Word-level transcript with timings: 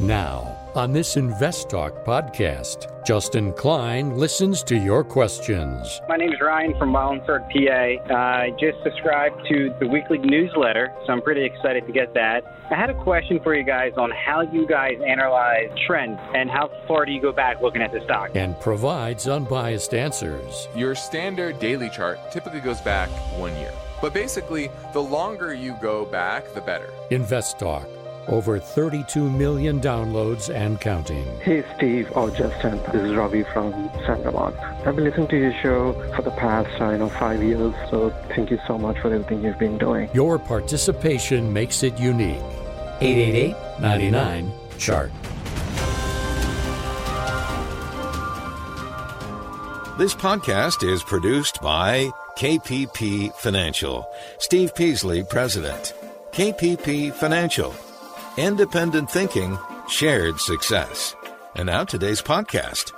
Now, 0.00 0.56
on 0.74 0.94
this 0.94 1.18
Invest 1.18 1.68
Talk 1.68 2.06
podcast, 2.06 3.04
Justin 3.04 3.52
Klein 3.52 4.16
listens 4.16 4.62
to 4.62 4.74
your 4.74 5.04
questions. 5.04 6.00
My 6.08 6.16
name 6.16 6.32
is 6.32 6.40
Ryan 6.40 6.74
from 6.78 6.94
Wallingford, 6.94 7.42
PA. 7.50 8.08
Uh, 8.08 8.14
I 8.14 8.50
just 8.58 8.82
subscribed 8.82 9.46
to 9.50 9.74
the 9.78 9.86
weekly 9.86 10.16
newsletter, 10.16 10.90
so 11.04 11.12
I'm 11.12 11.20
pretty 11.20 11.44
excited 11.44 11.86
to 11.86 11.92
get 11.92 12.14
that. 12.14 12.44
I 12.70 12.76
had 12.76 12.88
a 12.88 12.94
question 13.02 13.40
for 13.42 13.54
you 13.54 13.62
guys 13.62 13.92
on 13.98 14.10
how 14.12 14.40
you 14.40 14.66
guys 14.66 14.94
analyze 15.06 15.68
trends 15.86 16.18
and 16.34 16.48
how 16.48 16.70
far 16.88 17.04
do 17.04 17.12
you 17.12 17.20
go 17.20 17.32
back 17.32 17.60
looking 17.60 17.82
at 17.82 17.92
the 17.92 18.00
stock? 18.04 18.30
And 18.34 18.58
provides 18.58 19.28
unbiased 19.28 19.92
answers. 19.92 20.66
Your 20.74 20.94
standard 20.94 21.58
daily 21.58 21.90
chart 21.90 22.18
typically 22.32 22.60
goes 22.60 22.80
back 22.80 23.10
one 23.38 23.54
year. 23.58 23.72
But 24.00 24.14
basically, 24.14 24.70
the 24.94 25.02
longer 25.02 25.52
you 25.52 25.76
go 25.82 26.06
back, 26.06 26.54
the 26.54 26.62
better. 26.62 26.88
Invest 27.10 27.58
Talk 27.58 27.86
over 28.28 28.58
32 28.58 29.28
million 29.30 29.80
downloads 29.80 30.52
and 30.54 30.80
counting. 30.80 31.24
Hey, 31.40 31.64
Steve 31.76 32.10
or 32.16 32.30
Justin. 32.30 32.80
This 32.92 33.02
is 33.02 33.14
Ravi 33.14 33.42
from 33.44 33.72
San 34.06 34.22
Ramon. 34.22 34.54
I've 34.86 34.96
been 34.96 35.04
listening 35.04 35.28
to 35.28 35.36
your 35.36 35.54
show 35.62 35.92
for 36.14 36.22
the 36.22 36.30
past, 36.30 36.80
I 36.80 36.96
know, 36.96 37.08
five 37.08 37.42
years. 37.42 37.74
So 37.90 38.10
thank 38.28 38.50
you 38.50 38.58
so 38.66 38.78
much 38.78 38.98
for 38.98 39.12
everything 39.12 39.42
you've 39.44 39.58
been 39.58 39.78
doing. 39.78 40.08
Your 40.12 40.38
participation 40.38 41.52
makes 41.52 41.82
it 41.82 41.98
unique. 41.98 42.42
888 43.00 43.56
99 43.80 44.52
Chart. 44.78 45.10
This 49.98 50.14
podcast 50.14 50.82
is 50.88 51.02
produced 51.02 51.60
by 51.60 52.10
KPP 52.38 53.34
Financial. 53.34 54.08
Steve 54.38 54.74
Peasley, 54.74 55.22
President. 55.22 55.92
KPP 56.32 57.12
Financial 57.12 57.74
independent 58.40 59.10
thinking, 59.10 59.58
shared 59.86 60.40
success. 60.40 61.14
And 61.56 61.66
now 61.66 61.84
today's 61.84 62.22
podcast. 62.22 62.92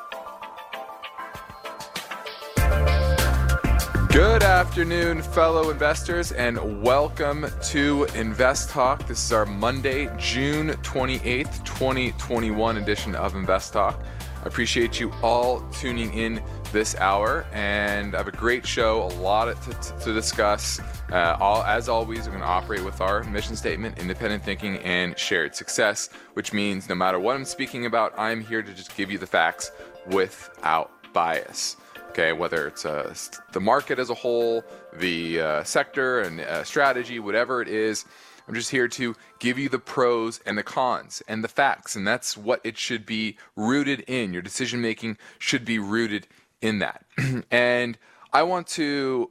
Good 4.12 4.42
afternoon, 4.42 5.22
fellow 5.22 5.70
investors, 5.70 6.30
and 6.32 6.82
welcome 6.82 7.46
to 7.70 8.04
Invest 8.14 8.70
Talk. 8.70 9.04
This 9.08 9.24
is 9.24 9.32
our 9.32 9.46
Monday, 9.46 10.08
June 10.16 10.68
28th, 10.82 11.64
2021 11.64 12.76
edition 12.76 13.16
of 13.16 13.34
Invest 13.34 13.72
Talk. 13.72 14.00
I 14.44 14.46
appreciate 14.46 15.00
you 15.00 15.12
all 15.22 15.60
tuning 15.72 16.12
in 16.12 16.40
this 16.72 16.96
hour, 16.96 17.46
and 17.52 18.14
I 18.14 18.18
have 18.18 18.28
a 18.28 18.32
great 18.32 18.66
show, 18.66 19.02
a 19.02 19.12
lot 19.20 19.44
to, 19.62 19.98
to 20.00 20.14
discuss. 20.14 20.80
Uh, 21.10 21.36
all, 21.38 21.62
as 21.64 21.88
always, 21.88 22.20
we're 22.20 22.32
going 22.32 22.40
to 22.40 22.46
operate 22.46 22.82
with 22.82 23.00
our 23.00 23.22
mission 23.24 23.54
statement 23.54 23.98
independent 23.98 24.42
thinking 24.42 24.78
and 24.78 25.16
shared 25.18 25.54
success, 25.54 26.08
which 26.32 26.52
means 26.52 26.88
no 26.88 26.94
matter 26.94 27.20
what 27.20 27.36
I'm 27.36 27.44
speaking 27.44 27.86
about, 27.86 28.14
I'm 28.18 28.40
here 28.40 28.62
to 28.62 28.72
just 28.72 28.96
give 28.96 29.10
you 29.10 29.18
the 29.18 29.26
facts 29.26 29.70
without 30.06 30.90
bias. 31.12 31.76
Okay, 32.08 32.32
whether 32.32 32.66
it's 32.66 32.84
uh, 32.84 33.14
the 33.52 33.60
market 33.60 33.98
as 33.98 34.10
a 34.10 34.14
whole, 34.14 34.64
the 34.98 35.40
uh, 35.40 35.64
sector 35.64 36.20
and 36.20 36.40
uh, 36.40 36.64
strategy, 36.64 37.18
whatever 37.18 37.62
it 37.62 37.68
is, 37.68 38.04
I'm 38.48 38.54
just 38.54 38.70
here 38.70 38.88
to 38.88 39.14
give 39.38 39.58
you 39.58 39.68
the 39.68 39.78
pros 39.78 40.40
and 40.44 40.58
the 40.58 40.62
cons 40.62 41.22
and 41.28 41.44
the 41.44 41.48
facts, 41.48 41.96
and 41.96 42.06
that's 42.06 42.36
what 42.36 42.60
it 42.64 42.76
should 42.76 43.06
be 43.06 43.36
rooted 43.56 44.00
in. 44.00 44.32
Your 44.32 44.42
decision 44.42 44.80
making 44.80 45.16
should 45.38 45.64
be 45.64 45.78
rooted 45.78 46.26
in 46.62 46.78
that. 46.78 47.04
and 47.50 47.98
I 48.32 48.42
want 48.44 48.66
to 48.68 49.30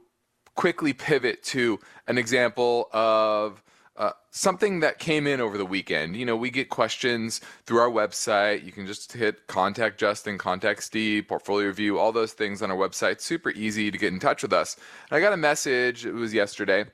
quickly 0.54 0.92
pivot 0.92 1.42
to 1.42 1.80
an 2.06 2.18
example 2.18 2.88
of 2.92 3.62
uh, 3.96 4.12
something 4.30 4.80
that 4.80 4.98
came 4.98 5.26
in 5.26 5.40
over 5.40 5.58
the 5.58 5.66
weekend. 5.66 6.16
You 6.16 6.24
know, 6.24 6.36
we 6.36 6.50
get 6.50 6.68
questions 6.68 7.40
through 7.66 7.78
our 7.78 7.90
website. 7.90 8.64
You 8.64 8.72
can 8.72 8.86
just 8.86 9.12
hit 9.12 9.46
contact 9.46 9.98
Justin, 9.98 10.38
contact 10.38 10.82
Steve, 10.82 11.28
portfolio 11.28 11.66
review, 11.68 11.98
all 11.98 12.12
those 12.12 12.32
things 12.32 12.62
on 12.62 12.70
our 12.70 12.76
website. 12.76 13.20
Super 13.20 13.50
easy 13.50 13.90
to 13.90 13.98
get 13.98 14.12
in 14.12 14.18
touch 14.18 14.42
with 14.42 14.52
us. 14.52 14.76
And 15.10 15.16
I 15.16 15.20
got 15.20 15.32
a 15.32 15.38
message, 15.38 16.06
it 16.06 16.12
was 16.12 16.32
yesterday, 16.32 16.86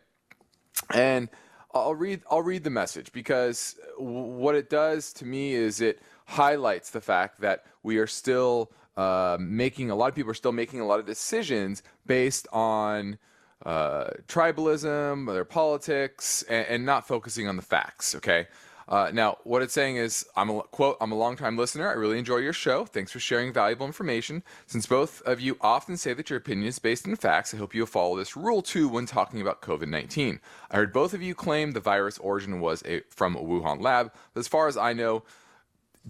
and 0.92 1.28
I'll 1.72 1.94
read 1.94 2.22
I'll 2.30 2.42
read 2.42 2.64
the 2.64 2.70
message 2.70 3.12
because 3.12 3.76
what 3.98 4.54
it 4.54 4.70
does 4.70 5.12
to 5.14 5.26
me 5.26 5.52
is 5.52 5.80
it 5.80 6.00
highlights 6.26 6.90
the 6.90 7.00
fact 7.00 7.40
that 7.40 7.64
we 7.82 7.98
are 7.98 8.06
still 8.06 8.72
uh, 8.98 9.38
making 9.40 9.90
a 9.92 9.94
lot 9.94 10.08
of 10.08 10.14
people 10.16 10.28
are 10.28 10.34
still 10.34 10.50
making 10.50 10.80
a 10.80 10.86
lot 10.86 10.98
of 10.98 11.06
decisions 11.06 11.84
based 12.04 12.48
on 12.52 13.16
uh, 13.64 14.10
tribalism, 14.26 15.32
their 15.32 15.44
politics, 15.44 16.42
and, 16.48 16.66
and, 16.66 16.84
not 16.84 17.06
focusing 17.06 17.46
on 17.46 17.54
the 17.54 17.62
facts. 17.62 18.16
Okay. 18.16 18.48
Uh, 18.88 19.10
now, 19.12 19.36
what 19.44 19.62
it's 19.62 19.72
saying 19.72 19.96
is, 19.96 20.26
I'm 20.34 20.50
a 20.50 20.62
quote. 20.62 20.96
I'm 21.00 21.12
a 21.12 21.14
longtime 21.14 21.56
listener. 21.56 21.88
I 21.88 21.92
really 21.92 22.18
enjoy 22.18 22.38
your 22.38 22.52
show. 22.52 22.86
Thanks 22.86 23.12
for 23.12 23.20
sharing 23.20 23.52
valuable 23.52 23.86
information. 23.86 24.42
Since 24.66 24.86
both 24.86 25.22
of 25.22 25.40
you 25.40 25.58
often 25.60 25.96
say 25.96 26.12
that 26.14 26.28
your 26.30 26.38
opinion 26.38 26.66
is 26.66 26.80
based 26.80 27.06
in 27.06 27.14
facts, 27.14 27.54
I 27.54 27.58
hope 27.58 27.76
you'll 27.76 27.86
follow 27.86 28.16
this 28.16 28.36
rule 28.36 28.62
too 28.62 28.88
when 28.88 29.06
talking 29.06 29.40
about 29.40 29.62
COVID-19. 29.62 30.40
I 30.72 30.76
heard 30.76 30.92
both 30.92 31.14
of 31.14 31.22
you 31.22 31.36
claim 31.36 31.70
the 31.72 31.80
virus 31.80 32.18
origin 32.18 32.60
was 32.60 32.82
a, 32.84 33.02
from 33.10 33.36
a 33.36 33.40
Wuhan 33.40 33.80
lab. 33.80 34.10
But 34.34 34.40
as 34.40 34.48
far 34.48 34.66
as 34.66 34.76
I 34.76 34.92
know, 34.92 35.22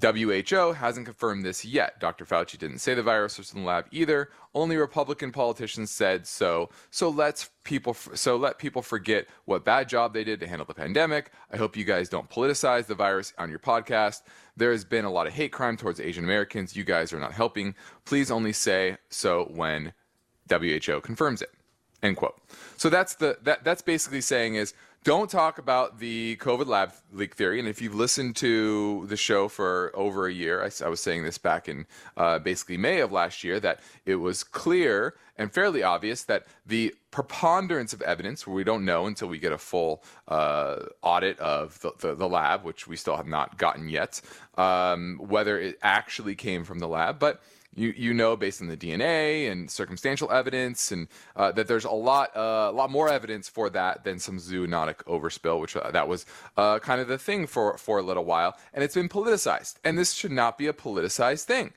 WHO 0.00 0.72
hasn't 0.72 1.06
confirmed 1.06 1.44
this 1.44 1.64
yet. 1.64 1.98
Dr. 1.98 2.24
Fauci 2.24 2.58
didn't 2.58 2.78
say 2.78 2.94
the 2.94 3.02
virus 3.02 3.38
was 3.38 3.52
in 3.52 3.60
the 3.62 3.66
lab 3.66 3.86
either. 3.90 4.30
Only 4.54 4.76
Republican 4.76 5.32
politicians 5.32 5.90
said 5.90 6.26
so. 6.26 6.70
So 6.90 7.08
let's 7.08 7.50
people 7.64 7.94
so 7.94 8.36
let 8.36 8.58
people 8.58 8.82
forget 8.82 9.26
what 9.46 9.64
bad 9.64 9.88
job 9.88 10.12
they 10.12 10.24
did 10.24 10.40
to 10.40 10.46
handle 10.46 10.66
the 10.66 10.74
pandemic. 10.74 11.32
I 11.52 11.56
hope 11.56 11.76
you 11.76 11.84
guys 11.84 12.08
don't 12.08 12.30
politicize 12.30 12.86
the 12.86 12.94
virus 12.94 13.32
on 13.38 13.50
your 13.50 13.58
podcast. 13.58 14.22
There 14.56 14.72
has 14.72 14.84
been 14.84 15.04
a 15.04 15.10
lot 15.10 15.26
of 15.26 15.32
hate 15.32 15.52
crime 15.52 15.76
towards 15.76 16.00
Asian 16.00 16.24
Americans. 16.24 16.76
You 16.76 16.84
guys 16.84 17.12
are 17.12 17.20
not 17.20 17.32
helping. 17.32 17.74
Please 18.04 18.30
only 18.30 18.52
say 18.52 18.98
so 19.08 19.50
when 19.54 19.92
WHO 20.50 21.00
confirms 21.00 21.42
it. 21.42 21.50
End 22.02 22.16
quote. 22.16 22.40
So 22.76 22.88
that's 22.88 23.16
the 23.16 23.38
that 23.42 23.64
that's 23.64 23.82
basically 23.82 24.20
saying 24.20 24.54
is 24.54 24.74
don't 25.04 25.30
talk 25.30 25.58
about 25.58 25.98
the 25.98 26.36
COVID 26.36 26.66
lab 26.66 26.92
leak 27.12 27.34
theory. 27.34 27.58
And 27.58 27.68
if 27.68 27.80
you've 27.80 27.94
listened 27.94 28.36
to 28.36 29.06
the 29.06 29.16
show 29.16 29.48
for 29.48 29.92
over 29.94 30.26
a 30.26 30.32
year, 30.32 30.62
I, 30.62 30.70
I 30.84 30.88
was 30.88 31.00
saying 31.00 31.24
this 31.24 31.38
back 31.38 31.68
in 31.68 31.86
uh, 32.16 32.38
basically 32.40 32.76
May 32.76 33.00
of 33.00 33.12
last 33.12 33.44
year, 33.44 33.60
that 33.60 33.80
it 34.04 34.16
was 34.16 34.42
clear 34.42 35.14
and 35.36 35.52
fairly 35.52 35.82
obvious 35.82 36.24
that 36.24 36.46
the 36.66 36.94
preponderance 37.10 37.92
of 37.92 38.02
evidence, 38.02 38.46
where 38.46 38.54
we 38.54 38.64
don't 38.64 38.84
know 38.84 39.06
until 39.06 39.28
we 39.28 39.38
get 39.38 39.52
a 39.52 39.58
full 39.58 40.02
uh, 40.26 40.80
audit 41.00 41.38
of 41.38 41.80
the, 41.80 41.92
the, 42.00 42.14
the, 42.14 42.28
lab, 42.28 42.64
which 42.64 42.88
we 42.88 42.96
still 42.96 43.16
have 43.16 43.26
not 43.26 43.56
gotten 43.56 43.88
yet, 43.88 44.20
um, 44.56 45.18
whether 45.20 45.58
it 45.58 45.78
actually 45.80 46.34
came 46.34 46.64
from 46.64 46.80
the 46.80 46.88
lab. 46.88 47.18
But 47.20 47.40
you 47.74 47.94
you 47.96 48.14
know 48.14 48.36
based 48.36 48.60
on 48.60 48.68
the 48.68 48.76
DNA 48.76 49.50
and 49.50 49.70
circumstantial 49.70 50.30
evidence, 50.30 50.90
and 50.92 51.08
uh, 51.36 51.52
that 51.52 51.68
there's 51.68 51.84
a 51.84 51.90
lot 51.90 52.36
uh, 52.36 52.68
a 52.70 52.72
lot 52.72 52.90
more 52.90 53.08
evidence 53.08 53.48
for 53.48 53.70
that 53.70 54.04
than 54.04 54.18
some 54.18 54.38
zoonotic 54.38 54.96
overspill, 55.04 55.60
which 55.60 55.76
uh, 55.76 55.90
that 55.90 56.08
was 56.08 56.26
uh, 56.56 56.78
kind 56.78 57.00
of 57.00 57.08
the 57.08 57.18
thing 57.18 57.46
for 57.46 57.76
for 57.78 57.98
a 57.98 58.02
little 58.02 58.24
while, 58.24 58.56
and 58.72 58.82
it's 58.82 58.94
been 58.94 59.08
politicized. 59.08 59.76
And 59.84 59.98
this 59.98 60.12
should 60.12 60.32
not 60.32 60.58
be 60.58 60.66
a 60.66 60.72
politicized 60.72 61.44
thing. 61.44 61.72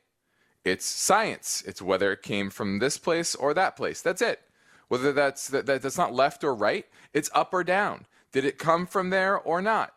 It's 0.64 0.86
science. 0.86 1.64
It's 1.66 1.82
whether 1.82 2.12
it 2.12 2.22
came 2.22 2.50
from 2.50 2.80
this 2.80 2.98
place 2.98 3.36
or 3.36 3.54
that 3.54 3.76
place. 3.76 4.02
That's 4.02 4.22
it. 4.22 4.42
Whether 4.88 5.14
that's 5.14 5.48
that, 5.48 5.66
that's 5.66 5.98
not 5.98 6.14
left 6.14 6.44
or 6.44 6.54
right, 6.54 6.86
it's 7.14 7.30
up 7.34 7.54
or 7.54 7.64
down. 7.64 8.06
Did 8.32 8.46
it 8.46 8.58
come 8.58 8.86
from 8.86 9.10
there 9.10 9.38
or 9.38 9.62
not? 9.62 9.94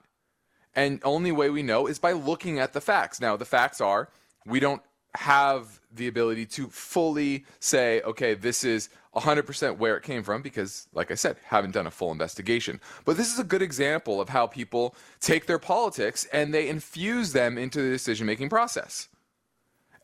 And 0.75 1.01
only 1.05 1.31
way 1.31 1.51
we 1.51 1.63
know 1.63 1.87
is 1.87 1.99
by 1.99 2.13
looking 2.13 2.59
at 2.59 2.73
the 2.73 2.81
facts. 2.81 3.21
Now 3.21 3.37
the 3.37 3.45
facts 3.45 3.81
are 3.81 4.09
we 4.47 4.61
don't 4.61 4.83
have 5.17 5.81
the 5.93 6.09
ability 6.09 6.47
to 6.47 6.69
fully 6.69 7.45
say, 7.61 8.01
okay, 8.03 8.35
this 8.35 8.65
is 8.65 8.89
100% 9.15 9.79
where 9.79 9.97
it 9.97 10.03
came 10.03 10.23
from 10.25 10.43
because, 10.43 10.89
like 10.93 11.11
I 11.11 11.15
said, 11.15 11.37
haven't 11.45 11.71
done 11.71 11.87
a 11.87 11.91
full 11.91 12.11
investigation. 12.11 12.81
But 13.05 13.17
this 13.17 13.33
is 13.33 13.39
a 13.39 13.45
good 13.45 13.63
example 13.63 14.21
of 14.21 14.29
how 14.29 14.47
people 14.47 14.95
take 15.21 15.47
their 15.47 15.59
politics 15.59 16.27
and 16.33 16.53
they 16.53 16.69
infuse 16.69 17.33
them 17.33 17.57
into 17.57 17.81
the 17.81 17.91
decision 17.91 18.27
making 18.27 18.49
process. 18.49 19.09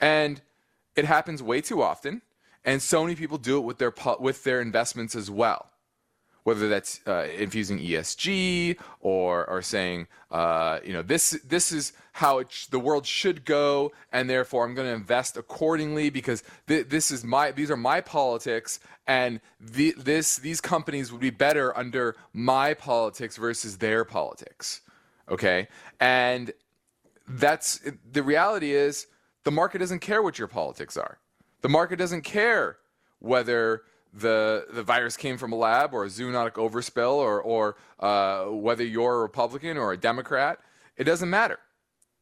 And 0.01 0.41
it 0.95 1.05
happens 1.05 1.43
way 1.43 1.61
too 1.61 1.83
often. 1.83 2.23
And 2.65 2.81
so 2.81 3.03
many 3.03 3.17
people 3.17 3.39
do 3.39 3.59
it 3.59 3.63
with 3.63 3.79
their, 3.79 3.93
with 4.21 4.45
their 4.45 4.61
investments 4.61 5.17
as 5.17 5.31
well 5.31 5.70
whether 6.45 6.69
that's 6.69 7.01
uh, 7.07 7.27
infusing 7.37 7.79
ESG 7.79 8.79
or 9.01 9.49
or 9.49 9.63
saying 9.63 10.07
uh, 10.31 10.81
you 10.85 10.93
know 10.93 11.03
this 11.03 11.31
this 11.45 11.73
is 11.73 11.93
how 12.13 12.45
sh- 12.49 12.67
the 12.67 12.79
world 12.79 13.07
should 13.07 13.45
go, 13.45 13.93
and 14.13 14.29
therefore 14.29 14.65
I'm 14.65 14.75
going 14.75 14.89
to 14.89 14.95
invest 14.95 15.37
accordingly 15.37 16.11
because 16.11 16.43
th- 16.67 16.89
this 16.89 17.11
is 17.11 17.25
my 17.25 17.51
these 17.51 17.71
are 17.71 17.77
my 17.77 18.01
politics, 18.01 18.81
and 19.07 19.41
this 19.61 20.37
these 20.37 20.61
companies 20.61 21.13
would 21.13 21.21
be 21.21 21.31
better 21.31 21.77
under 21.77 22.17
my 22.33 22.75
politics 22.75 23.37
versus 23.37 23.79
their 23.79 24.05
politics. 24.05 24.81
Okay, 25.29 25.69
and 26.01 26.53
that's 27.29 27.81
the 28.11 28.23
reality 28.23 28.73
is 28.73 29.07
the 29.45 29.51
market 29.51 29.79
doesn't 29.79 30.01
care 30.01 30.23
what 30.23 30.39
your 30.39 30.49
politics 30.49 30.97
are. 30.97 31.19
The 31.63 31.69
market 31.69 31.97
doesn't 31.97 32.23
care 32.23 32.79
whether 33.19 33.83
the 34.13 34.67
the 34.73 34.83
virus 34.83 35.17
came 35.17 35.39
from 35.39 35.53
a 35.53 35.57
lab 35.57 35.95
or 35.95 36.05
a 36.05 36.09
zoonotic 36.09 36.53
overspill 36.53 37.15
or 37.15 37.41
or 37.41 37.77
uh, 38.01 38.45
whether 38.47 38.85
you're 38.85 39.17
a 39.17 39.23
Republican 39.23 39.77
or 39.77 39.93
a 39.93 39.97
Democrat, 39.97 40.59
it 40.97 41.05
doesn't 41.05 41.31
matter. 41.31 41.59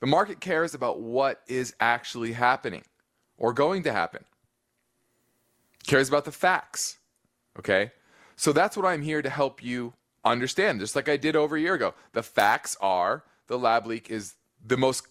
The 0.00 0.06
market 0.06 0.40
cares 0.40 0.75
about 0.75 1.00
what 1.00 1.43
is 1.49 1.75
actually 1.81 2.32
happening 2.32 2.85
or 3.37 3.52
going 3.52 3.82
to 3.85 3.93
happen. 3.93 4.25
Cares 5.87 6.08
about 6.08 6.25
the 6.25 6.32
facts. 6.32 6.99
Okay? 7.58 7.93
So 8.37 8.52
that's 8.52 8.76
what 8.76 8.87
I'm 8.87 9.02
here 9.02 9.23
to 9.23 9.31
help 9.31 9.62
you 9.64 9.94
understand, 10.25 10.81
just 10.81 10.94
like 10.94 11.08
I 11.08 11.17
did 11.17 11.34
over 11.34 11.56
a 11.56 11.61
year 11.61 11.75
ago. 11.75 11.94
The 12.12 12.23
facts 12.23 12.76
are 12.81 13.25
the 13.49 13.58
lab 13.58 13.87
leak 13.87 14.11
is 14.11 14.34
the 14.64 14.76
most 14.76 15.06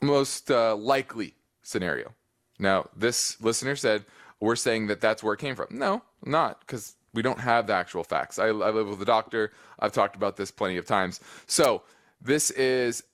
most 0.00 0.50
uh, 0.50 0.74
likely 0.74 1.36
scenario. 1.62 2.12
Now, 2.58 2.88
this 2.96 3.40
listener 3.40 3.76
said 3.76 4.04
we're 4.42 4.56
saying 4.56 4.88
that 4.88 5.00
that's 5.00 5.22
where 5.22 5.34
it 5.34 5.40
came 5.40 5.54
from. 5.54 5.68
No, 5.70 6.02
not 6.24 6.60
because 6.60 6.96
we 7.14 7.22
don't 7.22 7.38
have 7.38 7.68
the 7.68 7.74
actual 7.74 8.02
facts. 8.02 8.38
I, 8.38 8.46
I 8.46 8.70
live 8.70 8.88
with 8.88 9.00
a 9.00 9.06
doctor. 9.06 9.52
I've 9.78 9.92
talked 9.92 10.16
about 10.16 10.36
this 10.36 10.50
plenty 10.50 10.76
of 10.76 10.84
times. 10.84 11.20
So 11.46 11.82
this 12.20 12.50
is 12.50 13.04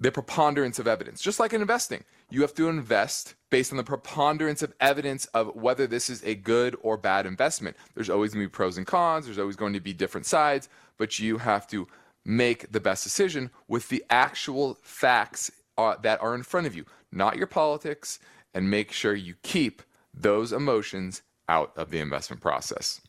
the 0.00 0.10
preponderance 0.10 0.80
of 0.80 0.88
evidence. 0.88 1.20
Just 1.20 1.38
like 1.38 1.52
in 1.52 1.60
investing, 1.60 2.02
you 2.30 2.40
have 2.40 2.54
to 2.54 2.68
invest 2.68 3.34
based 3.50 3.70
on 3.70 3.76
the 3.76 3.84
preponderance 3.84 4.60
of 4.60 4.74
evidence 4.80 5.26
of 5.26 5.54
whether 5.54 5.86
this 5.86 6.10
is 6.10 6.20
a 6.24 6.34
good 6.34 6.76
or 6.82 6.96
bad 6.96 7.26
investment. 7.26 7.76
There's 7.94 8.10
always 8.10 8.32
going 8.34 8.44
to 8.44 8.48
be 8.48 8.52
pros 8.52 8.76
and 8.76 8.86
cons, 8.86 9.26
there's 9.26 9.38
always 9.38 9.56
going 9.56 9.74
to 9.74 9.80
be 9.80 9.92
different 9.92 10.26
sides, 10.26 10.68
but 10.98 11.18
you 11.20 11.38
have 11.38 11.68
to 11.68 11.86
make 12.24 12.72
the 12.72 12.80
best 12.80 13.04
decision 13.04 13.50
with 13.68 13.88
the 13.88 14.04
actual 14.10 14.78
facts 14.82 15.50
uh, 15.78 15.94
that 16.02 16.20
are 16.20 16.34
in 16.34 16.42
front 16.42 16.66
of 16.66 16.74
you, 16.74 16.84
not 17.12 17.36
your 17.36 17.46
politics, 17.46 18.18
and 18.52 18.68
make 18.68 18.90
sure 18.90 19.14
you 19.14 19.34
keep 19.42 19.82
those 20.22 20.52
emotions 20.52 21.22
out 21.48 21.72
of 21.76 21.90
the 21.90 21.98
investment 21.98 22.40
process. 22.40 23.00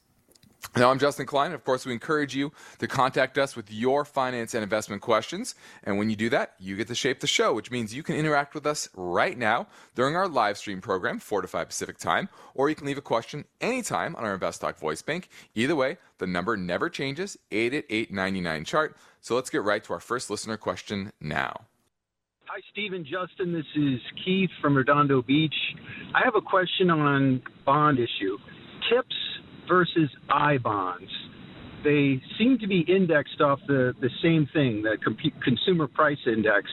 Now, 0.75 0.91
I'm 0.91 0.99
Justin 0.99 1.25
Klein. 1.25 1.53
Of 1.53 1.65
course, 1.65 1.85
we 1.85 1.91
encourage 1.91 2.35
you 2.35 2.51
to 2.77 2.87
contact 2.87 3.37
us 3.37 3.55
with 3.55 3.71
your 3.71 4.05
finance 4.05 4.53
and 4.53 4.63
investment 4.63 5.01
questions. 5.01 5.55
And 5.83 5.97
when 5.97 6.09
you 6.09 6.15
do 6.15 6.29
that, 6.29 6.53
you 6.59 6.77
get 6.77 6.87
to 6.89 6.95
shape 6.95 7.19
the 7.19 7.27
show, 7.27 7.53
which 7.53 7.71
means 7.71 7.95
you 7.95 8.03
can 8.03 8.15
interact 8.15 8.53
with 8.53 8.65
us 8.67 8.87
right 8.95 9.37
now 9.37 9.67
during 9.95 10.15
our 10.15 10.27
live 10.27 10.57
stream 10.57 10.79
program, 10.79 11.19
4 11.19 11.41
to 11.41 11.47
5 11.47 11.67
Pacific 11.67 11.97
time, 11.97 12.29
or 12.53 12.69
you 12.69 12.75
can 12.75 12.85
leave 12.85 12.99
a 12.99 13.01
question 13.01 13.45
anytime 13.59 14.15
on 14.15 14.23
our 14.23 14.35
Invest 14.35 14.61
Talk 14.61 14.77
voice 14.77 15.01
bank. 15.01 15.29
Either 15.55 15.75
way, 15.75 15.97
the 16.19 16.27
number 16.27 16.55
never 16.55 16.89
changes 16.89 17.37
888 17.51 18.65
chart. 18.65 18.95
So 19.19 19.35
let's 19.35 19.49
get 19.49 19.63
right 19.63 19.83
to 19.83 19.93
our 19.93 19.99
first 19.99 20.29
listener 20.29 20.57
question 20.57 21.11
now. 21.19 21.65
Hi, 22.53 22.59
Stephen 22.73 23.05
Justin. 23.05 23.53
This 23.53 23.63
is 23.77 24.01
Keith 24.25 24.49
from 24.61 24.75
Redondo 24.75 25.21
Beach. 25.21 25.55
I 26.13 26.19
have 26.25 26.35
a 26.35 26.41
question 26.41 26.89
on 26.89 27.41
bond 27.65 27.97
issue. 27.97 28.37
TIPS 28.89 29.15
versus 29.69 30.09
I 30.29 30.57
bonds. 30.57 31.09
They 31.85 32.21
seem 32.37 32.57
to 32.59 32.67
be 32.67 32.83
indexed 32.89 33.39
off 33.39 33.59
the, 33.69 33.93
the 34.01 34.09
same 34.21 34.49
thing, 34.51 34.83
the 34.83 34.97
consumer 35.41 35.87
price 35.87 36.17
index. 36.27 36.69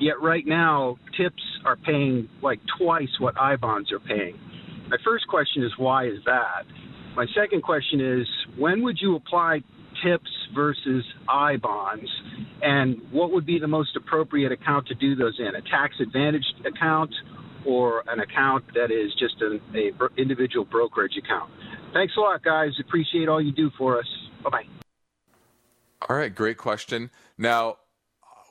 Yet 0.00 0.18
right 0.22 0.46
now, 0.46 0.96
TIPS 1.14 1.42
are 1.66 1.76
paying 1.76 2.26
like 2.42 2.60
twice 2.78 3.10
what 3.18 3.38
I 3.38 3.56
bonds 3.56 3.92
are 3.92 4.00
paying. 4.00 4.34
My 4.88 4.96
first 5.04 5.28
question 5.28 5.62
is 5.62 5.70
why 5.76 6.06
is 6.06 6.20
that? 6.24 6.64
My 7.16 7.26
second 7.36 7.62
question 7.62 8.00
is 8.00 8.26
when 8.56 8.82
would 8.82 8.96
you 8.98 9.16
apply 9.16 9.60
TIPS 10.02 10.30
versus 10.54 11.04
I 11.28 11.56
bonds, 11.56 12.10
and 12.62 13.00
what 13.10 13.32
would 13.32 13.46
be 13.46 13.58
the 13.58 13.68
most 13.68 13.96
appropriate 13.96 14.52
account 14.52 14.86
to 14.88 14.94
do 14.94 15.14
those 15.14 15.38
in? 15.38 15.54
A 15.54 15.62
tax 15.62 15.94
advantaged 16.00 16.66
account 16.66 17.14
or 17.66 18.02
an 18.08 18.20
account 18.20 18.64
that 18.74 18.90
is 18.90 19.12
just 19.18 19.40
an 19.40 19.60
a 19.74 20.20
individual 20.20 20.64
brokerage 20.64 21.16
account? 21.16 21.50
Thanks 21.92 22.14
a 22.16 22.20
lot, 22.20 22.42
guys. 22.42 22.70
Appreciate 22.80 23.28
all 23.28 23.42
you 23.42 23.52
do 23.52 23.70
for 23.76 23.98
us. 23.98 24.06
Bye 24.42 24.50
bye. 24.50 24.64
All 26.08 26.16
right, 26.16 26.34
great 26.34 26.56
question. 26.56 27.10
Now, 27.36 27.78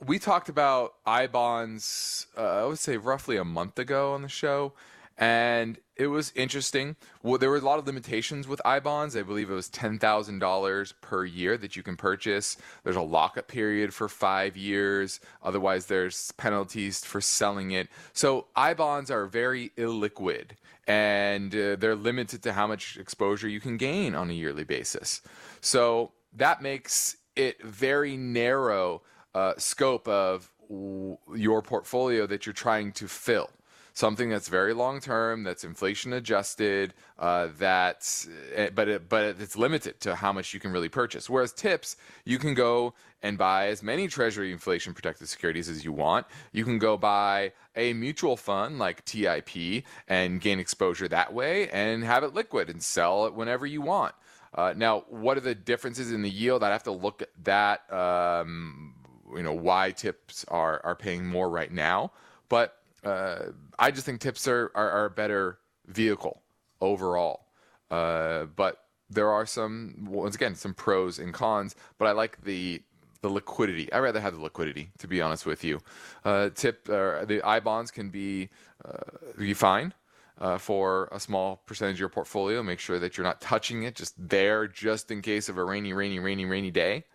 we 0.05 0.19
talked 0.19 0.49
about 0.49 0.93
I 1.05 1.27
bonds, 1.27 2.27
uh, 2.37 2.63
I 2.63 2.65
would 2.65 2.79
say 2.79 2.97
roughly 2.97 3.37
a 3.37 3.43
month 3.43 3.79
ago 3.79 4.13
on 4.13 4.21
the 4.21 4.29
show, 4.29 4.73
and 5.17 5.77
it 5.97 6.07
was 6.07 6.31
interesting. 6.35 6.95
Well, 7.23 7.37
there 7.37 7.49
were 7.49 7.57
a 7.57 7.61
lot 7.61 7.79
of 7.79 7.87
limitations 7.87 8.47
with 8.47 8.61
I 8.63 8.79
bonds. 8.79 9.15
I 9.15 9.23
believe 9.23 9.49
it 9.49 9.53
was 9.53 9.69
ten 9.69 9.97
thousand 9.99 10.39
dollars 10.39 10.93
per 11.01 11.25
year 11.25 11.57
that 11.57 11.75
you 11.75 11.83
can 11.83 11.97
purchase. 11.97 12.57
There's 12.83 12.95
a 12.95 13.01
lockup 13.01 13.47
period 13.47 13.93
for 13.93 14.07
five 14.07 14.55
years. 14.55 15.19
Otherwise, 15.41 15.87
there's 15.87 16.31
penalties 16.33 17.03
for 17.03 17.21
selling 17.21 17.71
it. 17.71 17.89
So 18.13 18.47
I 18.55 18.73
bonds 18.73 19.09
are 19.09 19.25
very 19.25 19.71
illiquid, 19.77 20.51
and 20.87 21.53
uh, 21.53 21.75
they're 21.77 21.95
limited 21.95 22.43
to 22.43 22.53
how 22.53 22.67
much 22.67 22.97
exposure 22.97 23.47
you 23.47 23.59
can 23.59 23.77
gain 23.77 24.15
on 24.15 24.29
a 24.29 24.33
yearly 24.33 24.63
basis. 24.63 25.21
So 25.61 26.11
that 26.33 26.61
makes 26.61 27.17
it 27.35 27.61
very 27.63 28.17
narrow 28.17 29.01
uh, 29.33 29.53
scope 29.57 30.07
of 30.07 30.51
w- 30.69 31.17
your 31.35 31.61
portfolio 31.61 32.25
that 32.27 32.45
you're 32.45 32.53
trying 32.53 32.91
to 32.93 33.07
fill 33.07 33.49
something 33.97 34.29
that's 34.29 34.47
very 34.47 34.75
long 34.75 34.99
term, 34.99 35.43
that's 35.43 35.63
inflation 35.63 36.13
adjusted, 36.13 36.93
uh, 37.17 37.47
that 37.57 38.27
eh, 38.53 38.69
but 38.73 38.87
it, 38.87 39.09
but 39.09 39.35
it's 39.39 39.57
limited 39.57 39.99
to 39.99 40.13
how 40.13 40.31
much 40.31 40.53
you 40.53 40.59
can 40.59 40.71
really 40.71 40.87
purchase. 40.87 41.27
Whereas 41.27 41.51
tips, 41.51 41.97
you 42.23 42.37
can 42.37 42.53
go 42.53 42.93
and 43.23 43.39
buy 43.39 43.69
as 43.69 43.81
many 43.81 44.07
Treasury 44.07 44.51
inflation 44.51 44.93
protected 44.93 45.27
securities 45.27 45.67
as 45.67 45.83
you 45.83 45.91
want. 45.91 46.27
You 46.51 46.63
can 46.63 46.77
go 46.77 46.95
buy 46.95 47.53
a 47.75 47.93
mutual 47.93 48.37
fund 48.37 48.77
like 48.77 49.03
TIP 49.03 49.83
and 50.07 50.39
gain 50.39 50.59
exposure 50.59 51.07
that 51.07 51.33
way, 51.33 51.67
and 51.69 52.03
have 52.03 52.23
it 52.23 52.35
liquid 52.35 52.69
and 52.69 52.83
sell 52.83 53.25
it 53.25 53.33
whenever 53.33 53.65
you 53.65 53.81
want. 53.81 54.13
Uh, 54.53 54.75
now, 54.77 55.05
what 55.09 55.37
are 55.37 55.41
the 55.41 55.55
differences 55.55 56.11
in 56.11 56.21
the 56.21 56.29
yield? 56.29 56.61
I'd 56.61 56.71
have 56.71 56.83
to 56.83 56.91
look 56.91 57.23
at 57.23 57.29
that. 57.45 57.91
Um, 57.91 58.93
you 59.35 59.41
know 59.41 59.53
why 59.53 59.89
tips 59.89 60.45
are 60.49 60.81
are 60.83 60.95
paying 60.95 61.25
more 61.25 61.49
right 61.49 61.71
now, 61.71 62.11
but 62.47 62.76
uh, 63.07 63.51
I 63.79 63.91
just 63.91 64.05
think 64.05 64.19
tips 64.19 64.47
are, 64.47 64.71
are, 64.75 64.91
are 64.91 65.05
a 65.05 65.09
better 65.09 65.59
vehicle 65.87 66.41
overall. 66.81 67.45
Uh, 67.89 68.45
but 68.55 68.83
there 69.09 69.29
are 69.29 69.45
some, 69.45 70.07
once 70.09 70.35
again, 70.35 70.55
some 70.55 70.73
pros 70.73 71.19
and 71.19 71.33
cons. 71.33 71.75
But 71.97 72.07
I 72.07 72.11
like 72.11 72.43
the 72.43 72.81
the 73.21 73.29
liquidity. 73.29 73.91
I 73.91 73.97
rather 73.97 74.19
have 74.19 74.35
the 74.35 74.41
liquidity, 74.41 74.91
to 74.99 75.07
be 75.07 75.21
honest 75.21 75.47
with 75.47 75.63
you. 75.63 75.79
Uh, 76.23 76.49
tip 76.53 76.87
uh, 76.87 77.25
the 77.25 77.41
I 77.43 77.59
bonds 77.59 77.89
can 77.89 78.09
be 78.09 78.49
uh, 78.85 78.97
be 79.37 79.53
fine. 79.53 79.93
Uh, 80.39 80.55
for 80.55 81.09
a 81.11 81.19
small 81.19 81.63
percentage 81.65 81.95
of 81.95 81.99
your 81.99 82.09
portfolio, 82.09 82.61
make 82.61 82.79
sure 82.79 82.99
that 82.99 83.17
you're 83.17 83.25
not 83.25 83.41
touching 83.41 83.81
it, 83.81 83.95
just 83.95 84.13
there, 84.29 84.67
just 84.67 85.09
in 85.09 85.19
case 85.19 85.49
of 85.49 85.57
a 85.57 85.63
rainy, 85.63 85.93
rainy, 85.93 86.19
rainy, 86.19 86.45
rainy 86.45 86.69
day. 86.69 87.05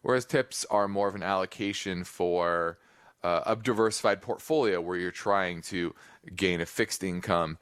Whereas 0.00 0.24
tips 0.24 0.64
are 0.70 0.88
more 0.88 1.06
of 1.06 1.14
an 1.14 1.22
allocation 1.22 2.04
for 2.04 2.78
uh, 3.22 3.42
a 3.46 3.56
diversified 3.56 4.20
portfolio 4.20 4.80
where 4.80 4.96
you're 4.96 5.10
trying 5.10 5.62
to 5.62 5.94
gain 6.34 6.60
a 6.60 6.66
fixed 6.66 7.02
income 7.02 7.58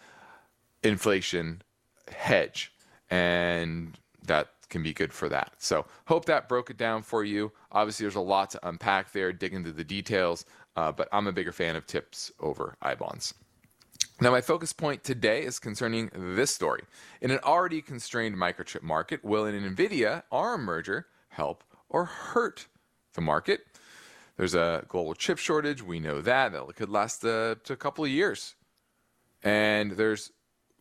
inflation 0.82 1.62
hedge. 2.10 2.72
And 3.10 3.98
that 4.26 4.48
can 4.68 4.82
be 4.82 4.92
good 4.92 5.12
for 5.12 5.28
that. 5.28 5.54
So, 5.58 5.86
hope 6.06 6.26
that 6.26 6.48
broke 6.48 6.70
it 6.70 6.76
down 6.76 7.02
for 7.02 7.24
you. 7.24 7.52
Obviously, 7.72 8.04
there's 8.04 8.16
a 8.16 8.20
lot 8.20 8.50
to 8.50 8.68
unpack 8.68 9.12
there, 9.12 9.32
dig 9.32 9.54
into 9.54 9.72
the 9.72 9.84
details, 9.84 10.44
uh, 10.76 10.92
but 10.92 11.08
I'm 11.10 11.26
a 11.26 11.32
bigger 11.32 11.52
fan 11.52 11.74
of 11.74 11.86
tips 11.86 12.30
over 12.40 12.76
I 12.82 12.94
bonds. 12.94 13.34
Now, 14.20 14.30
my 14.32 14.40
focus 14.40 14.72
point 14.72 15.04
today 15.04 15.44
is 15.44 15.58
concerning 15.58 16.10
this 16.12 16.52
story. 16.52 16.82
In 17.20 17.30
an 17.30 17.38
already 17.44 17.80
constrained 17.80 18.36
microchip 18.36 18.82
market, 18.82 19.24
will 19.24 19.44
an 19.44 19.74
NVIDIA 19.76 20.24
ARM 20.32 20.64
merger 20.64 21.06
help 21.28 21.62
or 21.88 22.04
hurt 22.04 22.66
the 23.14 23.20
market? 23.20 23.60
There's 24.38 24.54
a 24.54 24.84
global 24.88 25.14
chip 25.14 25.36
shortage. 25.38 25.82
We 25.82 25.98
know 25.98 26.20
that. 26.22 26.52
That 26.52 26.74
could 26.76 26.88
last 26.88 27.24
uh, 27.24 27.56
a 27.68 27.76
couple 27.76 28.04
of 28.04 28.10
years. 28.10 28.54
And 29.42 29.92
there's 29.92 30.30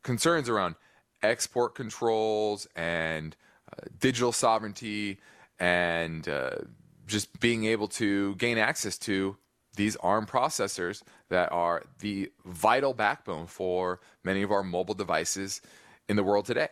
concerns 0.03 0.47
around 0.47 0.75
export 1.23 1.73
controls 1.73 2.67
and 2.75 3.35
uh, 3.71 3.87
digital 3.99 4.31
sovereignty 4.31 5.19
and 5.59 6.29
uh, 6.29 6.51
just 7.07 7.39
being 7.39 7.65
able 7.65 7.87
to 7.87 8.35
gain 8.35 8.59
access 8.59 8.95
to 8.99 9.37
these 9.75 9.95
ARM 9.97 10.27
processors 10.27 11.01
that 11.29 11.51
are 11.51 11.83
the 11.99 12.31
vital 12.45 12.93
backbone 12.93 13.47
for 13.47 13.99
many 14.23 14.43
of 14.43 14.51
our 14.51 14.63
mobile 14.63 14.93
devices 14.93 15.61
in 16.07 16.15
the 16.15 16.23
world 16.23 16.45
today. 16.45 16.69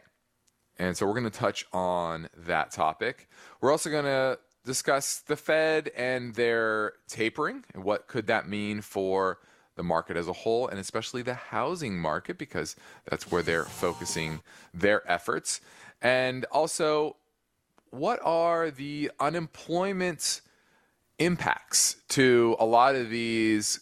And 0.77 0.95
so 0.95 1.07
we're 1.07 1.13
going 1.13 1.23
to 1.23 1.29
touch 1.31 1.65
on 1.73 2.29
that 2.37 2.69
topic. 2.69 3.27
We're 3.59 3.71
also 3.71 3.89
going 3.89 4.05
to 4.05 4.37
discuss 4.65 5.19
the 5.19 5.35
Fed 5.35 5.91
and 5.95 6.33
their 6.35 6.93
tapering 7.07 7.63
and 7.73 7.83
what 7.83 8.07
could 8.07 8.27
that 8.27 8.49
mean 8.49 8.81
for 8.81 9.39
the 9.75 9.83
market 9.83 10.17
as 10.17 10.27
a 10.27 10.33
whole 10.33 10.67
and 10.67 10.79
especially 10.79 11.21
the 11.21 11.33
housing 11.33 11.97
market 11.97 12.37
because 12.37 12.75
that's 13.09 13.31
where 13.31 13.43
they're 13.43 13.65
focusing 13.65 14.41
their 14.73 15.09
efforts. 15.09 15.61
And 16.01 16.45
also, 16.45 17.17
what 17.91 18.19
are 18.23 18.71
the 18.71 19.11
unemployment 19.19 20.41
impacts 21.19 21.97
to 22.09 22.55
a 22.59 22.65
lot 22.65 22.95
of 22.95 23.09
these 23.09 23.79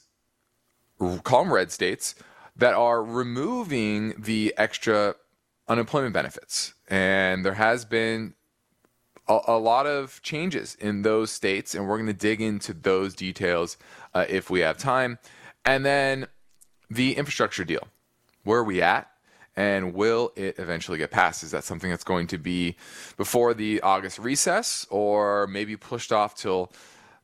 calm 1.24 1.52
red 1.52 1.72
states 1.72 2.16
that 2.56 2.74
are 2.74 3.04
removing 3.04 4.14
the 4.22 4.54
extra 4.58 5.16
unemployment 5.68 6.14
benefits? 6.14 6.74
And 6.88 7.46
there 7.46 7.56
has 7.56 7.86
been 7.86 8.36
a, 9.28 9.40
a, 9.48 9.58
lot 9.58 9.86
of 9.88 10.22
changes 10.22 10.76
in 10.76 11.02
those 11.02 11.32
states, 11.32 11.76
and 11.76 11.88
we're 11.88 11.98
going 11.98 12.08
to 12.08 12.14
dig 12.14 12.42
into 12.42 12.74
those 12.74 13.16
details 13.16 13.78
uh, 14.14 14.26
if 14.28 14.50
we 14.50 14.60
have 14.62 14.78
time. 14.78 15.20
And 15.66 15.86
then 15.86 16.28
the 16.90 17.16
infrastructure 17.16 17.64
deal. 17.64 17.88
Where 18.44 18.60
are 18.60 18.64
we 18.64 18.82
at? 18.82 19.10
And 19.56 19.94
will 19.94 20.32
it 20.36 20.58
eventually 20.58 20.98
get 20.98 21.12
passed? 21.12 21.44
Is 21.44 21.52
that 21.52 21.64
something 21.64 21.90
that's 21.90 22.04
going 22.04 22.28
to 22.28 22.38
be 22.38 22.76
before 23.18 23.54
the 23.54 23.82
August 23.82 24.20
recess 24.20 24.86
or 24.90 25.48
maybe 25.48 25.78
pushed 25.78 26.12
off 26.12 26.36
till 26.36 26.72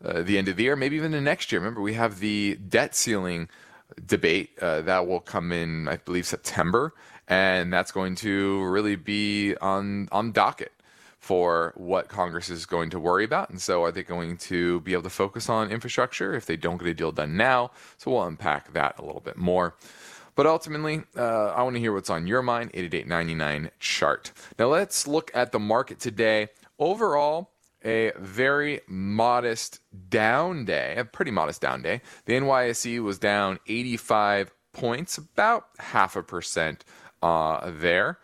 uh, 0.03 0.21
the 0.21 0.37
end 0.37 0.47
of 0.47 0.55
the 0.55 0.63
year, 0.63 0.75
maybe 0.75 0.95
even 0.95 1.11
the 1.11 1.21
next 1.21 1.51
year? 1.51 1.59
Remember, 1.59 1.81
we 1.81 1.95
have 1.95 2.19
the 2.19 2.55
debt 2.67 2.95
ceiling 2.95 3.49
debate 4.05 4.51
uh, 4.61 4.81
that 4.81 5.07
will 5.07 5.19
come 5.19 5.51
in, 5.51 5.87
I 5.87 5.97
believe, 5.97 6.27
September, 6.27 6.93
and 7.27 7.73
that's 7.73 7.91
going 7.91 8.15
to 8.15 8.63
really 8.63 8.95
be 8.95 9.55
on 9.57 10.07
on 10.11 10.31
docket 10.31 10.71
for 11.19 11.73
what 11.75 12.07
Congress 12.07 12.49
is 12.49 12.65
going 12.65 12.89
to 12.89 12.99
worry 12.99 13.23
about. 13.25 13.49
And 13.49 13.61
so, 13.61 13.83
are 13.83 13.91
they 13.91 14.03
going 14.03 14.37
to 14.37 14.79
be 14.81 14.93
able 14.93 15.03
to 15.03 15.09
focus 15.09 15.49
on 15.49 15.69
infrastructure 15.69 16.33
if 16.33 16.45
they 16.45 16.57
don't 16.57 16.77
get 16.77 16.87
a 16.87 16.93
deal 16.93 17.11
done 17.11 17.37
now? 17.37 17.71
So, 17.97 18.11
we'll 18.11 18.23
unpack 18.23 18.73
that 18.73 18.97
a 18.97 19.05
little 19.05 19.21
bit 19.21 19.37
more. 19.37 19.75
But 20.35 20.47
ultimately, 20.47 21.03
uh, 21.17 21.47
I 21.47 21.63
want 21.63 21.75
to 21.75 21.81
hear 21.81 21.93
what's 21.93 22.09
on 22.09 22.25
your 22.25 22.41
mind. 22.41 22.71
888 22.73 23.71
chart. 23.79 24.31
Now, 24.57 24.67
let's 24.67 25.05
look 25.07 25.29
at 25.33 25.51
the 25.51 25.59
market 25.59 25.99
today. 25.99 26.47
Overall, 26.79 27.51
a 27.83 28.11
very 28.17 28.81
modest 28.87 29.81
down 30.09 30.65
day, 30.65 30.95
a 30.97 31.05
pretty 31.05 31.31
modest 31.31 31.61
down 31.61 31.81
day. 31.81 32.01
The 32.25 32.33
NYSE 32.33 33.03
was 33.03 33.19
down 33.19 33.59
85 33.67 34.51
points, 34.71 35.17
about 35.17 35.65
half 35.77 36.15
a 36.15 36.23
percent 36.23 36.85
uh, 37.21 37.71
there. 37.71 38.19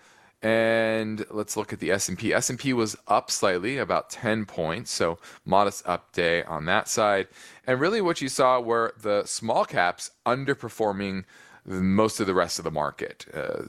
And 0.45 1.25
let's 1.31 1.57
look 1.57 1.73
at 1.73 1.79
the 1.79 1.89
S&P. 1.89 2.31
S&P 2.31 2.71
was 2.71 2.95
up 3.07 3.31
slightly, 3.31 3.79
about 3.79 4.11
10 4.11 4.45
points, 4.45 4.91
so 4.91 5.17
modest 5.43 5.87
up 5.87 6.11
day 6.13 6.43
on 6.43 6.65
that 6.65 6.87
side. 6.87 7.29
And 7.65 7.79
really 7.79 7.99
what 7.99 8.21
you 8.21 8.29
saw 8.29 8.59
were 8.59 8.93
the 9.01 9.23
small 9.25 9.65
caps 9.65 10.11
underperforming 10.23 11.23
most 11.65 12.19
of 12.19 12.27
the 12.27 12.35
rest 12.35 12.59
of 12.59 12.63
the 12.63 12.69
market. 12.69 13.25
Uh, 13.33 13.63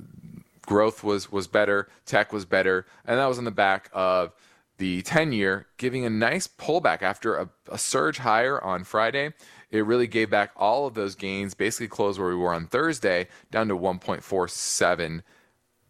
growth 0.66 1.02
was 1.02 1.33
was 1.33 1.47
better, 1.47 1.88
tech 2.04 2.30
was 2.30 2.45
better, 2.45 2.85
and 3.06 3.18
that 3.18 3.25
was 3.25 3.38
on 3.38 3.45
the 3.45 3.50
back 3.50 3.88
of 3.95 4.35
the 4.76 5.00
10 5.00 5.33
year 5.33 5.68
giving 5.78 6.04
a 6.04 6.11
nice 6.11 6.47
pullback 6.47 7.00
after 7.00 7.37
a, 7.37 7.49
a, 7.73 7.78
surge 7.78 8.18
higher 8.18 8.62
on 8.62 8.85
Friday. 8.85 9.33
It 9.71 9.87
really 9.87 10.06
gave 10.06 10.28
back 10.28 10.50
all 10.54 10.87
of 10.87 10.92
those 10.92 11.14
gains, 11.14 11.54
basically 11.54 11.88
closed 11.88 12.21
where 12.21 12.28
we 12.28 12.37
were 12.37 12.52
on 12.52 12.66
Thursday, 12.66 13.28
down 13.50 13.68
to 13.68 13.76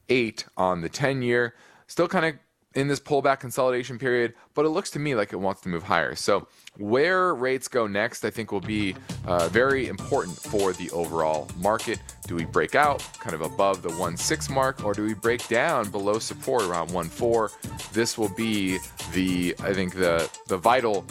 1.478 0.09 0.45
on 0.57 0.81
the 0.81 0.89
10 0.89 1.23
year. 1.23 1.55
Still 1.87 2.09
kind 2.09 2.27
of 2.27 2.35
in 2.75 2.89
this 2.89 3.01
pullback 3.01 3.41
consolidation 3.41 3.99
period, 3.99 4.35
but 4.53 4.67
it 4.67 4.69
looks 4.69 4.91
to 4.91 4.99
me 4.99 5.15
like 5.15 5.33
it 5.33 5.37
wants 5.37 5.63
to 5.63 5.69
move 5.71 5.83
higher. 5.83 6.15
So, 6.15 6.47
where 6.77 7.35
rates 7.35 7.69
go 7.69 7.87
next, 7.87 8.23
I 8.23 8.29
think, 8.29 8.53
will 8.53 8.61
be 8.61 8.95
uh, 9.25 9.49
very 9.49 9.89
important 9.89 10.37
for 10.37 10.75
the 10.75 10.91
overall 10.91 11.49
market. 11.57 11.99
Do 12.27 12.35
we 12.35 12.45
break 12.45 12.75
out 12.75 13.03
kind 13.19 13.35
of 13.35 13.41
above 13.41 13.81
the 13.81 13.89
1.6 13.89 14.51
mark, 14.51 14.85
or 14.85 14.93
do 14.93 15.05
we 15.05 15.15
break 15.15 15.49
down 15.49 15.91
below 15.91 16.19
support 16.19 16.65
around 16.65 16.91
1.4? 16.91 17.93
This 17.93 18.19
will 18.19 18.35
be 18.37 18.79
the, 19.15 19.55
I 19.61 19.73
think, 19.73 19.95
the 19.95 20.31
the 20.49 20.59
vital 20.59 21.07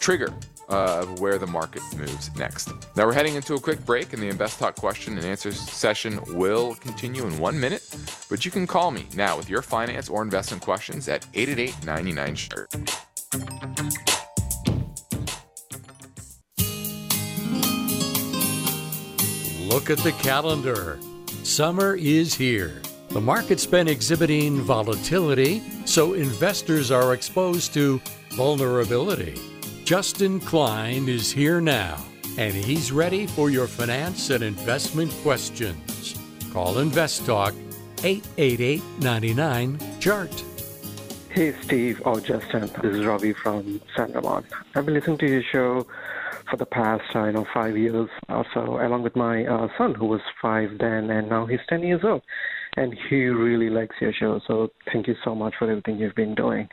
trigger 0.00 0.32
uh, 0.68 1.00
of 1.02 1.20
where 1.20 1.38
the 1.38 1.46
market 1.46 1.82
moves 1.96 2.34
next. 2.36 2.72
Now 2.96 3.06
we're 3.06 3.12
heading 3.12 3.34
into 3.34 3.54
a 3.54 3.60
quick 3.60 3.84
break, 3.84 4.12
and 4.12 4.22
the 4.22 4.28
Invest 4.28 4.58
Talk 4.58 4.76
question 4.76 5.16
and 5.16 5.26
answer 5.26 5.52
session 5.52 6.20
will 6.34 6.74
continue 6.76 7.26
in 7.26 7.38
one 7.38 7.58
minute. 7.58 7.82
But 8.30 8.44
you 8.44 8.50
can 8.50 8.66
call 8.66 8.90
me 8.90 9.06
now 9.14 9.36
with 9.36 9.48
your 9.48 9.62
finance 9.62 10.08
or 10.08 10.22
investment 10.22 10.62
questions 10.62 11.08
at 11.08 11.26
888 11.34 11.84
99 11.84 12.34
Chart. 12.34 12.74
Look 19.74 19.90
at 19.90 19.98
the 19.98 20.12
calendar. 20.22 20.98
Summer 21.42 21.96
is 21.96 22.32
here. 22.32 22.80
The 23.10 23.20
market's 23.20 23.66
been 23.66 23.86
exhibiting 23.86 24.60
volatility, 24.60 25.62
so 25.84 26.14
investors 26.14 26.90
are 26.90 27.12
exposed 27.12 27.74
to 27.74 28.00
vulnerability. 28.30 29.53
Justin 29.84 30.40
Klein 30.40 31.10
is 31.10 31.30
here 31.30 31.60
now, 31.60 32.02
and 32.38 32.54
he's 32.54 32.90
ready 32.90 33.26
for 33.26 33.50
your 33.50 33.66
finance 33.66 34.30
and 34.30 34.42
investment 34.42 35.12
questions. 35.22 36.18
Call 36.54 36.78
Invest 36.78 37.26
Talk 37.26 37.52
888 38.02 38.82
99 39.00 39.78
Chart. 40.00 40.44
Hey, 41.28 41.52
Steve 41.60 42.00
or 42.06 42.18
Justin. 42.18 42.70
This 42.80 42.96
is 42.96 43.04
Robbie 43.04 43.34
from 43.34 43.82
San 43.94 44.12
Ramon. 44.12 44.46
I've 44.74 44.86
been 44.86 44.94
listening 44.94 45.18
to 45.18 45.28
your 45.28 45.42
show 45.42 45.86
for 46.48 46.56
the 46.56 46.64
past, 46.64 47.14
I 47.14 47.32
know, 47.32 47.46
five 47.52 47.76
years 47.76 48.08
or 48.30 48.46
so, 48.54 48.80
along 48.80 49.02
with 49.02 49.16
my 49.16 49.44
uh, 49.44 49.68
son, 49.76 49.94
who 49.94 50.06
was 50.06 50.22
five 50.40 50.78
then, 50.78 51.10
and 51.10 51.28
now 51.28 51.44
he's 51.44 51.60
10 51.68 51.82
years 51.82 52.02
old 52.02 52.22
and 52.76 52.94
he 53.08 53.16
really 53.26 53.70
likes 53.70 53.94
your 54.00 54.12
show. 54.12 54.40
So 54.46 54.68
thank 54.92 55.06
you 55.06 55.14
so 55.24 55.34
much 55.34 55.54
for 55.58 55.70
everything 55.70 55.98
you've 55.98 56.14
been 56.14 56.34
doing. 56.34 56.68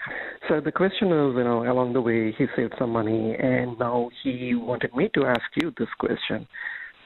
So 0.50 0.60
the 0.60 0.72
question 0.72 1.10
is, 1.10 1.36
you 1.36 1.44
know, 1.44 1.64
along 1.72 1.94
the 1.94 2.02
way 2.02 2.32
he 2.38 2.46
saved 2.56 2.74
some 2.80 2.92
money, 2.92 3.36
and 3.36 3.78
now 3.80 4.10
he 4.24 4.56
wanted 4.56 4.96
me 4.96 5.10
to 5.16 5.26
ask 5.26 5.42
you 5.62 5.72
this 5.78 5.90
question, 6.00 6.48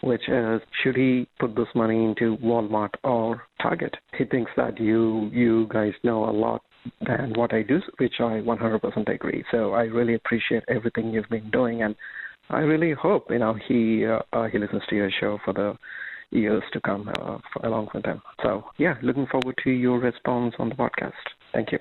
which 0.02 0.28
is, 0.30 0.62
should 0.84 0.96
he 0.96 1.28
put 1.40 1.56
this 1.56 1.68
money 1.76 2.06
into 2.06 2.38
Walmart 2.38 2.92
or 3.04 3.44
Target? 3.62 3.96
He 4.18 4.26
thinks 4.26 4.52
that 4.56 4.80
you 4.80 5.30
you 5.34 5.68
guys 5.72 5.94
know 6.04 6.30
a 6.30 6.32
lot 6.32 6.62
than 7.06 7.34
what 7.36 7.54
I 7.54 7.64
do, 7.64 7.82
which 7.98 8.16
I 8.20 8.42
100% 8.42 9.14
agree. 9.14 9.44
So 9.52 9.74
I 9.74 9.84
really 9.84 10.14
appreciate 10.14 10.64
everything 10.70 11.10
you've 11.10 11.30
been 11.30 11.50
doing, 11.50 11.82
and 11.82 11.96
I 12.50 12.60
really 12.60 12.94
hope 12.94 13.26
you 13.30 13.40
know 13.40 13.56
he 13.68 14.06
uh, 14.06 14.20
uh, 14.32 14.48
he 14.48 14.60
listens 14.60 14.84
to 14.90 14.96
your 14.96 15.10
show 15.20 15.40
for 15.44 15.54
the 15.54 15.76
years 16.32 16.64
to 16.74 16.82
come 16.82 17.10
uh, 17.10 17.38
for, 17.52 17.66
along 17.66 17.90
with 17.94 18.04
them. 18.04 18.22
So, 18.42 18.66
yeah, 18.78 18.96
looking 19.02 19.28
forward 19.28 19.56
to 19.64 19.72
your 19.72 20.00
response 20.00 20.56
on 20.60 20.70
the 20.70 20.76
podcast. 20.76 21.14
Thank 21.54 21.72
you. 21.72 21.80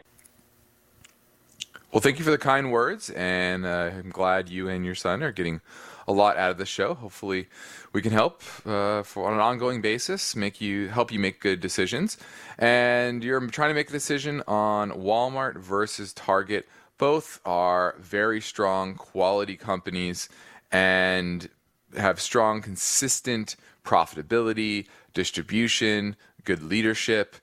Well, 1.92 2.00
thank 2.00 2.18
you 2.18 2.24
for 2.24 2.32
the 2.32 2.38
kind 2.38 2.72
words, 2.72 3.10
and 3.10 3.64
uh, 3.64 3.92
I'm 3.94 4.10
glad 4.10 4.48
you 4.48 4.68
and 4.68 4.84
your 4.84 4.96
son 4.96 5.22
are 5.22 5.30
getting 5.30 5.60
a 6.08 6.12
lot 6.12 6.36
out 6.36 6.50
of 6.50 6.58
the 6.58 6.66
show. 6.66 6.94
Hopefully, 6.94 7.46
we 7.92 8.02
can 8.02 8.10
help 8.10 8.42
uh, 8.66 9.04
for 9.04 9.28
on 9.28 9.34
an 9.34 9.40
ongoing 9.40 9.80
basis, 9.80 10.34
make 10.34 10.60
you 10.60 10.88
help 10.88 11.12
you 11.12 11.20
make 11.20 11.40
good 11.40 11.60
decisions. 11.60 12.18
And 12.58 13.22
you're 13.22 13.46
trying 13.46 13.70
to 13.70 13.74
make 13.74 13.90
a 13.90 13.92
decision 13.92 14.42
on 14.48 14.90
Walmart 14.90 15.56
versus 15.58 16.12
Target. 16.12 16.66
Both 16.98 17.40
are 17.44 17.94
very 18.00 18.40
strong 18.40 18.96
quality 18.96 19.56
companies 19.56 20.28
and 20.72 21.48
have 21.96 22.20
strong, 22.20 22.60
consistent 22.60 23.54
profitability, 23.84 24.86
distribution, 25.12 26.16
good 26.44 26.62
leadership. 26.62 27.36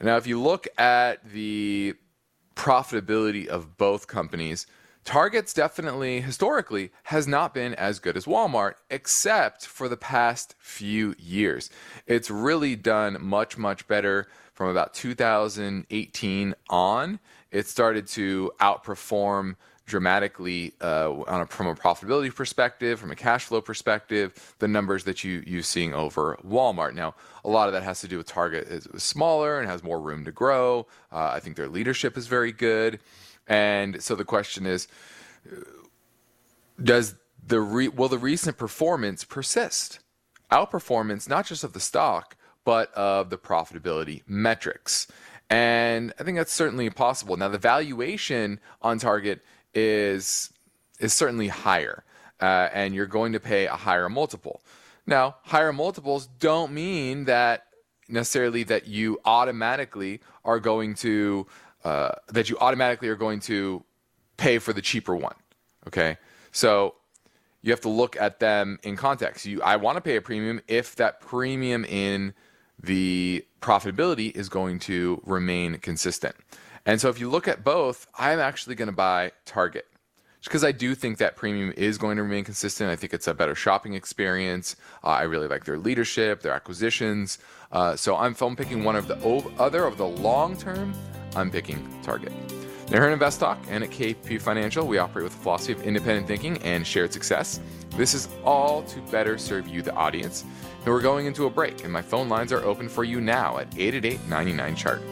Now, 0.00 0.16
if 0.16 0.26
you 0.26 0.40
look 0.40 0.66
at 0.78 1.24
the 1.30 1.94
profitability 2.56 3.46
of 3.46 3.76
both 3.76 4.06
companies, 4.06 4.66
Target's 5.04 5.52
definitely 5.52 6.20
historically 6.20 6.92
has 7.04 7.26
not 7.26 7.52
been 7.52 7.74
as 7.74 7.98
good 7.98 8.16
as 8.16 8.24
Walmart, 8.24 8.74
except 8.88 9.66
for 9.66 9.88
the 9.88 9.96
past 9.96 10.54
few 10.58 11.14
years. 11.18 11.70
It's 12.06 12.30
really 12.30 12.76
done 12.76 13.16
much, 13.20 13.58
much 13.58 13.88
better 13.88 14.28
from 14.54 14.68
about 14.68 14.94
2018 14.94 16.54
on. 16.70 17.18
It 17.50 17.66
started 17.66 18.06
to 18.08 18.52
outperform 18.60 19.56
dramatically 19.92 20.72
uh, 20.80 21.22
a, 21.26 21.46
from 21.46 21.66
a 21.66 21.74
profitability 21.74 22.34
perspective, 22.34 22.98
from 22.98 23.10
a 23.10 23.14
cash 23.14 23.44
flow 23.44 23.60
perspective, 23.60 24.54
the 24.58 24.66
numbers 24.66 25.04
that 25.04 25.22
you 25.22 25.44
you 25.46 25.60
seeing 25.60 25.92
over 25.92 26.38
Walmart. 26.42 26.94
Now, 26.94 27.14
a 27.44 27.50
lot 27.50 27.68
of 27.68 27.74
that 27.74 27.82
has 27.82 28.00
to 28.00 28.08
do 28.08 28.16
with 28.16 28.26
Target 28.26 28.68
is 28.68 28.88
smaller 28.96 29.60
and 29.60 29.68
has 29.68 29.84
more 29.84 30.00
room 30.00 30.24
to 30.24 30.32
grow. 30.32 30.86
Uh, 31.12 31.30
I 31.36 31.40
think 31.40 31.56
their 31.56 31.68
leadership 31.68 32.16
is 32.16 32.26
very 32.26 32.52
good, 32.52 33.00
and 33.46 34.02
so 34.02 34.14
the 34.14 34.24
question 34.24 34.64
is, 34.64 34.88
does 36.82 37.14
the 37.46 37.60
re- 37.60 37.88
will 37.88 38.08
the 38.08 38.16
recent 38.32 38.56
performance 38.56 39.24
persist? 39.24 40.00
Outperformance 40.50 41.28
not 41.28 41.44
just 41.44 41.64
of 41.64 41.74
the 41.74 41.80
stock, 41.80 42.34
but 42.64 42.90
of 42.94 43.28
the 43.28 43.36
profitability 43.36 44.22
metrics. 44.26 45.06
And 45.50 46.14
I 46.18 46.22
think 46.22 46.38
that's 46.38 46.50
certainly 46.50 46.88
possible. 46.88 47.36
Now, 47.36 47.48
the 47.48 47.58
valuation 47.58 48.58
on 48.80 48.98
Target 48.98 49.42
is 49.74 50.50
is 50.98 51.12
certainly 51.12 51.48
higher, 51.48 52.04
uh, 52.40 52.68
and 52.72 52.94
you're 52.94 53.06
going 53.06 53.32
to 53.32 53.40
pay 53.40 53.66
a 53.66 53.74
higher 53.76 54.08
multiple. 54.08 54.62
Now, 55.06 55.36
higher 55.42 55.72
multiples 55.72 56.28
don't 56.38 56.72
mean 56.72 57.24
that 57.24 57.66
necessarily 58.08 58.62
that 58.64 58.86
you 58.86 59.18
automatically 59.24 60.20
are 60.44 60.60
going 60.60 60.94
to 60.96 61.46
uh, 61.84 62.12
that 62.28 62.48
you 62.48 62.56
automatically 62.58 63.08
are 63.08 63.16
going 63.16 63.40
to 63.40 63.84
pay 64.36 64.58
for 64.58 64.72
the 64.72 64.82
cheaper 64.82 65.16
one. 65.16 65.34
Okay, 65.86 66.16
so 66.52 66.94
you 67.62 67.70
have 67.72 67.80
to 67.80 67.88
look 67.88 68.16
at 68.20 68.40
them 68.40 68.78
in 68.82 68.96
context. 68.96 69.46
You, 69.46 69.62
I 69.62 69.76
want 69.76 69.96
to 69.96 70.00
pay 70.00 70.16
a 70.16 70.22
premium 70.22 70.60
if 70.68 70.96
that 70.96 71.20
premium 71.20 71.84
in 71.84 72.34
the 72.80 73.44
profitability 73.60 74.34
is 74.34 74.48
going 74.48 74.78
to 74.80 75.20
remain 75.24 75.78
consistent. 75.78 76.34
And 76.86 77.00
so 77.00 77.08
if 77.08 77.20
you 77.20 77.28
look 77.28 77.48
at 77.48 77.64
both, 77.64 78.06
I'm 78.18 78.40
actually 78.40 78.74
going 78.74 78.88
to 78.88 78.92
buy 78.92 79.32
Target. 79.44 79.86
Just 80.40 80.50
because 80.50 80.64
I 80.64 80.72
do 80.72 80.96
think 80.96 81.18
that 81.18 81.36
premium 81.36 81.72
is 81.76 81.98
going 81.98 82.16
to 82.16 82.24
remain 82.24 82.42
consistent. 82.42 82.90
I 82.90 82.96
think 82.96 83.14
it's 83.14 83.28
a 83.28 83.34
better 83.34 83.54
shopping 83.54 83.94
experience. 83.94 84.74
Uh, 85.04 85.08
I 85.08 85.22
really 85.22 85.46
like 85.46 85.64
their 85.64 85.78
leadership, 85.78 86.42
their 86.42 86.52
acquisitions. 86.52 87.38
Uh, 87.70 87.94
so 87.94 88.16
I'm, 88.16 88.34
I'm 88.40 88.56
picking 88.56 88.82
one 88.82 88.96
of 88.96 89.06
the 89.06 89.16
other 89.58 89.84
of 89.84 89.98
the 89.98 90.06
long 90.06 90.56
term, 90.56 90.92
I'm 91.36 91.48
picking 91.48 91.88
Target. 92.02 92.32
Now, 92.90 93.00
here 93.00 93.10
Invest 93.10 93.38
Talk 93.38 93.58
and 93.70 93.84
at 93.84 93.90
KPP 93.90 94.40
Financial, 94.40 94.84
we 94.84 94.98
operate 94.98 95.24
with 95.24 95.34
a 95.34 95.38
philosophy 95.38 95.72
of 95.72 95.82
independent 95.82 96.26
thinking 96.26 96.58
and 96.58 96.84
shared 96.84 97.12
success. 97.12 97.60
This 97.96 98.12
is 98.12 98.28
all 98.44 98.82
to 98.82 99.00
better 99.02 99.38
serve 99.38 99.68
you, 99.68 99.80
the 99.80 99.94
audience. 99.94 100.44
And 100.84 100.88
we're 100.88 101.00
going 101.00 101.26
into 101.26 101.46
a 101.46 101.50
break, 101.50 101.84
and 101.84 101.92
my 101.92 102.02
phone 102.02 102.28
lines 102.28 102.52
are 102.52 102.64
open 102.64 102.88
for 102.88 103.04
you 103.04 103.20
now 103.20 103.58
at 103.58 103.68
888 103.78 104.28
99 104.28 104.76
Chart. 104.76 105.02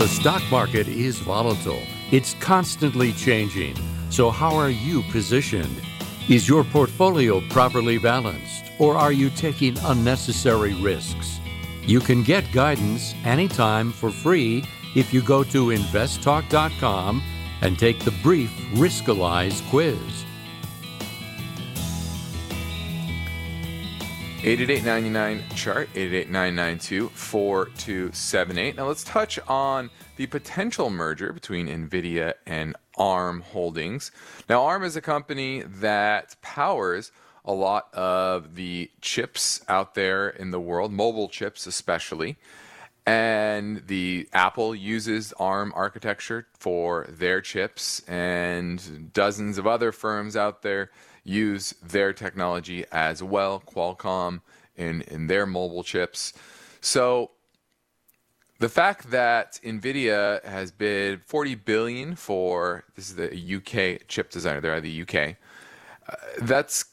The 0.00 0.08
stock 0.08 0.42
market 0.50 0.88
is 0.88 1.18
volatile, 1.18 1.82
it's 2.10 2.32
constantly 2.40 3.12
changing. 3.12 3.76
So, 4.08 4.30
how 4.30 4.56
are 4.56 4.70
you 4.70 5.02
positioned? 5.12 5.82
Is 6.26 6.48
your 6.48 6.64
portfolio 6.64 7.42
properly 7.50 7.98
balanced, 7.98 8.72
or 8.78 8.96
are 8.96 9.12
you 9.12 9.28
taking 9.28 9.76
unnecessary 9.80 10.72
risks? 10.72 11.38
You 11.82 12.00
can 12.00 12.22
get 12.22 12.50
guidance 12.50 13.14
anytime 13.26 13.92
for 13.92 14.10
free 14.10 14.64
if 14.96 15.12
you 15.12 15.20
go 15.20 15.44
to 15.44 15.66
investtalk.com 15.66 17.22
and 17.60 17.78
take 17.78 17.98
the 17.98 18.16
brief 18.22 18.50
Riskalyze 18.72 19.60
quiz. 19.68 20.24
888 24.42 25.54
chart 25.54 25.90
888 25.94 26.30
Now 28.74 28.86
let's 28.88 29.04
touch 29.04 29.38
on 29.46 29.90
the 30.16 30.24
potential 30.28 30.88
merger 30.88 31.34
between 31.34 31.66
Nvidia 31.68 32.32
and 32.46 32.74
ARM 32.96 33.42
Holdings. 33.42 34.10
Now 34.48 34.64
ARM 34.64 34.82
is 34.82 34.96
a 34.96 35.02
company 35.02 35.60
that 35.60 36.36
powers 36.40 37.12
a 37.44 37.52
lot 37.52 37.92
of 37.92 38.54
the 38.54 38.90
chips 39.02 39.60
out 39.68 39.94
there 39.94 40.30
in 40.30 40.52
the 40.52 40.60
world, 40.60 40.90
mobile 40.90 41.28
chips 41.28 41.66
especially. 41.66 42.38
And 43.04 43.86
the 43.88 44.26
Apple 44.32 44.74
uses 44.74 45.34
ARM 45.34 45.70
architecture 45.76 46.46
for 46.58 47.06
their 47.10 47.42
chips 47.42 48.00
and 48.08 49.12
dozens 49.12 49.58
of 49.58 49.66
other 49.66 49.92
firms 49.92 50.34
out 50.34 50.62
there 50.62 50.90
use 51.24 51.74
their 51.82 52.12
technology 52.12 52.84
as 52.92 53.22
well, 53.22 53.62
Qualcomm 53.66 54.40
in, 54.76 55.02
in 55.02 55.26
their 55.26 55.46
mobile 55.46 55.84
chips. 55.84 56.32
So 56.80 57.30
the 58.58 58.68
fact 58.68 59.10
that 59.10 59.58
Nvidia 59.64 60.44
has 60.44 60.70
bid 60.70 61.22
40 61.24 61.54
billion 61.56 62.14
for 62.14 62.84
this 62.94 63.10
is 63.10 63.16
the 63.16 63.56
UK 63.56 64.06
chip 64.08 64.30
designer, 64.30 64.60
they're 64.60 64.72
out 64.72 64.78
of 64.78 64.82
the 64.82 65.02
UK. 65.02 65.36
Uh, 66.08 66.16
that's 66.42 66.84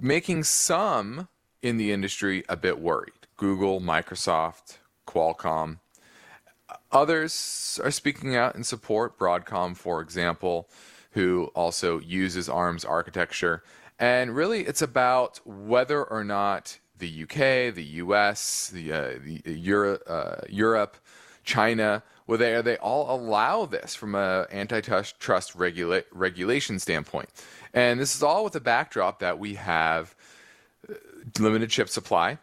making 0.00 0.44
some 0.44 1.28
in 1.62 1.76
the 1.76 1.92
industry 1.92 2.44
a 2.48 2.56
bit 2.56 2.80
worried. 2.80 3.12
Google, 3.36 3.80
Microsoft, 3.80 4.78
Qualcomm. 5.06 5.78
Others 6.90 7.80
are 7.82 7.90
speaking 7.90 8.36
out 8.36 8.54
in 8.54 8.64
support. 8.64 9.18
Broadcom, 9.18 9.76
for 9.76 10.00
example, 10.00 10.68
who 11.12 11.50
also 11.54 12.00
uses 12.00 12.48
ARM's 12.48 12.84
architecture. 12.84 13.62
And 13.98 14.34
really, 14.34 14.62
it's 14.62 14.82
about 14.82 15.40
whether 15.46 16.02
or 16.02 16.24
not 16.24 16.78
the 16.98 17.22
UK, 17.24 17.74
the 17.74 17.84
US, 17.94 18.70
the, 18.72 18.92
uh, 18.92 19.10
the 19.44 19.58
Euro, 19.58 19.98
uh, 20.06 20.40
Europe, 20.48 20.96
China, 21.44 22.02
whether 22.26 22.62
they 22.62 22.76
all 22.76 23.14
allow 23.14 23.66
this 23.66 23.94
from 23.94 24.14
an 24.14 24.46
antitrust 24.50 25.54
regula- 25.54 26.04
regulation 26.12 26.78
standpoint. 26.78 27.28
And 27.74 27.98
this 27.98 28.14
is 28.14 28.22
all 28.22 28.44
with 28.44 28.52
the 28.52 28.60
backdrop 28.60 29.18
that 29.18 29.38
we 29.38 29.54
have 29.54 30.14
uh, 30.88 30.94
limited 31.38 31.70
chip 31.70 31.88
supply. 31.88 32.38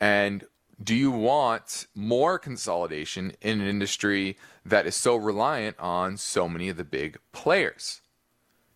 And 0.00 0.44
do 0.82 0.94
you 0.94 1.10
want 1.10 1.86
more 1.94 2.38
consolidation 2.38 3.32
in 3.40 3.60
an 3.60 3.66
industry 3.66 4.36
that 4.66 4.86
is 4.86 4.96
so 4.96 5.16
reliant 5.16 5.78
on 5.78 6.16
so 6.16 6.48
many 6.48 6.68
of 6.68 6.76
the 6.76 6.84
big 6.84 7.18
players? 7.32 8.00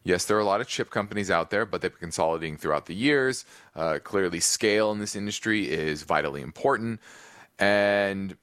Yes, 0.04 0.24
there 0.24 0.36
are 0.36 0.40
a 0.40 0.44
lot 0.44 0.60
of 0.60 0.68
chip 0.68 0.90
companies 0.90 1.30
out 1.30 1.50
there, 1.50 1.66
but 1.66 1.82
they've 1.82 1.92
been 1.92 2.00
consolidating 2.00 2.56
throughout 2.56 2.86
the 2.86 2.94
years. 2.94 3.44
Uh, 3.74 3.98
clearly, 4.02 4.40
scale 4.40 4.90
in 4.92 4.98
this 4.98 5.16
industry 5.16 5.68
is 5.70 6.02
vitally 6.02 6.40
important. 6.40 7.00
And 7.58 8.36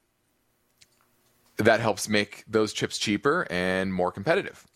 that 1.56 1.80
helps 1.80 2.08
make 2.08 2.44
those 2.46 2.72
chips 2.72 2.98
cheaper 2.98 3.46
and 3.50 3.92
more 3.92 4.12
competitive. 4.12 4.66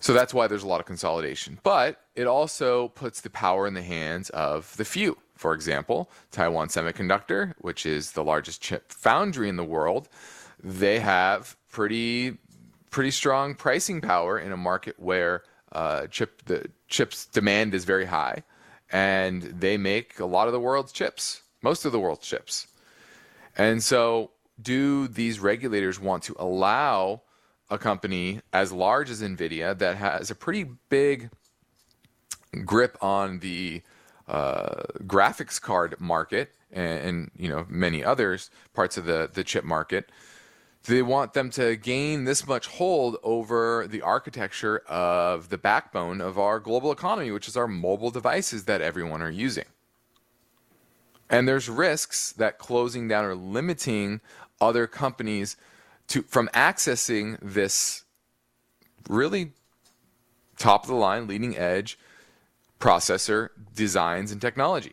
So 0.00 0.12
that's 0.12 0.32
why 0.32 0.46
there's 0.46 0.62
a 0.62 0.68
lot 0.68 0.80
of 0.80 0.86
consolidation. 0.86 1.58
But 1.62 2.00
it 2.14 2.26
also 2.26 2.88
puts 2.88 3.20
the 3.20 3.30
power 3.30 3.66
in 3.66 3.74
the 3.74 3.82
hands 3.82 4.30
of 4.30 4.76
the 4.76 4.84
few. 4.84 5.18
For 5.34 5.54
example, 5.54 6.10
Taiwan 6.30 6.68
Semiconductor, 6.68 7.54
which 7.58 7.86
is 7.86 8.12
the 8.12 8.24
largest 8.24 8.60
chip 8.60 8.92
foundry 8.92 9.48
in 9.48 9.56
the 9.56 9.64
world, 9.64 10.08
they 10.62 10.98
have 11.00 11.56
pretty 11.70 12.38
pretty 12.90 13.10
strong 13.10 13.54
pricing 13.54 14.00
power 14.00 14.38
in 14.38 14.52
a 14.52 14.56
market 14.56 14.98
where 14.98 15.42
uh, 15.72 16.06
chip 16.06 16.42
the 16.46 16.70
chips 16.88 17.26
demand 17.26 17.74
is 17.74 17.84
very 17.84 18.06
high, 18.06 18.42
and 18.90 19.42
they 19.42 19.76
make 19.76 20.18
a 20.18 20.24
lot 20.26 20.46
of 20.48 20.52
the 20.52 20.60
world's 20.60 20.92
chips, 20.92 21.42
most 21.62 21.84
of 21.84 21.92
the 21.92 22.00
world's 22.00 22.26
chips. 22.26 22.66
And 23.56 23.82
so, 23.82 24.30
do 24.60 25.08
these 25.08 25.40
regulators 25.40 26.00
want 26.00 26.22
to 26.24 26.36
allow 26.38 27.22
a 27.70 27.78
company 27.78 28.40
as 28.52 28.72
large 28.72 29.10
as 29.10 29.22
Nvidia 29.22 29.76
that 29.78 29.96
has 29.96 30.30
a 30.30 30.34
pretty 30.34 30.64
big 30.88 31.30
grip 32.64 32.96
on 33.02 33.40
the 33.40 33.82
uh, 34.26 34.82
graphics 35.06 35.60
card 35.60 36.00
market 36.00 36.52
and, 36.70 37.00
and, 37.00 37.30
you 37.36 37.48
know 37.48 37.66
many 37.68 38.04
others 38.04 38.50
parts 38.74 38.96
of 38.96 39.04
the 39.04 39.30
the 39.32 39.44
chip 39.44 39.64
market. 39.64 40.10
They 40.84 41.02
want 41.02 41.34
them 41.34 41.50
to 41.50 41.76
gain 41.76 42.24
this 42.24 42.46
much 42.46 42.66
hold 42.66 43.18
over 43.22 43.86
the 43.86 44.00
architecture 44.00 44.78
of 44.86 45.50
the 45.50 45.58
backbone 45.58 46.20
of 46.20 46.38
our 46.38 46.60
global 46.60 46.92
economy, 46.92 47.30
which 47.30 47.48
is 47.48 47.56
our 47.56 47.68
mobile 47.68 48.10
devices 48.10 48.64
that 48.64 48.80
everyone 48.80 49.20
are 49.20 49.30
using. 49.30 49.66
And 51.28 51.46
there's 51.46 51.68
risks 51.68 52.32
that 52.32 52.58
closing 52.58 53.06
down 53.06 53.24
or 53.24 53.34
limiting 53.34 54.20
other 54.60 54.86
companies 54.86 55.56
to 56.08 56.22
from 56.22 56.48
accessing 56.54 57.38
this 57.42 58.04
really 59.08 59.52
top 60.56 60.84
of 60.84 60.88
the 60.88 60.94
line, 60.94 61.26
leading 61.26 61.56
edge 61.56 61.98
processor 62.80 63.50
designs 63.74 64.30
and 64.32 64.40
technology. 64.40 64.92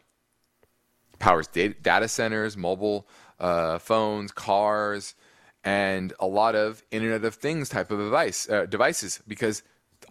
Powers 1.19 1.47
data, 1.47 1.75
data 1.81 2.07
centers, 2.07 2.57
mobile 2.57 3.07
uh, 3.39 3.79
phones, 3.79 4.31
cars, 4.31 5.15
and 5.65 6.13
a 6.19 6.27
lot 6.27 6.55
of 6.55 6.83
Internet 6.91 7.25
of 7.25 7.35
Things 7.35 7.67
type 7.67 7.91
of 7.91 7.97
device 7.97 8.47
uh, 8.49 8.67
devices 8.67 9.21
because 9.27 9.63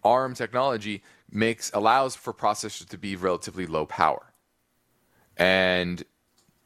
ARM 0.03 0.35
technology 0.35 1.03
makes 1.31 1.71
allows 1.73 2.17
for 2.17 2.35
processors 2.35 2.88
to 2.88 2.99
be 2.99 3.17
relatively 3.17 3.67
low 3.67 3.87
power, 3.87 4.35
and 5.37 6.05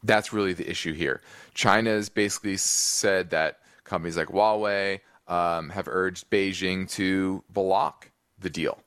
that's 0.03 0.33
really 0.33 0.53
the 0.53 0.69
issue 0.69 0.93
here. 0.93 1.21
China 1.53 1.91
has 1.91 2.09
basically 2.09 2.57
said 2.57 3.29
that 3.29 3.59
companies 3.83 4.17
like 4.17 4.27
Huawei 4.27 4.99
um, 5.27 5.69
have 5.69 5.87
urged 5.87 6.29
Beijing 6.29 6.89
to 6.91 7.43
block 7.49 8.11
the 8.39 8.49
deal. 8.49 8.79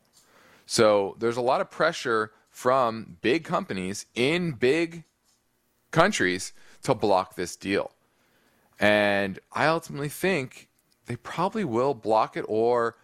So 0.67 1.17
there's 1.19 1.37
a 1.37 1.43
lot 1.43 1.61
of 1.61 1.71
pressure 1.71 2.33
from 2.51 3.19
big 3.21 3.45
companies 3.45 4.07
in 4.15 4.53
big 4.53 5.05
countries 5.91 6.53
to 6.83 6.95
block 6.95 7.37
this 7.37 7.57
deal. 7.57 7.93
And 8.83 9.38
I 9.53 9.66
ultimately 9.66 10.09
think 10.09 10.68
they 11.07 11.14
probably 11.14 11.64
will 11.64 11.95
block 11.95 12.37
it 12.37 12.45
or 12.49 12.97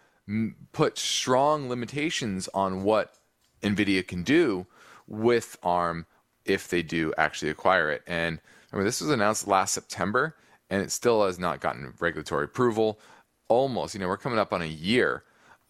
put 0.73 0.97
strong 0.97 1.69
limitations 1.69 2.49
on 2.53 2.83
what 2.83 3.15
NVIDIA 3.63 4.05
can 4.05 4.23
do 4.23 4.67
with 5.07 5.57
ARM 5.63 6.05
if 6.45 6.67
they 6.67 6.83
do 6.83 7.13
actually 7.17 7.49
acquire 7.49 7.89
it. 7.89 8.03
And 8.05 8.39
remember, 8.71 8.83
this 8.83 8.99
was 8.99 9.09
announced 9.09 9.47
last 9.47 9.73
September 9.73 10.35
and 10.69 10.81
it 10.81 10.91
still 10.91 11.25
has 11.25 11.39
not 11.39 11.61
gotten 11.61 11.93
regulatory 11.99 12.43
approval. 12.43 12.99
Almost, 13.47 13.93
you 13.95 14.01
know, 14.01 14.07
we're 14.09 14.17
coming 14.17 14.37
up 14.37 14.51
on 14.51 14.61
a 14.61 14.65
year 14.65 15.23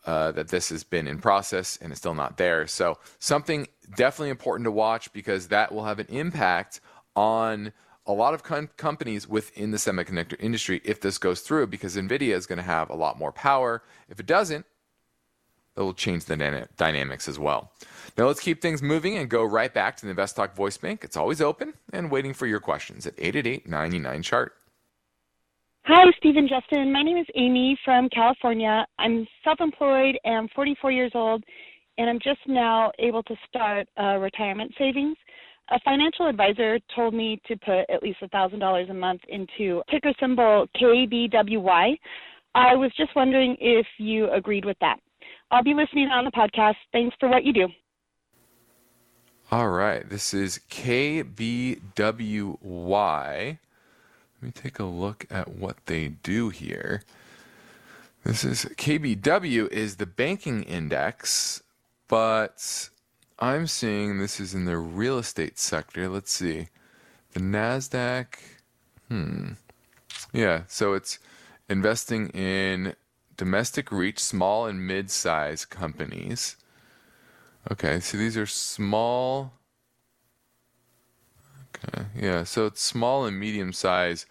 uh, 0.06 0.32
that 0.32 0.48
this 0.48 0.70
has 0.70 0.84
been 0.84 1.08
in 1.08 1.20
process 1.20 1.78
and 1.82 1.92
it's 1.92 2.02
still 2.02 2.16
not 2.16 2.38
there. 2.38 2.66
So, 2.66 2.98
something 3.20 3.68
definitely 3.96 4.32
important 4.32 4.66
to 4.66 4.72
watch 4.72 5.14
because 5.14 5.50
that 5.50 5.72
will 5.72 5.86
have 5.86 6.00
an 6.00 6.08
impact 6.08 6.82
on 7.16 7.74
a 8.10 8.14
lot 8.14 8.34
of 8.34 8.42
com- 8.42 8.72
companies 8.76 9.28
within 9.28 9.70
the 9.70 9.78
semiconductor 9.78 10.36
industry 10.40 10.82
if 10.84 11.00
this 11.00 11.20
goes 11.20 11.42
through 11.42 11.68
because 11.68 11.96
NVIDIA 11.96 12.34
is 12.34 12.48
going 12.48 12.58
to 12.58 12.64
have 12.64 12.90
a 12.90 12.96
lot 12.96 13.20
more 13.20 13.32
power. 13.32 13.84
If 14.10 14.20
it 14.20 14.26
doesn't, 14.26 14.66
it'll 15.78 15.94
change 15.94 16.26
the 16.26 16.36
dyna- 16.36 16.68
dynamics 16.76 17.28
as 17.28 17.38
well. 17.38 17.72
Now 18.18 18.26
let's 18.26 18.40
keep 18.40 18.64
things 18.64 18.82
moving 18.82 19.16
and 19.16 19.30
go 19.30 19.44
right 19.44 19.72
back 19.72 19.96
to 19.98 20.06
the 20.06 20.10
Invest 20.10 20.36
Talk 20.36 20.56
voice 20.56 20.76
bank. 20.76 21.04
It's 21.04 21.16
always 21.16 21.40
open 21.40 21.76
and 21.94 22.10
waiting 22.10 22.34
for 22.34 22.48
your 22.48 22.60
questions 22.60 23.06
at 23.06 23.16
888-99 23.18 24.24
chart. 24.24 24.54
Hi, 25.86 26.04
Stephen 26.18 26.48
Justin. 26.48 26.92
My 26.92 27.04
name 27.04 27.18
is 27.18 27.28
Amy 27.36 27.78
from 27.86 28.10
California. 28.10 28.88
I'm 28.98 29.28
self-employed 29.44 30.18
and 30.24 30.50
44 30.56 30.92
years 30.92 31.12
old, 31.14 31.44
and 32.00 32.10
I'm 32.10 32.20
just 32.20 32.42
now 32.48 32.92
able 32.98 33.22
to 33.24 33.36
start 33.48 33.88
a 33.98 34.20
retirement 34.20 34.74
savings. 34.80 35.16
A 35.72 35.80
financial 35.86 36.28
advisor 36.28 36.80
told 36.96 37.14
me 37.14 37.40
to 37.48 37.56
put 37.58 37.90
at 37.94 38.02
least 38.02 38.20
$1,000 38.22 38.90
a 38.90 38.94
month 38.94 39.22
into 39.30 39.84
ticker 39.92 40.14
symbol 40.20 40.66
KBWY. 40.76 42.00
I 42.56 42.76
was 42.76 42.92
just 42.98 43.16
wondering 43.16 43.56
if 43.60 43.86
you 44.00 44.32
agreed 44.32 44.66
with 44.66 44.78
that. 44.82 45.00
I'll 45.52 45.64
be 45.64 45.76
listening 45.76 46.08
on 46.08 46.26
the 46.26 46.32
podcast. 46.32 46.76
Thanks 46.92 47.16
for 47.20 47.30
what 47.30 47.44
you 47.44 47.54
do. 47.54 47.68
All 49.52 49.70
right, 49.70 50.08
this 50.10 50.34
is 50.34 50.60
KBWY. 50.70 51.78
Let 54.42 54.46
me 54.46 54.52
take 54.52 54.80
a 54.80 54.86
look 54.86 55.26
at 55.30 55.50
what 55.50 55.86
they 55.86 56.08
do 56.08 56.50
here. 56.50 57.04
This 58.24 58.44
is 58.44 58.66
KBW 58.66 59.70
is 59.72 59.96
the 59.96 60.06
banking 60.06 60.64
index, 60.64 61.62
but 62.08 62.90
I'm 63.40 63.68
seeing 63.68 64.18
this 64.18 64.40
is 64.40 64.54
in 64.54 64.66
the 64.66 64.78
real 64.78 65.18
estate 65.18 65.58
sector. 65.58 66.10
Let's 66.10 66.32
see. 66.32 66.68
The 67.32 67.40
NASDAQ. 67.40 68.26
Hmm. 69.08 69.52
Yeah, 70.34 70.64
so 70.68 70.94
it's 70.94 71.20
investing 71.70 72.30
in 72.30 72.96
domestic 73.38 73.88
REITs, 73.88 74.20
small 74.20 74.66
and 74.66 74.86
mid 74.86 75.10
sized 75.10 75.70
companies. 75.70 76.58
Okay, 77.72 78.02
so 78.02 78.18
these 78.18 78.36
are 78.36 78.46
small. 78.46 79.54
Okay, 81.78 82.08
yeah, 82.20 82.44
so 82.44 82.66
it's 82.66 82.82
small 82.82 83.26
and 83.26 83.40
medium 83.40 83.72
sized 83.72 84.26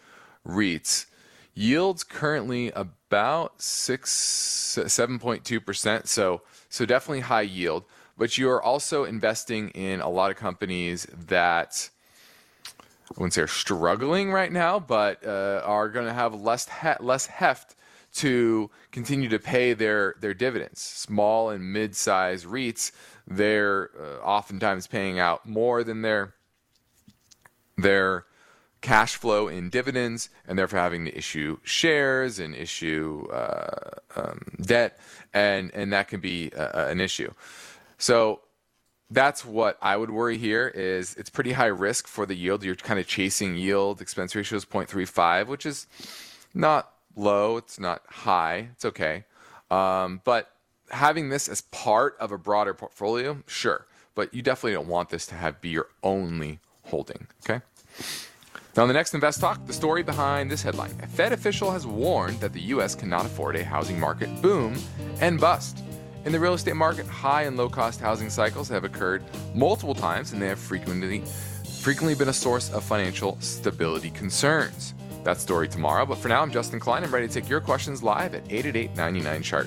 REITs. 0.46 1.06
Yields 1.54 2.04
currently 2.04 2.70
about 2.72 3.62
six, 3.62 4.12
seven 4.12 5.18
point 5.18 5.44
two 5.44 5.60
percent. 5.60 6.08
So, 6.08 6.42
so 6.68 6.84
definitely 6.84 7.20
high 7.20 7.40
yield 7.42 7.84
but 8.18 8.36
you 8.36 8.50
are 8.50 8.62
also 8.62 9.04
investing 9.04 9.70
in 9.70 10.00
a 10.00 10.08
lot 10.08 10.30
of 10.30 10.36
companies 10.36 11.06
that 11.28 11.88
I 12.76 13.14
wouldn't 13.16 13.32
say 13.32 13.42
are 13.42 13.46
struggling 13.46 14.30
right 14.30 14.52
now, 14.52 14.78
but 14.78 15.24
uh, 15.24 15.62
are 15.64 15.88
going 15.88 16.06
to 16.06 16.12
have 16.12 16.34
less 16.34 16.68
he- 16.82 17.04
less 17.04 17.26
heft 17.26 17.76
to 18.14 18.70
continue 18.90 19.28
to 19.28 19.38
pay 19.38 19.72
their 19.72 20.16
their 20.20 20.34
dividends. 20.34 20.80
Small 20.80 21.50
and 21.50 21.72
mid-sized 21.72 22.44
REITs, 22.46 22.92
they're 23.26 23.90
uh, 23.98 24.24
oftentimes 24.24 24.86
paying 24.86 25.18
out 25.18 25.46
more 25.46 25.84
than 25.84 26.02
their 26.02 26.34
their 27.76 28.26
cash 28.80 29.16
flow 29.16 29.48
in 29.48 29.70
dividends, 29.70 30.28
and 30.46 30.58
therefore 30.58 30.78
having 30.80 31.04
to 31.04 31.16
issue 31.16 31.58
shares 31.62 32.38
and 32.38 32.54
issue 32.54 33.26
uh, 33.32 33.90
um, 34.16 34.40
debt, 34.60 34.98
and 35.32 35.70
and 35.72 35.92
that 35.92 36.08
can 36.08 36.20
be 36.20 36.50
an 36.54 37.00
issue. 37.00 37.32
So 37.98 38.40
that's 39.10 39.44
what 39.44 39.78
I 39.80 39.96
would 39.96 40.10
worry 40.10 40.38
here 40.38 40.68
is 40.68 41.14
it's 41.14 41.30
pretty 41.30 41.52
high 41.52 41.66
risk 41.66 42.06
for 42.06 42.26
the 42.26 42.34
yield. 42.34 42.62
You're 42.62 42.76
kind 42.76 43.00
of 43.00 43.06
chasing 43.06 43.56
yield. 43.56 44.00
Expense 44.00 44.34
ratio 44.34 44.56
is 44.56 44.64
0.35, 44.64 45.46
which 45.46 45.66
is 45.66 45.86
not 46.54 46.92
low. 47.16 47.56
It's 47.56 47.80
not 47.80 48.02
high. 48.06 48.68
It's 48.72 48.84
okay. 48.84 49.24
Um, 49.70 50.20
but 50.24 50.50
having 50.90 51.28
this 51.28 51.48
as 51.48 51.62
part 51.62 52.16
of 52.18 52.32
a 52.32 52.38
broader 52.38 52.74
portfolio, 52.74 53.42
sure. 53.46 53.86
But 54.14 54.34
you 54.34 54.42
definitely 54.42 54.72
don't 54.72 54.88
want 54.88 55.10
this 55.10 55.26
to 55.26 55.34
have 55.34 55.60
be 55.60 55.70
your 55.70 55.88
only 56.02 56.60
holding. 56.84 57.28
Okay. 57.44 57.64
Now, 58.76 58.82
on 58.82 58.88
the 58.88 58.94
next 58.94 59.14
Invest 59.14 59.40
Talk, 59.40 59.66
the 59.66 59.72
story 59.72 60.02
behind 60.02 60.50
this 60.50 60.62
headline 60.62 60.92
A 61.02 61.06
Fed 61.06 61.32
official 61.32 61.70
has 61.70 61.86
warned 61.86 62.40
that 62.40 62.52
the 62.52 62.60
U.S. 62.60 62.94
cannot 62.94 63.26
afford 63.26 63.56
a 63.56 63.64
housing 63.64 63.98
market 63.98 64.42
boom 64.42 64.76
and 65.20 65.40
bust. 65.40 65.82
In 66.24 66.32
the 66.32 66.40
real 66.40 66.54
estate 66.54 66.76
market, 66.76 67.06
high 67.06 67.42
and 67.42 67.56
low 67.56 67.68
cost 67.68 68.00
housing 68.00 68.28
cycles 68.28 68.68
have 68.68 68.84
occurred 68.84 69.22
multiple 69.54 69.94
times 69.94 70.32
and 70.32 70.42
they 70.42 70.48
have 70.48 70.58
frequently, 70.58 71.22
frequently 71.80 72.14
been 72.14 72.28
a 72.28 72.32
source 72.32 72.70
of 72.72 72.84
financial 72.84 73.38
stability 73.40 74.10
concerns. 74.10 74.94
That 75.24 75.40
story 75.40 75.68
tomorrow, 75.68 76.04
but 76.06 76.18
for 76.18 76.28
now, 76.28 76.42
I'm 76.42 76.50
Justin 76.50 76.80
Klein. 76.80 77.04
I'm 77.04 77.12
ready 77.12 77.28
to 77.28 77.32
take 77.32 77.48
your 77.48 77.60
questions 77.60 78.02
live 78.02 78.34
at 78.34 78.42
888 78.50 78.96
99 78.96 79.42
Chart. 79.42 79.66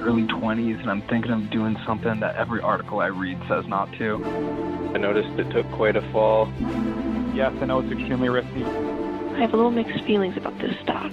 My 0.00 0.06
early 0.06 0.22
20s 0.24 0.80
and 0.80 0.90
I'm 0.90 1.02
thinking 1.02 1.30
of 1.30 1.50
doing 1.50 1.76
something 1.86 2.20
that 2.20 2.36
every 2.36 2.60
article 2.60 3.00
I 3.00 3.06
read 3.06 3.38
says 3.48 3.66
not 3.66 3.92
to. 3.94 4.22
I 4.94 4.98
noticed 4.98 5.38
it 5.38 5.50
took 5.50 5.70
quite 5.72 5.96
a 5.96 6.02
fall. 6.12 6.52
Yes, 7.34 7.52
I 7.60 7.66
know 7.66 7.80
it's 7.80 7.92
extremely 7.92 8.28
risky. 8.28 8.64
I 8.64 9.40
have 9.40 9.52
a 9.52 9.56
little 9.56 9.70
mixed 9.70 10.04
feelings 10.04 10.36
about 10.36 10.58
this 10.58 10.78
stock. 10.82 11.12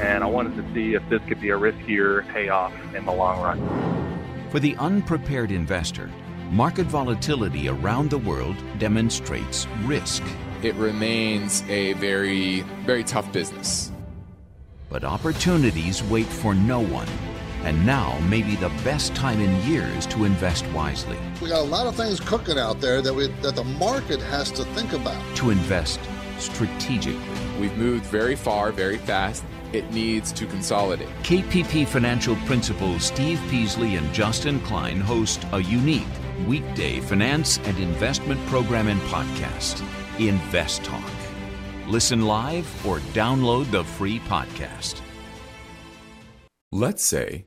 And 0.00 0.22
I 0.22 0.26
wanted 0.26 0.56
to 0.56 0.74
see 0.74 0.94
if 0.94 1.08
this 1.08 1.22
could 1.26 1.40
be 1.40 1.50
a 1.50 1.58
riskier 1.58 2.26
payoff 2.32 2.72
in 2.94 3.04
the 3.04 3.12
long 3.12 3.40
run. 3.40 4.48
For 4.50 4.60
the 4.60 4.76
unprepared 4.76 5.50
investor, 5.50 6.10
market 6.50 6.86
volatility 6.86 7.68
around 7.68 8.10
the 8.10 8.18
world 8.18 8.56
demonstrates 8.78 9.66
risk. 9.84 10.22
It 10.62 10.74
remains 10.74 11.62
a 11.68 11.94
very, 11.94 12.60
very 12.84 13.04
tough 13.04 13.30
business. 13.32 13.90
But 14.88 15.04
opportunities 15.04 16.02
wait 16.04 16.26
for 16.26 16.54
no 16.54 16.80
one. 16.80 17.08
And 17.66 17.84
now 17.84 18.16
may 18.28 18.42
be 18.42 18.54
the 18.54 18.68
best 18.84 19.12
time 19.16 19.40
in 19.40 19.68
years 19.68 20.06
to 20.06 20.24
invest 20.24 20.64
wisely. 20.68 21.18
We 21.42 21.48
got 21.48 21.62
a 21.62 21.68
lot 21.68 21.88
of 21.88 21.96
things 21.96 22.20
cooking 22.20 22.58
out 22.58 22.80
there 22.80 23.02
that 23.02 23.12
we 23.12 23.26
that 23.42 23.56
the 23.56 23.64
market 23.64 24.20
has 24.20 24.52
to 24.52 24.64
think 24.66 24.92
about. 24.92 25.20
To 25.38 25.50
invest 25.50 25.98
strategically. 26.38 27.20
We've 27.60 27.76
moved 27.76 28.04
very 28.06 28.36
far, 28.36 28.70
very 28.70 28.98
fast. 28.98 29.42
It 29.72 29.90
needs 29.90 30.30
to 30.34 30.46
consolidate. 30.46 31.08
KPP 31.24 31.88
Financial 31.88 32.36
Principals 32.46 33.02
Steve 33.02 33.42
Peasley 33.50 33.96
and 33.96 34.14
Justin 34.14 34.60
Klein 34.60 35.00
host 35.00 35.44
a 35.52 35.60
unique 35.60 36.06
weekday 36.46 37.00
finance 37.00 37.58
and 37.64 37.76
investment 37.78 38.40
program 38.46 38.86
and 38.86 39.00
podcast, 39.12 39.82
Invest 40.20 40.84
Talk. 40.84 41.10
Listen 41.88 42.26
live 42.26 42.86
or 42.86 43.00
download 43.12 43.68
the 43.72 43.82
free 43.82 44.20
podcast. 44.20 45.00
Let's 46.70 47.04
say 47.04 47.46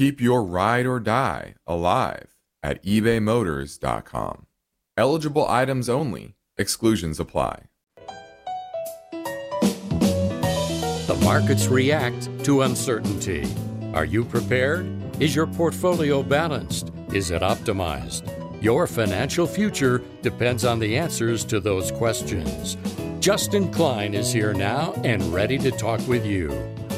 Keep 0.00 0.18
your 0.18 0.42
ride 0.42 0.86
or 0.86 0.98
die 0.98 1.56
alive 1.66 2.34
at 2.62 2.82
ebaymotors.com. 2.84 4.46
Eligible 4.96 5.46
items 5.46 5.90
only, 5.90 6.36
exclusions 6.56 7.20
apply. 7.20 7.64
The 11.06 11.20
markets 11.22 11.66
react 11.66 12.30
to 12.46 12.62
uncertainty. 12.62 13.46
Are 13.92 14.06
you 14.06 14.24
prepared? 14.24 14.86
Is 15.20 15.36
your 15.36 15.46
portfolio 15.46 16.22
balanced? 16.22 16.90
Is 17.12 17.30
it 17.30 17.42
optimized? 17.42 18.22
Your 18.62 18.86
financial 18.86 19.46
future 19.46 20.02
depends 20.22 20.64
on 20.64 20.78
the 20.78 20.96
answers 20.96 21.44
to 21.44 21.60
those 21.60 21.92
questions. 21.92 22.78
Justin 23.20 23.70
Klein 23.70 24.14
is 24.14 24.32
here 24.32 24.54
now 24.54 24.94
and 25.04 25.22
ready 25.24 25.58
to 25.58 25.70
talk 25.70 26.00
with 26.08 26.24
you. 26.24 26.48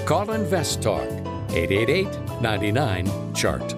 Call 0.07 0.31
Invest 0.31 0.83
Talk 0.83 1.22
888 1.53 2.41
99 2.41 3.35
Chart. 3.35 3.75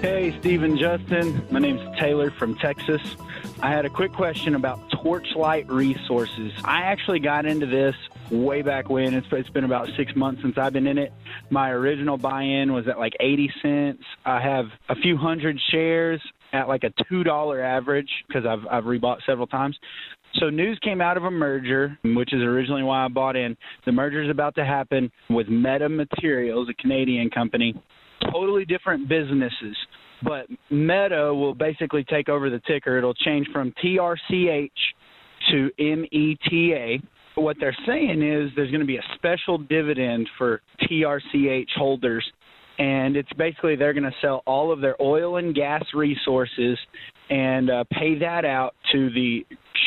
Hey, 0.00 0.38
Stephen 0.38 0.76
Justin. 0.76 1.42
My 1.50 1.58
name's 1.58 1.80
Taylor 1.98 2.30
from 2.30 2.54
Texas. 2.56 3.00
I 3.62 3.70
had 3.70 3.86
a 3.86 3.90
quick 3.90 4.12
question 4.12 4.54
about 4.54 4.78
Torchlight 4.90 5.70
Resources. 5.70 6.52
I 6.64 6.82
actually 6.82 7.20
got 7.20 7.46
into 7.46 7.66
this 7.66 7.94
way 8.30 8.62
back 8.62 8.90
when. 8.90 9.14
It's, 9.14 9.26
it's 9.32 9.48
been 9.48 9.64
about 9.64 9.88
six 9.96 10.14
months 10.14 10.42
since 10.42 10.58
I've 10.58 10.74
been 10.74 10.86
in 10.86 10.98
it. 10.98 11.12
My 11.48 11.70
original 11.70 12.18
buy 12.18 12.42
in 12.42 12.72
was 12.72 12.86
at 12.86 12.98
like 12.98 13.14
80 13.18 13.52
cents. 13.62 14.04
I 14.26 14.40
have 14.40 14.66
a 14.88 14.94
few 14.94 15.16
hundred 15.16 15.58
shares 15.70 16.20
at 16.52 16.68
like 16.68 16.84
a 16.84 16.90
$2 17.10 17.62
average 17.62 18.10
because 18.28 18.44
I've, 18.44 18.66
I've 18.70 18.84
rebought 18.84 19.24
several 19.24 19.46
times. 19.46 19.78
So 20.40 20.50
news 20.50 20.78
came 20.82 21.00
out 21.00 21.16
of 21.16 21.24
a 21.24 21.30
merger, 21.30 21.96
which 22.04 22.32
is 22.32 22.42
originally 22.42 22.82
why 22.82 23.04
I 23.04 23.08
bought 23.08 23.36
in. 23.36 23.56
The 23.86 23.92
merger 23.92 24.22
is 24.22 24.30
about 24.30 24.54
to 24.56 24.64
happen 24.64 25.10
with 25.30 25.48
Meta 25.48 25.88
Materials, 25.88 26.68
a 26.68 26.74
Canadian 26.82 27.30
company. 27.30 27.74
Totally 28.32 28.64
different 28.64 29.08
businesses, 29.08 29.76
but 30.22 30.46
Meta 30.70 31.32
will 31.32 31.54
basically 31.54 32.04
take 32.04 32.28
over 32.28 32.50
the 32.50 32.60
ticker. 32.66 32.98
It'll 32.98 33.14
change 33.14 33.46
from 33.52 33.72
TRCH 33.84 34.70
to 35.50 35.70
META. 35.78 36.98
What 37.36 37.56
they're 37.60 37.76
saying 37.86 38.22
is 38.22 38.50
there's 38.56 38.70
going 38.70 38.80
to 38.80 38.86
be 38.86 38.96
a 38.96 39.04
special 39.16 39.58
dividend 39.58 40.28
for 40.38 40.62
TRCH 40.82 41.68
holders 41.76 42.24
and 42.78 43.16
it's 43.16 43.32
basically 43.34 43.76
they're 43.76 43.92
going 43.92 44.04
to 44.04 44.14
sell 44.20 44.42
all 44.46 44.72
of 44.72 44.80
their 44.80 45.00
oil 45.00 45.36
and 45.36 45.54
gas 45.54 45.84
resources 45.94 46.78
and 47.30 47.70
uh, 47.70 47.84
pay 47.92 48.18
that 48.18 48.44
out 48.44 48.74
to 48.92 49.10
the 49.10 49.44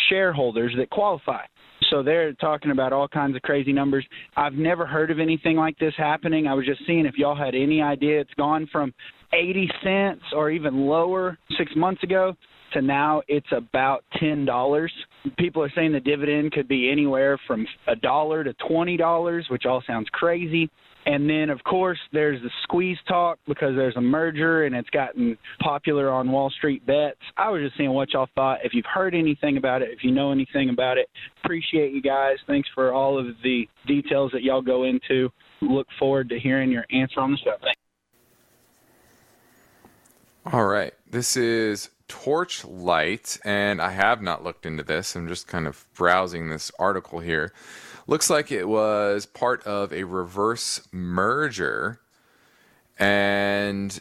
shareholders 0.10 0.74
that 0.78 0.90
qualify. 0.90 1.46
So 1.90 2.04
they're 2.04 2.34
talking 2.34 2.72
about 2.72 2.92
all 2.92 3.08
kinds 3.08 3.36
of 3.36 3.42
crazy 3.44 3.72
numbers. 3.72 4.06
I've 4.36 4.54
never 4.54 4.86
heard 4.86 5.12
of 5.12 5.20
anything 5.20 5.56
like 5.56 5.78
this 5.80 5.94
happening. 5.98 6.48
I 6.48 6.54
was 6.54 6.66
just 6.66 6.82
seeing 6.86 7.06
if 7.06 7.16
y'all 7.18 7.36
had 7.36 7.56
any 7.56 7.82
idea. 7.82 8.20
It's 8.20 8.34
gone 8.36 8.68
from 8.72 8.94
80 9.34 9.70
cents 9.84 10.24
or 10.34 10.50
even 10.50 10.88
lower 10.88 11.38
six 11.58 11.72
months 11.76 12.04
ago 12.04 12.36
to 12.74 12.82
now 12.82 13.22
it's 13.28 13.48
about 13.52 14.04
ten 14.20 14.46
dollars. 14.46 14.92
People 15.38 15.64
are 15.64 15.72
saying 15.76 15.94
the 15.94 16.00
dividend 16.00 16.52
could 16.52 16.68
be 16.68 16.92
anywhere 16.92 17.40
from 17.48 17.66
a 17.88 17.96
dollar 17.96 18.44
to 18.44 18.54
twenty 18.68 18.98
dollars, 18.98 19.48
which 19.50 19.66
all 19.66 19.82
sounds 19.88 20.08
crazy. 20.12 20.70
And 21.08 21.30
then, 21.30 21.50
of 21.50 21.64
course, 21.64 21.98
there's 22.12 22.42
the 22.42 22.50
squeeze 22.64 22.98
talk 23.08 23.40
because 23.48 23.78
there's 23.78 23.96
a 23.96 24.02
merger 24.02 24.66
and 24.66 24.76
it's 24.76 24.90
gotten 24.90 25.38
popular 25.62 26.12
on 26.12 26.30
Wall 26.30 26.50
Street 26.50 26.86
bets. 26.86 27.22
I 27.38 27.50
was 27.50 27.62
just 27.62 27.78
seeing 27.78 27.92
what 27.92 28.12
y'all 28.12 28.28
thought. 28.36 28.60
If 28.66 28.74
you've 28.74 28.86
heard 28.94 29.16
anything 29.16 29.56
about 29.56 29.82
it, 29.82 29.90
if 29.90 30.04
you 30.04 30.12
know 30.12 30.34
anything 30.34 30.70
about 30.70 30.98
it, 30.98 31.08
appreciate 31.46 31.94
you 31.94 32.02
guys. 32.02 32.36
Thanks 32.46 32.68
for 32.76 32.92
all 32.92 33.18
of 33.18 33.28
the 33.42 33.70
details 33.88 34.32
that 34.34 34.44
y'all 34.44 34.62
go 34.62 34.84
into. 34.84 35.30
Look 35.62 35.88
forward 35.98 36.28
to 36.28 36.40
hearing 36.40 36.70
your 36.70 36.84
answer 36.92 37.22
on 37.22 37.32
the 37.32 37.38
show. 37.38 37.56
Thanks. 37.62 37.80
All 40.52 40.66
right. 40.66 40.94
This 41.10 41.38
is 41.38 41.90
Torchlight, 42.10 43.40
and 43.46 43.82
I 43.82 43.92
have 43.92 44.22
not 44.22 44.44
looked 44.44 44.66
into 44.66 44.84
this. 44.84 45.16
I'm 45.16 45.30
just 45.30 45.48
kind 45.48 45.68
of 45.68 45.86
browsing 45.96 46.50
this 46.50 46.70
article 46.78 47.20
here. 47.20 47.54
Looks 48.10 48.30
like 48.30 48.54
it 48.54 48.70
was 48.70 49.26
part 49.26 49.62
of 49.64 49.92
a 49.92 50.06
reverse 50.06 50.80
merger, 50.94 52.00
and 52.98 54.00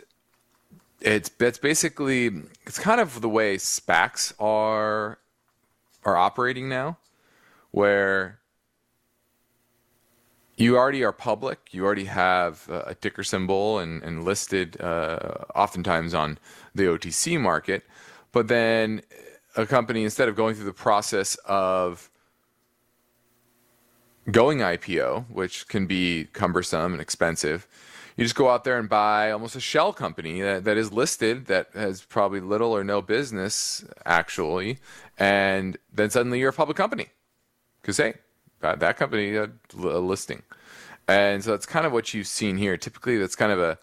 it's 1.01 1.29
it's 1.41 1.59
basically 1.59 2.31
it's 2.65 2.79
kind 2.79 3.01
of 3.01 3.21
the 3.21 3.29
way 3.29 3.57
SPACs 3.57 4.33
are 4.39 5.19
are 6.05 6.17
operating 6.17 6.69
now, 6.69 6.99
where 7.73 8.39
you 10.57 10.77
already 10.77 11.03
are 11.03 11.13
public, 11.13 11.59
you 11.73 11.85
already 11.85 12.05
have 12.05 12.69
a 12.71 12.95
ticker 12.95 13.25
symbol 13.25 13.81
and, 13.81 14.05
and 14.05 14.25
listed 14.25 14.81
uh, 14.81 15.19
oftentimes 15.55 16.15
on 16.15 16.39
the 16.75 16.85
OTC 16.85 17.41
market, 17.41 17.83
but 18.31 18.47
then 18.47 19.03
a 19.57 19.67
company 19.67 20.05
instead 20.05 20.29
of 20.29 20.37
going 20.37 20.55
through 20.55 20.65
the 20.65 20.73
process 20.73 21.35
of 21.45 22.09
going 24.31 24.59
IPO, 24.59 25.27
which 25.31 25.69
can 25.69 25.87
be 25.87 26.29
cumbersome 26.33 26.93
and 26.93 27.01
expensive. 27.01 27.67
You 28.17 28.25
just 28.25 28.35
go 28.35 28.49
out 28.49 28.65
there 28.65 28.79
and 28.79 28.89
buy 28.89 29.31
almost 29.31 29.57
a 29.57 29.61
shell 29.61 29.93
company 29.93 30.41
that, 30.41 30.65
that 30.65 30.77
is 30.77 30.91
listed 30.91 31.47
that 31.47 31.69
has 31.75 32.03
probably 32.03 32.41
little 32.41 32.75
or 32.75 32.83
no 32.83 33.03
business 33.03 33.85
actually, 34.07 34.79
and 35.19 35.77
then 35.93 36.11
suddenly 36.11 36.41
you're 36.41 36.51
a 36.51 36.55
public 36.55 36.77
company 36.77 37.09
because 37.83 37.99
hey, 37.99 38.15
that, 38.61 38.81
that 38.81 38.97
company 38.97 39.35
had 39.35 39.53
a 39.75 39.99
listing, 39.99 40.43
and 41.07 41.45
so 41.45 41.51
that's 41.51 41.67
kind 41.67 41.85
of 41.85 41.93
what 41.93 42.15
you've 42.15 42.27
seen 42.27 42.57
here. 42.57 42.79
Typically, 42.79 43.19
that's 43.19 43.37
kind 43.37 43.53
of 43.53 43.61
a 43.61 43.79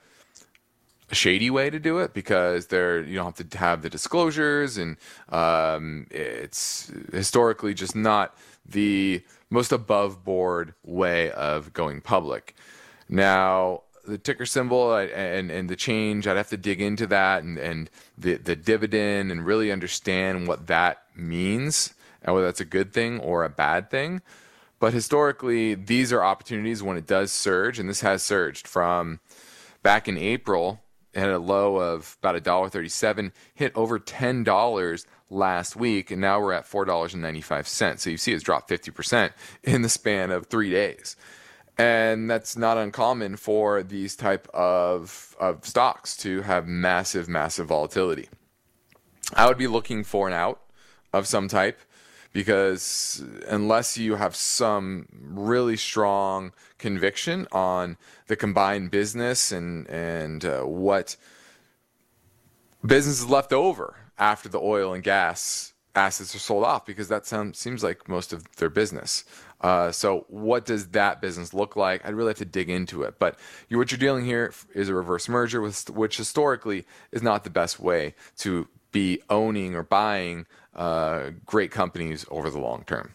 a 1.11 1.15
shady 1.15 1.51
way 1.51 1.69
to 1.69 1.79
do 1.79 1.99
it 1.99 2.13
because 2.13 2.67
there 2.67 3.01
you 3.01 3.15
don't 3.15 3.37
have 3.37 3.49
to 3.49 3.57
have 3.57 3.81
the 3.83 3.89
disclosures 3.89 4.77
and 4.77 4.97
um, 5.29 6.07
it's 6.09 6.91
historically 7.11 7.73
just 7.73 7.95
not 7.95 8.35
the 8.65 9.21
most 9.53 9.71
above 9.71 10.23
board 10.25 10.73
way 10.83 11.29
of 11.31 11.73
going 11.73 12.01
public. 12.01 12.55
Now, 13.07 13.83
the 14.03 14.17
ticker 14.17 14.47
symbol 14.47 14.95
and, 14.95 15.51
and 15.51 15.69
the 15.69 15.75
change, 15.75 16.25
I'd 16.27 16.37
have 16.37 16.49
to 16.49 16.57
dig 16.57 16.81
into 16.81 17.05
that 17.07 17.43
and, 17.43 17.59
and 17.59 17.89
the, 18.17 18.37
the 18.37 18.55
dividend 18.55 19.31
and 19.31 19.45
really 19.45 19.71
understand 19.71 20.47
what 20.47 20.65
that 20.67 21.03
means 21.15 21.93
and 22.23 22.33
whether 22.33 22.47
that's 22.47 22.61
a 22.61 22.65
good 22.65 22.93
thing 22.93 23.19
or 23.19 23.43
a 23.43 23.49
bad 23.49 23.91
thing. 23.91 24.23
But 24.79 24.91
historically, 24.91 25.75
these 25.75 26.11
are 26.11 26.23
opportunities 26.23 26.81
when 26.81 26.97
it 26.97 27.05
does 27.05 27.31
surge, 27.31 27.77
and 27.77 27.87
this 27.87 28.01
has 28.01 28.23
surged 28.23 28.67
from 28.67 29.19
back 29.83 30.07
in 30.07 30.17
April, 30.17 30.81
had 31.13 31.29
a 31.29 31.37
low 31.37 31.77
of 31.77 32.17
about 32.21 32.43
$1.37, 32.43 33.31
hit 33.53 33.71
over 33.75 33.99
$10 33.99 35.05
last 35.33 35.75
week, 35.75 36.11
and 36.11 36.21
now 36.21 36.39
we're 36.39 36.53
at 36.53 36.65
$4.95. 36.65 37.99
So 37.99 38.09
you 38.09 38.17
see 38.17 38.33
it's 38.33 38.43
dropped 38.43 38.69
50% 38.69 39.31
in 39.63 39.81
the 39.81 39.89
span 39.89 40.31
of 40.31 40.47
three 40.47 40.69
days. 40.69 41.15
And 41.77 42.29
that's 42.29 42.55
not 42.55 42.77
uncommon 42.77 43.37
for 43.37 43.81
these 43.81 44.15
type 44.15 44.47
of, 44.53 45.35
of 45.39 45.65
stocks 45.65 46.15
to 46.17 46.41
have 46.41 46.67
massive, 46.67 47.27
massive 47.27 47.67
volatility. 47.67 48.29
I 49.33 49.47
would 49.47 49.57
be 49.57 49.67
looking 49.67 50.03
for 50.03 50.27
an 50.27 50.33
out 50.33 50.61
of 51.11 51.27
some 51.27 51.47
type 51.47 51.79
because 52.33 53.23
unless 53.47 53.97
you 53.97 54.15
have 54.15 54.35
some 54.35 55.07
really 55.11 55.77
strong 55.77 56.51
conviction 56.77 57.47
on 57.51 57.97
the 58.27 58.35
combined 58.35 58.91
business 58.91 59.51
and 59.51 59.87
and 59.87 60.43
uh, 60.43 60.61
what 60.61 61.15
business 62.83 63.19
is 63.19 63.29
left 63.29 63.53
over 63.53 63.95
after 64.17 64.49
the 64.49 64.59
oil 64.59 64.93
and 64.93 65.03
gas 65.03 65.73
assets 65.95 66.33
are 66.33 66.39
sold 66.39 66.63
off, 66.63 66.85
because 66.85 67.07
that 67.07 67.25
sounds 67.25 67.59
seems 67.59 67.83
like 67.83 68.07
most 68.09 68.33
of 68.33 68.55
their 68.55 68.69
business. 68.69 69.23
Uh, 69.61 69.91
so 69.91 70.25
what 70.27 70.65
does 70.65 70.87
that 70.89 71.21
business 71.21 71.53
look 71.53 71.75
like? 71.75 72.05
I'd 72.05 72.15
really 72.15 72.31
have 72.31 72.37
to 72.37 72.45
dig 72.45 72.69
into 72.69 73.03
it. 73.03 73.19
But 73.19 73.39
you, 73.69 73.77
what 73.77 73.91
you're 73.91 73.99
dealing 73.99 74.25
here 74.25 74.53
is 74.73 74.89
a 74.89 74.93
reverse 74.93 75.29
merger, 75.29 75.61
with, 75.61 75.89
which 75.89 76.17
historically 76.17 76.85
is 77.11 77.23
not 77.23 77.43
the 77.43 77.49
best 77.49 77.79
way 77.79 78.15
to 78.39 78.67
be 78.91 79.21
owning 79.29 79.75
or 79.75 79.83
buying 79.83 80.45
uh, 80.75 81.29
great 81.45 81.71
companies 81.71 82.25
over 82.29 82.49
the 82.49 82.59
long 82.59 82.83
term. 82.85 83.13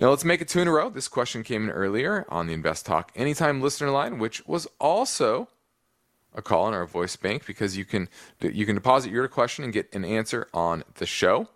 Now 0.00 0.10
let's 0.10 0.24
make 0.24 0.40
it 0.40 0.48
two 0.48 0.60
in 0.60 0.68
a 0.68 0.72
row. 0.72 0.90
This 0.90 1.08
question 1.08 1.42
came 1.42 1.64
in 1.64 1.70
earlier 1.70 2.24
on 2.28 2.46
the 2.46 2.54
Invest 2.54 2.86
Talk 2.86 3.12
Anytime 3.14 3.60
listener 3.60 3.90
line, 3.90 4.18
which 4.18 4.46
was 4.46 4.66
also 4.80 5.48
a 6.34 6.42
call 6.42 6.64
on 6.64 6.74
our 6.74 6.86
voice 6.86 7.16
bank 7.16 7.46
because 7.46 7.76
you 7.76 7.84
can 7.84 8.08
you 8.40 8.66
can 8.66 8.74
deposit 8.74 9.10
your 9.10 9.28
question 9.28 9.64
and 9.64 9.72
get 9.72 9.94
an 9.94 10.04
answer 10.04 10.48
on 10.54 10.84
the 10.96 11.06
show. 11.06 11.48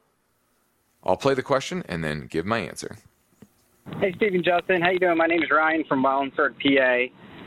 I'll 1.04 1.16
play 1.16 1.34
the 1.34 1.42
question 1.42 1.84
and 1.88 2.02
then 2.02 2.26
give 2.26 2.44
my 2.44 2.58
answer. 2.58 2.96
Hey, 4.00 4.12
Stephen 4.16 4.42
Justin. 4.42 4.82
How 4.82 4.90
you 4.90 4.98
doing? 4.98 5.16
My 5.16 5.26
name 5.26 5.42
is 5.42 5.48
Ryan 5.50 5.84
from 5.88 6.02
Wallingford, 6.02 6.56
PA. 6.58 7.04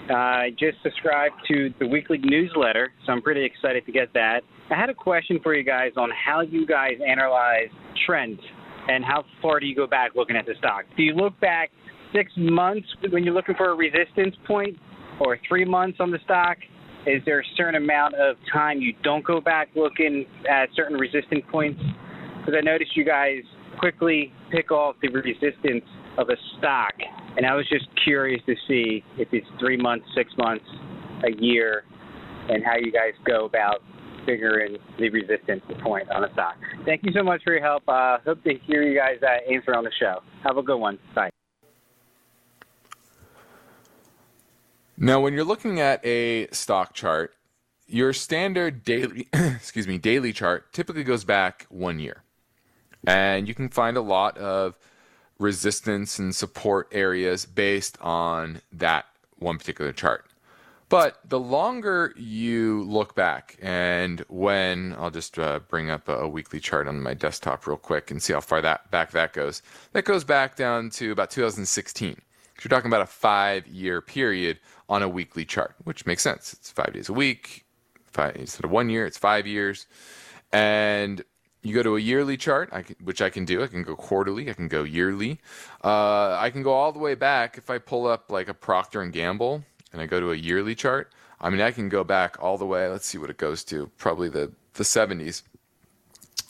Uh, 0.09 0.13
I 0.13 0.49
just 0.57 0.81
subscribed 0.81 1.35
to 1.49 1.71
the 1.79 1.85
weekly 1.85 2.17
newsletter, 2.23 2.91
so 3.05 3.11
I'm 3.11 3.21
pretty 3.21 3.43
excited 3.43 3.85
to 3.85 3.91
get 3.91 4.11
that. 4.13 4.41
I 4.71 4.75
had 4.75 4.89
a 4.89 4.93
question 4.93 5.39
for 5.43 5.53
you 5.53 5.63
guys 5.63 5.91
on 5.97 6.09
how 6.11 6.41
you 6.41 6.65
guys 6.65 6.93
analyze 7.05 7.69
trends 8.07 8.39
and 8.87 9.03
how 9.03 9.23
far 9.41 9.59
do 9.59 9.67
you 9.67 9.75
go 9.75 9.85
back 9.85 10.15
looking 10.15 10.35
at 10.35 10.45
the 10.45 10.55
stock? 10.57 10.85
Do 10.97 11.03
you 11.03 11.13
look 11.13 11.39
back 11.39 11.69
six 12.13 12.31
months 12.37 12.87
when 13.11 13.23
you're 13.23 13.33
looking 13.33 13.55
for 13.55 13.69
a 13.69 13.75
resistance 13.75 14.35
point 14.47 14.77
or 15.19 15.37
three 15.47 15.65
months 15.65 15.97
on 15.99 16.09
the 16.09 16.19
stock? 16.23 16.57
Is 17.05 17.21
there 17.25 17.39
a 17.39 17.43
certain 17.55 17.75
amount 17.75 18.15
of 18.15 18.35
time 18.51 18.79
you 18.79 18.93
don't 19.03 19.23
go 19.25 19.39
back 19.39 19.69
looking 19.75 20.25
at 20.49 20.69
certain 20.75 20.97
resistance 20.97 21.43
points? 21.51 21.81
Because 22.39 22.55
I 22.57 22.61
noticed 22.61 22.95
you 22.95 23.05
guys 23.05 23.41
quickly 23.79 24.33
pick 24.51 24.71
off 24.71 24.95
the 25.01 25.09
resistance 25.09 25.85
of 26.17 26.29
a 26.29 26.35
stock, 26.57 26.93
and 27.37 27.45
I 27.45 27.55
was 27.55 27.67
just 27.69 27.85
curious 28.03 28.41
to 28.45 28.55
see 28.67 29.03
if 29.17 29.29
it's 29.31 29.47
three 29.59 29.77
months, 29.77 30.05
six 30.15 30.31
months, 30.37 30.65
a 31.23 31.41
year, 31.41 31.83
and 32.49 32.63
how 32.63 32.75
you 32.75 32.91
guys 32.91 33.13
go 33.25 33.45
about 33.45 33.81
figuring 34.25 34.77
the 34.99 35.09
resistance 35.09 35.61
point 35.81 36.09
on 36.11 36.23
a 36.23 36.33
stock. 36.33 36.55
Thank 36.85 37.03
you 37.03 37.11
so 37.15 37.23
much 37.23 37.41
for 37.43 37.53
your 37.53 37.61
help. 37.61 37.83
Uh, 37.87 38.17
hope 38.25 38.43
to 38.43 38.53
hear 38.67 38.83
you 38.83 38.99
guys 38.99 39.17
uh, 39.23 39.51
answer 39.51 39.75
on 39.75 39.83
the 39.83 39.91
show. 39.99 40.19
Have 40.43 40.57
a 40.57 40.63
good 40.63 40.77
one. 40.77 40.99
Bye. 41.15 41.29
Now, 45.01 45.21
when 45.21 45.33
you're 45.33 45.45
looking 45.45 45.79
at 45.79 46.05
a 46.05 46.47
stock 46.47 46.93
chart, 46.93 47.33
your 47.87 48.11
standard 48.11 48.83
daily, 48.83 49.29
excuse 49.33 49.87
me, 49.87 49.97
daily 49.97 50.33
chart 50.33 50.73
typically 50.73 51.05
goes 51.05 51.23
back 51.23 51.65
one 51.69 51.99
year, 51.99 52.23
and 53.07 53.47
you 53.47 53.55
can 53.55 53.69
find 53.69 53.95
a 53.95 54.01
lot 54.01 54.37
of 54.37 54.77
resistance 55.39 56.19
and 56.19 56.35
support 56.35 56.89
areas 56.91 57.45
based 57.45 57.97
on 58.01 58.59
that 58.73 59.05
one 59.37 59.57
particular 59.57 59.93
chart. 59.93 60.25
But 60.89 61.19
the 61.23 61.39
longer 61.39 62.13
you 62.17 62.83
look 62.83 63.15
back, 63.15 63.57
and 63.61 64.25
when 64.27 64.93
I'll 64.99 65.11
just 65.11 65.39
uh, 65.39 65.59
bring 65.69 65.89
up 65.89 66.09
a, 66.09 66.15
a, 66.17 66.27
weekly 66.27 66.59
chart 66.59 66.89
on 66.89 67.01
my 67.01 67.13
desktop 67.13 67.65
real 67.67 67.77
quick 67.77 68.11
and 68.11 68.21
see 68.21 68.33
how 68.33 68.41
far 68.41 68.59
that 68.63 68.91
back 68.91 69.11
that 69.11 69.31
goes. 69.31 69.61
That 69.93 70.03
goes 70.03 70.25
back 70.25 70.57
down 70.57 70.89
to 70.91 71.13
about 71.13 71.31
2016. 71.31 72.19
You're 72.63 72.69
talking 72.69 72.89
about 72.89 73.01
a 73.01 73.07
five-year 73.07 74.01
period 74.01 74.59
on 74.87 75.03
a 75.03 75.09
weekly 75.09 75.45
chart, 75.45 75.75
which 75.83 76.05
makes 76.05 76.23
sense. 76.23 76.53
It's 76.53 76.71
five 76.71 76.93
days 76.93 77.09
a 77.09 77.13
week. 77.13 77.65
Five, 78.05 78.35
instead 78.35 78.65
of 78.65 78.71
one 78.71 78.89
year, 78.89 79.05
it's 79.05 79.17
five 79.17 79.45
years. 79.45 79.85
And 80.51 81.23
you 81.61 81.73
go 81.73 81.83
to 81.83 81.95
a 81.95 81.99
yearly 81.99 82.37
chart, 82.37 82.69
I 82.71 82.81
can, 82.81 82.95
which 83.03 83.21
I 83.21 83.29
can 83.29 83.45
do. 83.45 83.61
I 83.63 83.67
can 83.67 83.83
go 83.83 83.95
quarterly. 83.95 84.49
I 84.49 84.53
can 84.53 84.67
go 84.67 84.83
yearly. 84.83 85.39
Uh, 85.83 86.37
I 86.39 86.49
can 86.49 86.63
go 86.63 86.73
all 86.73 86.91
the 86.91 86.99
way 86.99 87.15
back. 87.15 87.57
If 87.57 87.69
I 87.69 87.77
pull 87.77 88.07
up 88.07 88.31
like 88.31 88.47
a 88.47 88.53
Procter 88.53 89.01
and 89.01 89.11
Gamble 89.11 89.63
and 89.91 90.01
I 90.01 90.05
go 90.05 90.19
to 90.19 90.31
a 90.31 90.35
yearly 90.35 90.75
chart, 90.75 91.11
I 91.41 91.49
mean, 91.49 91.61
I 91.61 91.71
can 91.71 91.89
go 91.89 92.03
back 92.03 92.41
all 92.41 92.57
the 92.57 92.65
way. 92.65 92.87
Let's 92.87 93.05
see 93.05 93.17
what 93.17 93.29
it 93.29 93.37
goes 93.37 93.63
to. 93.65 93.91
Probably 93.97 94.29
the 94.29 94.51
the 94.73 94.83
70s. 94.83 95.43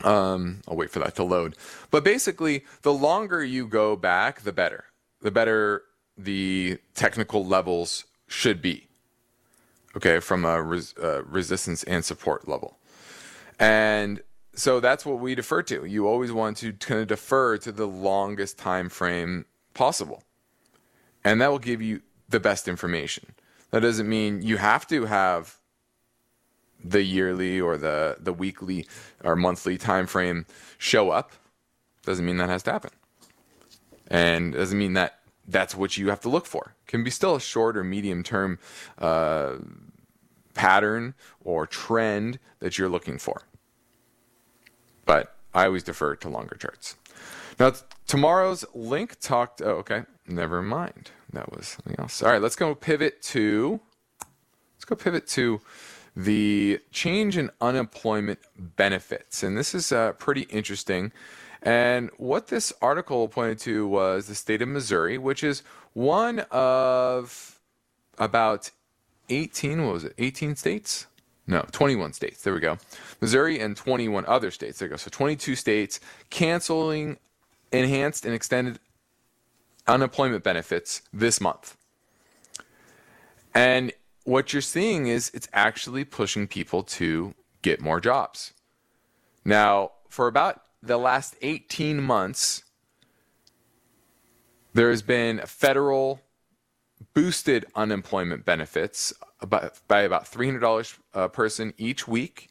Um, 0.04 0.62
I'll 0.68 0.76
wait 0.76 0.92
for 0.92 1.00
that 1.00 1.16
to 1.16 1.24
load. 1.24 1.56
But 1.92 2.04
basically, 2.04 2.64
the 2.84 2.94
longer 2.94 3.44
you 3.44 3.68
go 3.68 3.96
back, 3.96 4.42
the 4.42 4.54
better. 4.54 4.86
The 5.22 5.32
better 5.32 5.84
the 6.24 6.78
technical 6.96 7.46
levels 7.46 8.06
should 8.28 8.62
be. 8.62 8.88
Okay, 9.96 10.20
from 10.20 10.46
a 10.46 10.62
res, 10.62 10.94
uh, 11.02 11.24
resistance 11.24 11.84
and 11.84 12.06
support 12.06 12.48
level. 12.48 12.78
And 13.60 14.22
so 14.54 14.80
that's 14.80 15.06
what 15.06 15.20
we 15.20 15.34
defer 15.36 15.64
to. 15.64 15.86
You 15.86 16.08
always 16.08 16.32
want 16.32 16.58
to 16.58 16.74
kind 16.74 17.02
of 17.02 17.08
defer 17.08 17.58
to 17.60 17.72
the 17.72 17.88
longest 17.88 18.58
time 18.58 18.90
frame 18.90 19.46
possible. 19.74 20.24
And 21.24 21.42
that 21.42 21.50
will 21.50 21.60
give 21.60 21.82
you 21.82 22.02
the 22.28 22.40
best 22.40 22.68
information. 22.68 23.34
That 23.72 23.82
doesn't 23.82 24.08
mean 24.08 24.42
you 24.42 24.58
have 24.58 24.86
to 24.88 25.06
have 25.06 25.58
the 26.84 27.04
yearly 27.04 27.60
or 27.60 27.78
the 27.78 28.18
the 28.20 28.32
weekly 28.32 28.88
or 29.24 29.36
monthly 29.36 29.78
time 29.78 30.08
frame 30.08 30.46
show 30.78 31.10
up. 31.10 31.34
Doesn't 32.06 32.26
mean 32.26 32.38
that 32.38 32.50
has 32.50 32.64
to 32.64 32.72
happen. 32.72 32.92
And 34.08 34.54
doesn't 34.54 34.78
mean 34.78 34.94
that 34.94 35.19
that's 35.50 35.76
what 35.76 35.98
you 35.98 36.10
have 36.10 36.22
to 36.22 36.30
look 36.30 36.46
for. 36.46 36.76
Can 36.88 37.04
be 37.04 37.10
still 37.10 37.36
a 37.36 37.42
short 37.42 37.78
or 37.78 37.84
medium 37.84 38.24
term 38.24 38.60
uh, 38.98 39.58
pattern 40.54 41.14
or 41.44 41.66
trend 41.66 42.40
that 42.60 42.78
you're 42.78 42.90
looking 42.90 43.18
for 43.18 43.44
but 45.10 45.36
I 45.56 45.66
always 45.66 45.82
defer 45.82 46.16
to 46.18 46.30
longer 46.30 46.56
charts. 46.56 46.96
Now, 47.60 47.74
tomorrow's 48.06 48.64
link 48.76 49.20
talked. 49.20 49.60
Oh, 49.60 49.78
okay. 49.78 50.04
Never 50.28 50.62
mind. 50.62 51.10
That 51.34 51.52
was 51.52 51.70
something 51.70 51.96
else. 51.98 52.22
All 52.22 52.30
right, 52.30 52.40
let's 52.40 52.56
go 52.56 52.76
pivot 52.76 53.20
to. 53.24 53.80
Let's 54.76 54.86
go 54.86 54.96
pivot 54.96 55.28
to 55.30 55.62
the 56.16 56.80
change 56.92 57.38
in 57.38 57.50
unemployment 57.60 58.38
benefits, 58.56 59.42
and 59.42 59.58
this 59.58 59.74
is 59.74 59.92
uh, 59.92 60.12
pretty 60.12 60.42
interesting. 60.44 61.12
And 61.62 62.10
what 62.18 62.48
this 62.48 62.72
article 62.82 63.28
pointed 63.28 63.60
to 63.60 63.88
was 63.88 64.28
the 64.28 64.36
state 64.36 64.62
of 64.62 64.70
Missouri, 64.70 65.18
which 65.18 65.44
is 65.44 65.62
one 65.94 66.40
of 66.52 67.60
about 68.18 68.72
18. 69.30 69.86
What 69.86 69.94
was 69.94 70.04
it? 70.06 70.14
18 70.18 70.56
states 70.56 71.08
no, 71.50 71.66
21 71.72 72.14
states. 72.14 72.44
There 72.44 72.54
we 72.54 72.60
go. 72.60 72.78
Missouri 73.22 73.60
and 73.60 73.76
21 73.76 74.24
other 74.28 74.52
states. 74.52 74.78
There 74.78 74.88
we 74.88 74.92
go. 74.92 74.98
So 74.98 75.10
22 75.10 75.56
states 75.56 76.00
canceling 76.30 77.18
enhanced 77.72 78.24
and 78.24 78.36
extended 78.36 78.78
unemployment 79.88 80.44
benefits 80.44 81.02
this 81.12 81.42
month. 81.42 81.76
And 83.56 83.92
what 84.26 84.54
you're 84.54 84.62
seeing 84.62 85.08
is 85.08 85.32
it's 85.34 85.50
actually 85.52 86.06
pushing 86.06 86.46
people 86.48 86.84
to 86.84 87.34
get 87.64 87.82
more 87.82 88.00
jobs. 88.00 88.54
Now, 89.44 89.94
for 90.08 90.28
about 90.28 90.62
the 90.82 90.98
last 90.98 91.36
18 91.42 92.02
months, 92.02 92.64
there 94.74 94.90
has 94.90 95.02
been 95.02 95.42
federal 95.46 96.22
boosted 97.14 97.66
unemployment 97.76 98.46
benefits 98.46 99.14
about, 99.42 99.80
by 99.88 100.02
about 100.02 100.26
$300 100.26 100.98
a 101.14 101.30
person 101.30 101.74
each 101.78 102.08
week. 102.08 102.50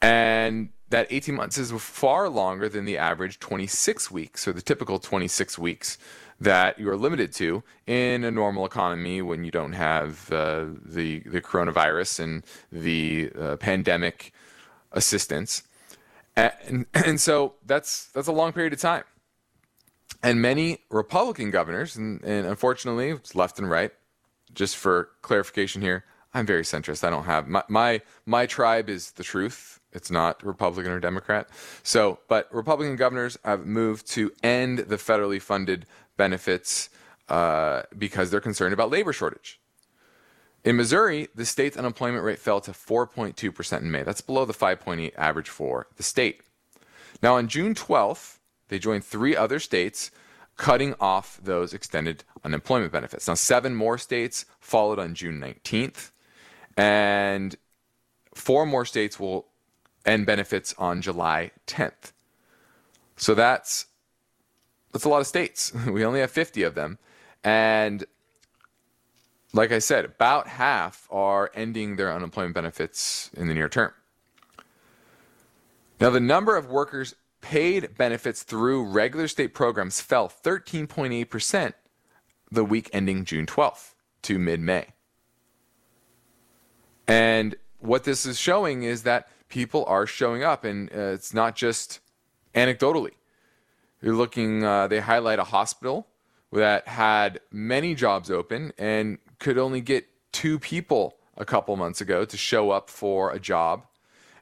And 0.00 0.70
that 0.88 1.06
18 1.10 1.34
months 1.34 1.58
is 1.58 1.70
far 1.72 2.28
longer 2.28 2.68
than 2.68 2.84
the 2.84 2.98
average 2.98 3.38
26 3.38 4.10
weeks, 4.10 4.46
or 4.46 4.52
the 4.52 4.62
typical 4.62 4.98
26 4.98 5.58
weeks 5.58 5.98
that 6.40 6.78
you 6.78 6.88
are 6.90 6.96
limited 6.96 7.32
to 7.32 7.62
in 7.86 8.24
a 8.24 8.30
normal 8.30 8.66
economy 8.66 9.22
when 9.22 9.44
you 9.44 9.50
don't 9.50 9.72
have 9.72 10.30
uh, 10.32 10.66
the, 10.84 11.20
the 11.20 11.40
coronavirus 11.40 12.20
and 12.20 12.44
the 12.70 13.30
uh, 13.38 13.56
pandemic 13.56 14.32
assistance. 14.90 15.62
And, 16.36 16.86
and 16.94 17.20
so 17.20 17.54
that's, 17.64 18.06
that's 18.06 18.28
a 18.28 18.32
long 18.32 18.52
period 18.52 18.72
of 18.72 18.80
time. 18.80 19.04
And 20.22 20.40
many 20.40 20.78
Republican 20.90 21.50
governors, 21.50 21.96
and, 21.96 22.22
and 22.22 22.46
unfortunately, 22.46 23.10
it's 23.10 23.34
left 23.34 23.58
and 23.58 23.68
right, 23.68 23.92
just 24.54 24.76
for 24.76 25.10
clarification 25.22 25.82
here, 25.82 26.04
I'm 26.34 26.46
very 26.46 26.62
centrist. 26.62 27.04
I 27.04 27.10
don't 27.10 27.24
have 27.24 27.48
my 27.48 27.62
my 27.68 28.00
my 28.24 28.46
tribe 28.46 28.88
is 28.88 29.12
the 29.12 29.22
truth. 29.22 29.80
It's 29.92 30.10
not 30.10 30.42
Republican 30.42 30.92
or 30.92 31.00
Democrat. 31.00 31.48
So, 31.82 32.18
but 32.28 32.48
Republican 32.54 32.96
governors 32.96 33.36
have 33.44 33.66
moved 33.66 34.06
to 34.12 34.32
end 34.42 34.78
the 34.78 34.96
federally 34.96 35.40
funded 35.40 35.86
benefits 36.16 36.88
uh, 37.28 37.82
because 37.98 38.30
they're 38.30 38.40
concerned 38.40 38.72
about 38.72 38.90
labor 38.90 39.12
shortage. 39.12 39.60
In 40.64 40.76
Missouri, 40.76 41.28
the 41.34 41.44
state's 41.44 41.76
unemployment 41.76 42.24
rate 42.24 42.38
fell 42.38 42.60
to 42.60 42.70
4.2% 42.70 43.80
in 43.80 43.90
May. 43.90 44.02
That's 44.02 44.20
below 44.20 44.44
the 44.44 44.52
5.8 44.52 45.12
average 45.16 45.48
for 45.48 45.88
the 45.96 46.02
state. 46.02 46.42
Now, 47.22 47.36
on 47.36 47.48
June 47.48 47.74
12th, 47.74 48.38
they 48.68 48.78
joined 48.78 49.04
three 49.04 49.36
other 49.36 49.58
states 49.58 50.10
cutting 50.56 50.94
off 51.00 51.40
those 51.42 51.74
extended 51.74 52.24
unemployment 52.44 52.92
benefits. 52.92 53.26
Now, 53.26 53.34
seven 53.34 53.74
more 53.74 53.98
states 53.98 54.44
followed 54.60 54.98
on 54.98 55.14
June 55.14 55.40
19th, 55.40 56.10
and 56.76 57.56
four 58.34 58.64
more 58.64 58.84
states 58.84 59.18
will 59.18 59.46
end 60.06 60.26
benefits 60.26 60.74
on 60.78 61.02
July 61.02 61.50
10th. 61.66 62.12
So 63.16 63.34
that's 63.34 63.86
that's 64.92 65.04
a 65.04 65.08
lot 65.08 65.20
of 65.20 65.26
states. 65.26 65.72
We 65.86 66.04
only 66.04 66.20
have 66.20 66.30
50 66.30 66.62
of 66.64 66.74
them, 66.74 66.98
and 67.42 68.04
like 69.52 69.72
I 69.72 69.78
said, 69.78 70.04
about 70.04 70.48
half 70.48 71.06
are 71.10 71.50
ending 71.54 71.96
their 71.96 72.12
unemployment 72.12 72.54
benefits 72.54 73.30
in 73.36 73.48
the 73.48 73.54
near 73.54 73.68
term. 73.68 73.92
Now, 76.00 76.10
the 76.10 76.20
number 76.20 76.56
of 76.56 76.66
workers 76.66 77.14
paid 77.40 77.96
benefits 77.96 78.42
through 78.42 78.84
regular 78.84 79.28
state 79.28 79.52
programs 79.54 80.00
fell 80.00 80.28
13.8% 80.28 81.74
the 82.50 82.64
week 82.64 82.90
ending 82.92 83.24
June 83.24 83.46
12th 83.46 83.94
to 84.22 84.38
mid 84.38 84.60
May. 84.60 84.86
And 87.06 87.56
what 87.78 88.04
this 88.04 88.24
is 88.24 88.38
showing 88.38 88.84
is 88.84 89.02
that 89.02 89.28
people 89.48 89.84
are 89.86 90.06
showing 90.06 90.42
up, 90.42 90.64
and 90.64 90.88
uh, 90.90 91.12
it's 91.12 91.34
not 91.34 91.56
just 91.56 92.00
anecdotally. 92.54 93.12
You're 94.00 94.14
looking, 94.14 94.64
uh, 94.64 94.88
they 94.88 95.00
highlight 95.00 95.38
a 95.38 95.44
hospital 95.44 96.08
that 96.52 96.86
had 96.88 97.40
many 97.50 97.94
jobs 97.94 98.30
open 98.30 98.72
and 98.78 99.18
could 99.42 99.58
only 99.58 99.80
get 99.80 100.06
two 100.30 100.58
people 100.58 101.16
a 101.36 101.44
couple 101.44 101.74
months 101.76 102.00
ago 102.00 102.24
to 102.24 102.36
show 102.36 102.70
up 102.70 102.88
for 102.88 103.32
a 103.32 103.40
job. 103.40 103.84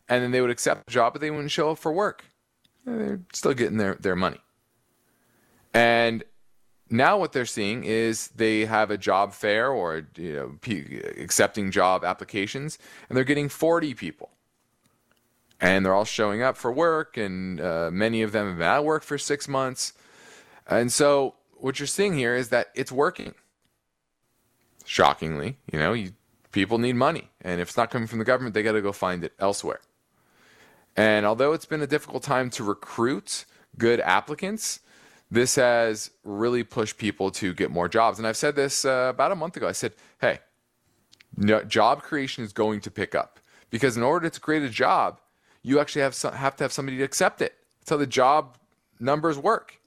And 0.09 0.23
then 0.23 0.31
they 0.31 0.41
would 0.41 0.51
accept 0.51 0.87
the 0.87 0.93
job, 0.93 1.15
but 1.15 1.23
they 1.23 1.31
wouldn't 1.31 1.51
show 1.51 1.71
up 1.71 1.79
for 1.79 1.91
work. 1.93 2.25
They're 2.85 3.21
still 3.33 3.55
getting 3.55 3.79
their, 3.79 3.95
their 3.95 4.15
money. 4.15 4.41
And 5.73 6.23
now 6.91 7.17
what 7.19 7.33
they're 7.33 7.47
seeing 7.47 7.85
is 7.85 8.29
they 8.29 8.67
have 8.67 8.91
a 8.91 8.99
job 8.99 9.33
fair 9.33 9.71
or 9.71 10.07
you 10.17 10.33
know 10.35 10.59
p- 10.61 11.01
accepting 11.17 11.71
job 11.71 12.05
applications, 12.05 12.79
and 13.09 13.17
they're 13.17 13.25
getting 13.25 13.49
40 13.49 13.95
people. 13.95 14.31
And 15.61 15.85
they're 15.85 15.95
all 15.95 16.05
showing 16.05 16.43
up 16.43 16.57
for 16.57 16.73
work, 16.73 17.17
and 17.17 17.61
uh, 17.61 17.91
many 17.93 18.23
of 18.23 18.33
them 18.33 18.49
have 18.49 18.59
been 18.59 18.67
of 18.67 18.85
work 18.85 19.03
for 19.03 19.19
six 19.19 19.47
months. 19.47 19.93
And 20.67 20.91
so 20.91 21.35
what 21.53 21.79
you're 21.79 21.87
seeing 21.87 22.15
here 22.15 22.35
is 22.35 22.49
that 22.49 22.69
it's 22.75 22.91
working. 22.91 23.35
Shockingly, 24.85 25.59
you 25.73 25.79
know, 25.79 25.93
you, 25.93 26.13
people 26.53 26.79
need 26.79 26.97
money, 26.97 27.31
and 27.43 27.61
if 27.61 27.69
it's 27.69 27.77
not 27.77 27.91
coming 27.91 28.09
from 28.09 28.19
the 28.19 28.25
government, 28.25 28.55
they 28.55 28.63
got 28.63 28.73
to 28.73 28.83
go 28.83 28.93
find 28.93 29.23
it 29.25 29.33
elsewhere. 29.39 29.81
And 30.97 31.25
although 31.25 31.53
it's 31.53 31.67
been 31.67 31.83
a 31.83 31.87
difficult 31.87 32.23
time 32.23 32.51
to 32.51 32.65
recruit 32.65 33.45
good 33.79 34.01
applicants, 34.01 34.81
this 35.31 35.55
has 35.55 36.11
really 36.25 36.65
pushed 36.65 36.99
people 36.99 37.31
to 37.31 37.55
get 37.55 37.71
more 37.71 37.89
jobs. 37.89 38.19
And 38.19 38.27
I've 38.27 38.37
said 38.37 38.57
this 38.57 38.85
uh, 38.85 39.09
about 39.11 39.33
a 39.33 39.37
month 39.37 39.57
ago. 39.57 39.69
I 39.69 39.73
said, 39.73 39.93
hey, 40.21 40.41
no, 41.37 41.63
job 41.63 42.03
creation 42.03 42.43
is 42.43 42.53
going 42.53 42.81
to 42.81 42.91
pick 42.91 43.15
up 43.15 43.39
because 43.71 43.97
in 43.97 44.03
order 44.03 44.29
to 44.29 44.41
create 44.41 44.63
a 44.63 44.69
job, 44.69 45.21
you 45.63 45.79
actually 45.79 46.03
have 46.03 46.15
some, 46.15 46.35
have 46.35 46.57
to 46.57 46.65
have 46.65 46.73
somebody 46.73 46.99
to 46.99 47.05
accept 47.05 47.41
it. 47.41 47.55
That's 47.79 47.91
how 47.91 47.97
the 47.97 48.07
job 48.07 48.57
numbers 48.99 49.39
work. 49.39 49.80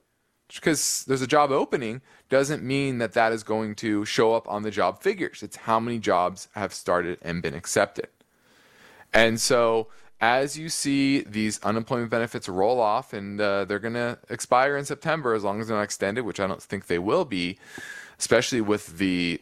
Because 0.54 1.04
there's 1.06 1.22
a 1.22 1.26
job 1.26 1.50
opening 1.50 2.00
doesn't 2.28 2.62
mean 2.62 2.98
that 2.98 3.12
that 3.12 3.32
is 3.32 3.42
going 3.42 3.74
to 3.76 4.04
show 4.04 4.34
up 4.34 4.48
on 4.48 4.62
the 4.62 4.70
job 4.70 5.02
figures. 5.02 5.42
It's 5.42 5.56
how 5.56 5.80
many 5.80 5.98
jobs 5.98 6.48
have 6.52 6.72
started 6.72 7.18
and 7.22 7.42
been 7.42 7.54
accepted. 7.54 8.08
And 9.12 9.40
so 9.40 9.88
as 10.20 10.56
you 10.56 10.68
see 10.68 11.20
these 11.22 11.62
unemployment 11.62 12.10
benefits 12.10 12.48
roll 12.48 12.80
off 12.80 13.12
and 13.12 13.40
uh, 13.40 13.64
they're 13.64 13.78
going 13.78 13.94
to 13.94 14.18
expire 14.30 14.76
in 14.76 14.84
September 14.84 15.34
as 15.34 15.44
long 15.44 15.60
as 15.60 15.68
they're 15.68 15.76
not 15.76 15.82
extended, 15.82 16.24
which 16.24 16.40
I 16.40 16.46
don't 16.46 16.62
think 16.62 16.86
they 16.86 16.98
will 16.98 17.24
be, 17.24 17.58
especially 18.18 18.60
with 18.60 18.98
the 18.98 19.40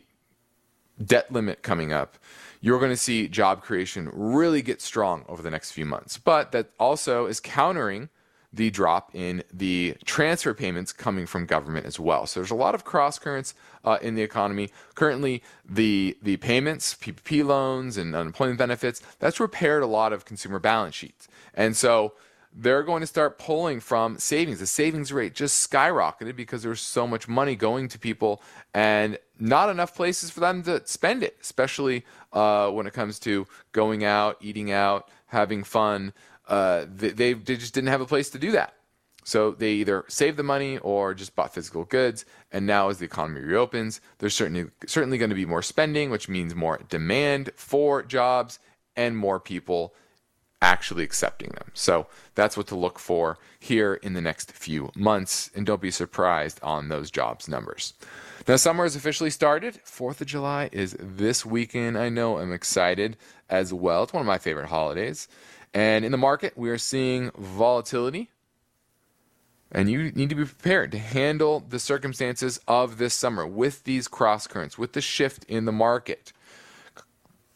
debt 1.02 1.32
limit 1.32 1.62
coming 1.62 1.92
up, 1.92 2.18
you're 2.60 2.78
going 2.78 2.90
to 2.90 2.96
see 2.96 3.28
job 3.28 3.62
creation 3.62 4.10
really 4.12 4.62
get 4.62 4.80
strong 4.80 5.24
over 5.28 5.42
the 5.42 5.50
next 5.50 5.72
few 5.72 5.86
months. 5.86 6.18
But 6.18 6.52
that 6.52 6.70
also 6.78 7.26
is 7.26 7.40
countering 7.40 8.08
the 8.52 8.70
drop 8.70 9.14
in 9.14 9.42
the 9.52 9.96
transfer 10.04 10.52
payments 10.52 10.92
coming 10.92 11.26
from 11.26 11.46
government 11.46 11.86
as 11.86 11.98
well. 11.98 12.26
So 12.26 12.40
there's 12.40 12.50
a 12.50 12.54
lot 12.56 12.74
of 12.74 12.84
cross 12.84 13.18
currents 13.18 13.54
uh, 13.84 13.98
in 14.02 14.14
the 14.14 14.22
economy. 14.22 14.70
Currently, 14.94 15.42
the 15.68 16.16
the 16.22 16.36
payments, 16.38 16.94
PPP 16.94 17.44
loans, 17.44 17.96
and 17.96 18.14
unemployment 18.14 18.58
benefits 18.58 19.00
that's 19.18 19.40
repaired 19.40 19.82
a 19.82 19.86
lot 19.86 20.12
of 20.12 20.24
consumer 20.24 20.58
balance 20.58 20.94
sheets, 20.94 21.28
and 21.54 21.76
so 21.76 22.12
they're 22.54 22.82
going 22.82 23.00
to 23.00 23.06
start 23.06 23.38
pulling 23.38 23.80
from 23.80 24.18
savings. 24.18 24.58
The 24.58 24.66
savings 24.66 25.12
rate 25.12 25.34
just 25.34 25.70
skyrocketed 25.70 26.36
because 26.36 26.62
there's 26.62 26.80
so 26.80 27.06
much 27.06 27.26
money 27.26 27.56
going 27.56 27.88
to 27.88 27.98
people 27.98 28.42
and 28.74 29.18
not 29.38 29.70
enough 29.70 29.94
places 29.94 30.30
for 30.30 30.40
them 30.40 30.62
to 30.64 30.86
spend 30.86 31.22
it, 31.22 31.38
especially 31.40 32.04
uh, 32.32 32.68
when 32.68 32.86
it 32.86 32.92
comes 32.92 33.18
to 33.20 33.46
going 33.72 34.04
out, 34.04 34.36
eating 34.40 34.70
out, 34.70 35.08
having 35.28 35.64
fun 35.64 36.12
uh, 36.48 36.86
they, 36.94 37.34
they, 37.34 37.34
just 37.34 37.74
didn't 37.74 37.88
have 37.88 38.00
a 38.00 38.06
place 38.06 38.30
to 38.30 38.38
do 38.38 38.52
that. 38.52 38.74
So 39.24 39.52
they 39.52 39.72
either 39.74 40.04
saved 40.08 40.36
the 40.36 40.42
money 40.42 40.78
or 40.78 41.14
just 41.14 41.36
bought 41.36 41.54
physical 41.54 41.84
goods. 41.84 42.24
And 42.50 42.66
now, 42.66 42.88
as 42.88 42.98
the 42.98 43.04
economy 43.04 43.40
reopens, 43.40 44.00
there's 44.18 44.34
certainly 44.34 44.66
certainly 44.86 45.16
going 45.18 45.30
to 45.30 45.36
be 45.36 45.46
more 45.46 45.62
spending, 45.62 46.10
which 46.10 46.28
means 46.28 46.54
more 46.54 46.80
demand 46.88 47.50
for 47.54 48.02
jobs 48.02 48.58
and 48.96 49.16
more 49.16 49.38
people 49.38 49.94
actually 50.60 51.02
accepting 51.02 51.50
them. 51.50 51.70
So 51.74 52.06
that's 52.34 52.56
what 52.56 52.68
to 52.68 52.76
look 52.76 52.98
for 52.98 53.38
here 53.58 53.94
in 53.94 54.14
the 54.14 54.20
next 54.20 54.52
few 54.52 54.90
months. 54.94 55.50
And 55.54 55.66
don't 55.66 55.80
be 55.80 55.90
surprised 55.90 56.60
on 56.62 56.88
those 56.88 57.10
jobs 57.10 57.48
numbers. 57.48 57.94
Now, 58.46 58.56
summer 58.56 58.84
has 58.84 58.96
officially 58.96 59.30
started. 59.30 59.80
Fourth 59.84 60.20
of 60.20 60.26
July 60.26 60.68
is 60.72 60.96
this 60.98 61.44
weekend. 61.44 61.98
I 61.98 62.08
know 62.08 62.38
I'm 62.38 62.52
excited 62.52 63.16
as 63.50 63.72
well. 63.72 64.04
It's 64.04 64.12
one 64.12 64.20
of 64.20 64.26
my 64.26 64.38
favorite 64.38 64.68
holidays. 64.68 65.28
And 65.74 66.04
in 66.04 66.12
the 66.12 66.18
market, 66.18 66.56
we 66.56 66.70
are 66.70 66.78
seeing 66.78 67.30
volatility. 67.36 68.30
And 69.70 69.90
you 69.90 70.12
need 70.12 70.28
to 70.28 70.34
be 70.34 70.44
prepared 70.44 70.92
to 70.92 70.98
handle 70.98 71.60
the 71.60 71.78
circumstances 71.78 72.60
of 72.68 72.98
this 72.98 73.14
summer 73.14 73.46
with 73.46 73.84
these 73.84 74.06
cross 74.06 74.46
currents, 74.46 74.76
with 74.76 74.92
the 74.92 75.00
shift 75.00 75.44
in 75.44 75.64
the 75.64 75.72
market. 75.72 76.32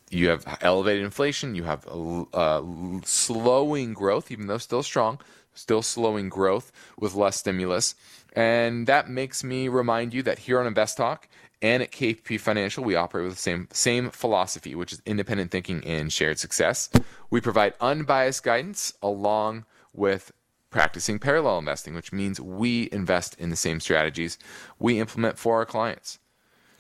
You 0.08 0.28
have 0.28 0.58
elevated 0.62 1.04
inflation, 1.04 1.54
you 1.54 1.64
have 1.64 1.86
uh, 2.32 2.62
slowing 3.04 3.92
growth, 3.92 4.30
even 4.30 4.46
though 4.46 4.56
still 4.56 4.82
strong, 4.82 5.20
still 5.52 5.82
slowing 5.82 6.30
growth 6.30 6.72
with 6.98 7.14
less 7.14 7.36
stimulus. 7.36 7.94
And 8.36 8.86
that 8.86 9.08
makes 9.08 9.42
me 9.42 9.68
remind 9.68 10.12
you 10.12 10.22
that 10.24 10.40
here 10.40 10.60
on 10.60 10.66
Invest 10.66 10.98
Talk, 10.98 11.26
and 11.62 11.82
at 11.82 11.90
KPP 11.90 12.38
Financial, 12.38 12.84
we 12.84 12.94
operate 12.94 13.24
with 13.24 13.36
the 13.36 13.40
same, 13.40 13.66
same 13.72 14.10
philosophy, 14.10 14.74
which 14.74 14.92
is 14.92 15.00
independent 15.06 15.50
thinking 15.50 15.82
and 15.84 16.12
shared 16.12 16.38
success. 16.38 16.90
We 17.30 17.40
provide 17.40 17.72
unbiased 17.80 18.42
guidance 18.42 18.92
along 19.02 19.64
with 19.94 20.32
practicing 20.68 21.18
parallel 21.18 21.58
investing, 21.58 21.94
which 21.94 22.12
means 22.12 22.38
we 22.38 22.90
invest 22.92 23.34
in 23.40 23.48
the 23.48 23.56
same 23.56 23.80
strategies 23.80 24.36
we 24.78 25.00
implement 25.00 25.38
for 25.38 25.56
our 25.56 25.64
clients. 25.64 26.18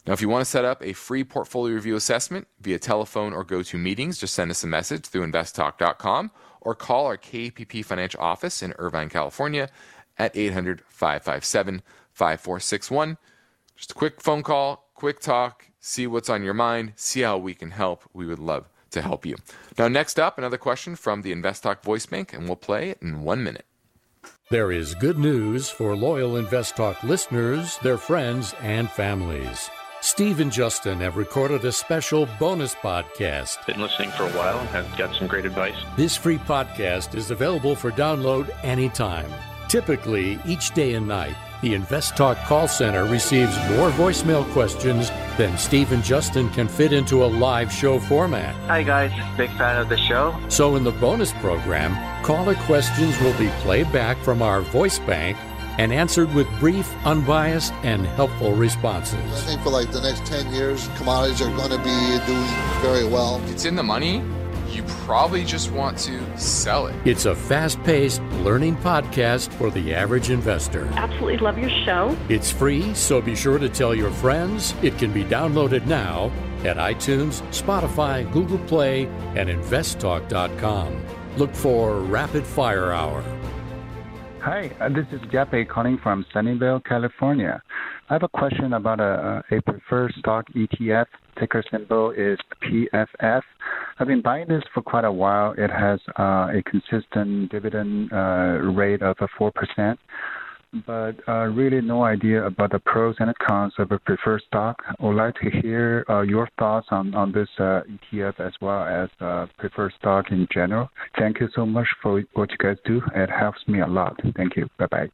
Now, 0.06 0.12
if 0.12 0.20
you 0.20 0.28
want 0.28 0.42
to 0.42 0.50
set 0.50 0.64
up 0.64 0.84
a 0.84 0.92
free 0.92 1.24
portfolio 1.24 1.74
review 1.74 1.96
assessment 1.96 2.46
via 2.60 2.78
telephone 2.78 3.32
or 3.32 3.42
go 3.42 3.62
to 3.62 3.78
meetings, 3.78 4.18
just 4.18 4.34
send 4.34 4.50
us 4.50 4.62
a 4.62 4.66
message 4.66 5.06
through 5.06 5.26
investtalk.com 5.26 6.30
or 6.60 6.74
call 6.74 7.06
our 7.06 7.16
KPP 7.16 7.84
Financial 7.84 8.20
office 8.20 8.62
in 8.62 8.72
Irvine, 8.78 9.08
California 9.08 9.68
at 10.18 10.36
800 10.36 10.82
557 10.88 11.82
5461. 12.12 13.18
Just 13.76 13.90
a 13.90 13.94
quick 13.94 14.20
phone 14.20 14.42
call, 14.42 14.88
quick 14.94 15.20
talk, 15.20 15.66
see 15.80 16.06
what's 16.06 16.30
on 16.30 16.42
your 16.42 16.54
mind, 16.54 16.92
see 16.96 17.20
how 17.20 17.36
we 17.36 17.54
can 17.54 17.70
help. 17.70 18.02
We 18.12 18.26
would 18.26 18.38
love 18.38 18.68
to 18.90 19.02
help 19.02 19.26
you. 19.26 19.36
Now, 19.78 19.88
next 19.88 20.18
up, 20.18 20.38
another 20.38 20.58
question 20.58 20.96
from 20.96 21.22
the 21.22 21.32
Invest 21.32 21.62
Talk 21.62 21.82
voice 21.82 22.06
bank, 22.06 22.32
and 22.32 22.46
we'll 22.46 22.56
play 22.56 22.90
it 22.90 22.98
in 23.02 23.22
one 23.22 23.44
minute. 23.44 23.66
There 24.50 24.72
is 24.72 24.94
good 24.94 25.18
news 25.18 25.70
for 25.70 25.96
loyal 25.96 26.36
Invest 26.36 26.76
Talk 26.76 27.02
listeners, 27.02 27.78
their 27.78 27.98
friends, 27.98 28.54
and 28.62 28.90
families. 28.90 29.68
Steve 30.00 30.40
and 30.40 30.52
Justin 30.52 30.98
have 30.98 31.16
recorded 31.16 31.64
a 31.64 31.72
special 31.72 32.28
bonus 32.38 32.74
podcast. 32.76 33.66
Been 33.66 33.80
listening 33.80 34.10
for 34.10 34.22
a 34.22 34.30
while 34.30 34.58
and 34.58 34.68
have 34.68 34.96
got 34.96 35.14
some 35.16 35.26
great 35.26 35.46
advice. 35.46 35.76
This 35.96 36.16
free 36.16 36.38
podcast 36.38 37.14
is 37.16 37.30
available 37.30 37.74
for 37.74 37.90
download 37.90 38.54
anytime. 38.62 39.30
Typically, 39.68 40.38
each 40.46 40.70
day 40.74 40.94
and 40.94 41.08
night, 41.08 41.34
the 41.60 41.74
Invest 41.74 42.16
Talk 42.16 42.36
call 42.44 42.68
center 42.68 43.04
receives 43.04 43.56
more 43.70 43.90
voicemail 43.90 44.48
questions 44.52 45.10
than 45.36 45.58
Steve 45.58 45.90
and 45.90 46.04
Justin 46.04 46.48
can 46.50 46.68
fit 46.68 46.92
into 46.92 47.24
a 47.24 47.26
live 47.26 47.72
show 47.72 47.98
format. 47.98 48.54
Hi, 48.66 48.84
guys. 48.84 49.10
Big 49.36 49.50
fan 49.52 49.80
of 49.80 49.88
the 49.88 49.96
show. 49.96 50.38
So, 50.48 50.76
in 50.76 50.84
the 50.84 50.92
bonus 50.92 51.32
program, 51.34 51.96
caller 52.22 52.54
questions 52.54 53.18
will 53.20 53.36
be 53.38 53.48
played 53.62 53.90
back 53.92 54.16
from 54.18 54.40
our 54.40 54.60
voice 54.60 55.00
bank 55.00 55.36
and 55.78 55.92
answered 55.92 56.32
with 56.32 56.46
brief, 56.60 56.94
unbiased, 57.04 57.72
and 57.82 58.06
helpful 58.06 58.52
responses. 58.52 59.18
I 59.32 59.46
think 59.46 59.62
for 59.62 59.70
like 59.70 59.90
the 59.90 60.00
next 60.00 60.24
10 60.26 60.52
years, 60.54 60.88
commodities 60.96 61.42
are 61.42 61.50
going 61.56 61.70
to 61.70 61.78
be 61.78 62.26
doing 62.26 62.46
very 62.80 63.04
well. 63.04 63.42
It's 63.46 63.64
in 63.64 63.74
the 63.74 63.82
money, 63.82 64.22
you 64.76 64.82
probably 65.06 65.44
just 65.44 65.72
want 65.72 65.96
to 65.98 66.38
sell 66.38 66.86
it. 66.86 66.94
It's 67.06 67.24
a 67.24 67.34
fast 67.34 67.82
paced 67.82 68.20
learning 68.44 68.76
podcast 68.76 69.52
for 69.54 69.70
the 69.70 69.94
average 69.94 70.30
investor. 70.30 70.86
Absolutely 70.94 71.38
love 71.38 71.58
your 71.58 71.70
show. 71.84 72.16
It's 72.28 72.50
free, 72.50 72.94
so 72.94 73.22
be 73.22 73.34
sure 73.34 73.58
to 73.58 73.68
tell 73.68 73.94
your 73.94 74.10
friends. 74.10 74.74
It 74.82 74.98
can 74.98 75.12
be 75.12 75.24
downloaded 75.24 75.86
now 75.86 76.30
at 76.64 76.76
iTunes, 76.76 77.42
Spotify, 77.50 78.30
Google 78.32 78.58
Play, 78.66 79.06
and 79.34 79.48
investtalk.com. 79.48 81.02
Look 81.36 81.54
for 81.54 82.00
Rapid 82.00 82.44
Fire 82.44 82.92
Hour. 82.92 83.22
Hi, 84.40 84.70
uh, 84.80 84.88
this 84.90 85.06
is 85.10 85.20
Jeppe 85.32 85.68
calling 85.68 85.98
from 85.98 86.24
Sunnyvale, 86.32 86.84
California. 86.84 87.62
I 88.08 88.12
have 88.12 88.22
a 88.22 88.28
question 88.28 88.74
about 88.74 89.00
a, 89.00 89.42
a 89.50 89.60
preferred 89.62 90.14
stock 90.18 90.46
ETF. 90.54 91.06
Ticker 91.38 91.64
symbol 91.70 92.12
is 92.12 92.38
PFF. 92.62 93.42
I've 93.98 94.06
been 94.06 94.20
buying 94.20 94.46
this 94.46 94.62
for 94.74 94.82
quite 94.82 95.04
a 95.04 95.12
while. 95.12 95.54
It 95.56 95.70
has 95.70 96.00
uh, 96.18 96.48
a 96.52 96.62
consistent 96.66 97.50
dividend 97.50 98.12
uh, 98.12 98.58
rate 98.74 99.00
of 99.00 99.16
a 99.20 99.28
4%, 99.40 99.96
but 100.86 101.12
uh, 101.26 101.46
really 101.46 101.80
no 101.80 102.04
idea 102.04 102.44
about 102.44 102.72
the 102.72 102.78
pros 102.78 103.16
and 103.20 103.32
cons 103.38 103.72
of 103.78 103.92
a 103.92 103.98
preferred 103.98 104.42
stock. 104.46 104.82
I 104.86 105.06
would 105.06 105.16
like 105.16 105.34
to 105.36 105.50
hear 105.62 106.04
uh, 106.10 106.20
your 106.20 106.46
thoughts 106.58 106.88
on, 106.90 107.14
on 107.14 107.32
this 107.32 107.48
uh, 107.58 107.82
ETF 108.12 108.38
as 108.40 108.52
well 108.60 108.84
as 108.84 109.08
uh, 109.20 109.46
preferred 109.56 109.94
stock 109.98 110.26
in 110.30 110.46
general. 110.52 110.90
Thank 111.18 111.40
you 111.40 111.48
so 111.54 111.64
much 111.64 111.88
for 112.02 112.22
what 112.34 112.50
you 112.50 112.58
guys 112.58 112.76
do. 112.84 113.00
It 113.14 113.30
helps 113.30 113.66
me 113.66 113.80
a 113.80 113.86
lot. 113.86 114.20
Thank 114.36 114.56
you. 114.56 114.68
Bye 114.78 114.86
bye. 114.90 115.08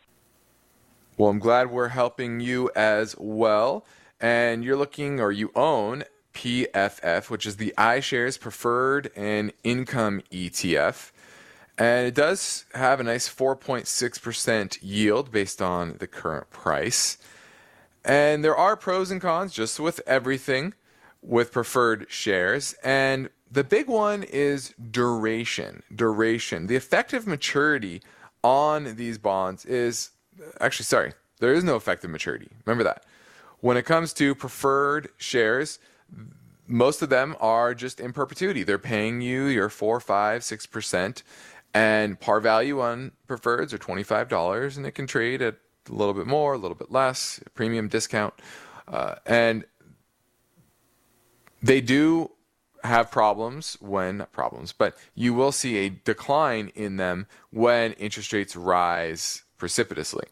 Well, 1.17 1.31
I'm 1.31 1.39
glad 1.39 1.71
we're 1.71 1.89
helping 1.89 2.41
you 2.41 2.69
as 2.75 3.15
well. 3.17 3.85
And 4.21 4.65
you're 4.65 4.77
looking 4.77 5.21
or 5.21 5.31
you 5.31 5.53
own 5.55 6.05
PFF, 6.33 7.31
which 7.31 7.47
is 7.47 7.57
the 7.57 7.75
iShares 7.77 8.39
Preferred 8.39 9.11
and 9.17 9.53
Income 9.65 10.23
ETF. 10.31 11.11
And 11.79 12.07
it 12.07 12.15
does 12.15 12.65
have 12.75 13.01
a 13.01 13.05
nice 13.05 13.29
4.6% 13.29 14.79
yield 14.83 15.31
based 15.31 15.63
on 15.63 15.97
the 15.99 16.07
current 16.07 16.51
price. 16.51 17.19
And 18.05 18.45
there 18.45 18.57
are 18.57 18.77
pros 18.77 19.11
and 19.11 19.21
cons 19.21 19.53
just 19.53 19.81
with 19.81 20.01
everything 20.07 20.75
with 21.23 21.53
preferred 21.53 22.07
shares. 22.09 22.75
And 22.83 23.31
the 23.51 23.65
big 23.65 23.87
one 23.87 24.23
is 24.23 24.75
duration. 24.91 25.83
Duration. 25.95 26.67
The 26.67 26.77
effective 26.77 27.27
maturity 27.27 28.03
on 28.43 28.97
these 28.97 29.19
bonds 29.19 29.65
is 29.65 30.11
actually, 30.61 30.85
sorry, 30.85 31.13
there 31.39 31.53
is 31.53 31.65
no 31.65 31.77
effective 31.77 32.11
maturity. 32.11 32.49
Remember 32.65 32.85
that. 32.85 33.05
When 33.61 33.77
it 33.77 33.85
comes 33.85 34.13
to 34.15 34.35
preferred 34.35 35.09
shares, 35.17 35.79
most 36.67 37.03
of 37.03 37.09
them 37.09 37.37
are 37.41 37.75
just 37.75 38.01
in 38.01 38.13
perpetuity. 38.13 38.63
They're 38.63 38.79
paying 38.79 39.21
you 39.21 39.45
your 39.47 39.69
four, 39.69 40.01
five, 40.01 40.45
six 40.45 40.67
percent, 40.67 41.23
and 41.75 42.19
par 42.19 42.41
value 42.41 42.81
on 42.81 43.13
preferreds 43.29 43.73
are 43.73 43.79
twenty 43.79 44.03
five 44.03 44.29
dollars, 44.29 44.77
and 44.77 44.87
it 44.87 44.93
can 44.93 45.07
trade 45.07 45.43
at 45.43 45.57
a 45.91 45.93
little 45.93 46.15
bit 46.15 46.27
more, 46.27 46.55
a 46.55 46.59
little 46.59 46.77
bit 46.77 46.93
less, 46.93 47.41
premium 47.55 47.89
discount, 47.89 48.35
uh, 48.89 49.17
and 49.27 49.65
they 51.63 51.81
do 51.81 52.31
have 52.85 53.11
problems 53.11 53.77
when 53.81 54.27
problems, 54.33 54.73
but 54.73 54.97
you 55.15 55.33
will 55.33 55.53
see 55.53 55.79
a 55.79 55.89
decline 55.89 56.73
in 56.75 56.97
them 56.97 57.27
when 57.51 57.93
interest 57.93 58.33
rates 58.33 58.57
rise 58.57 59.43
precipitously. 59.57 60.27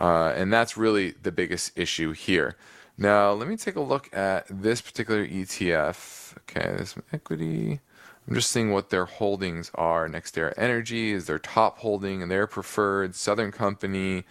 Uh, 0.00 0.32
and 0.34 0.52
that's 0.52 0.76
really 0.76 1.10
the 1.22 1.30
biggest 1.30 1.78
issue 1.78 2.12
here. 2.12 2.56
Now, 3.02 3.32
let 3.32 3.48
me 3.48 3.56
take 3.56 3.74
a 3.74 3.80
look 3.80 4.16
at 4.16 4.46
this 4.48 4.80
particular 4.80 5.26
ETF. 5.26 6.36
Okay, 6.42 6.76
this 6.76 6.94
equity. 7.12 7.80
I'm 8.28 8.34
just 8.36 8.52
seeing 8.52 8.70
what 8.70 8.90
their 8.90 9.06
holdings 9.06 9.72
are. 9.74 10.08
NextEra 10.08 10.54
Energy 10.56 11.10
is 11.10 11.26
their 11.26 11.40
top 11.40 11.78
holding 11.78 12.22
and 12.22 12.30
their 12.30 12.46
preferred. 12.46 13.16
Southern 13.16 13.50
Company. 13.50 14.22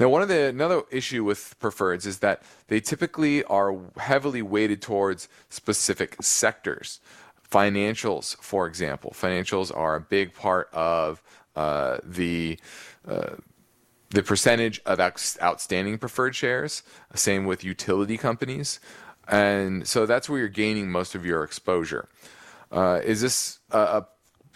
Now, 0.00 0.08
one 0.08 0.22
of 0.22 0.28
the 0.28 0.46
another 0.46 0.82
issue 0.90 1.22
with 1.22 1.54
preferreds 1.60 2.04
is 2.04 2.18
that 2.18 2.42
they 2.66 2.80
typically 2.80 3.44
are 3.44 3.76
heavily 3.98 4.42
weighted 4.42 4.82
towards 4.82 5.28
specific 5.48 6.16
sectors. 6.20 6.98
Financials, 7.48 8.36
for 8.38 8.66
example, 8.66 9.14
financials 9.16 9.70
are 9.72 9.94
a 9.94 10.00
big 10.00 10.34
part 10.34 10.68
of 10.72 11.22
uh, 11.54 11.98
the 12.02 12.58
uh, 13.06 13.36
the 14.10 14.22
percentage 14.22 14.80
of 14.84 15.00
outstanding 15.00 15.98
preferred 15.98 16.34
shares. 16.34 16.82
Same 17.14 17.44
with 17.44 17.64
utility 17.64 18.16
companies, 18.16 18.80
and 19.28 19.86
so 19.86 20.06
that's 20.06 20.28
where 20.28 20.38
you're 20.40 20.48
gaining 20.48 20.90
most 20.90 21.14
of 21.14 21.24
your 21.24 21.44
exposure. 21.44 22.08
Uh, 22.72 23.00
is 23.04 23.20
this 23.20 23.58
a, 23.70 23.78
a, 23.78 24.06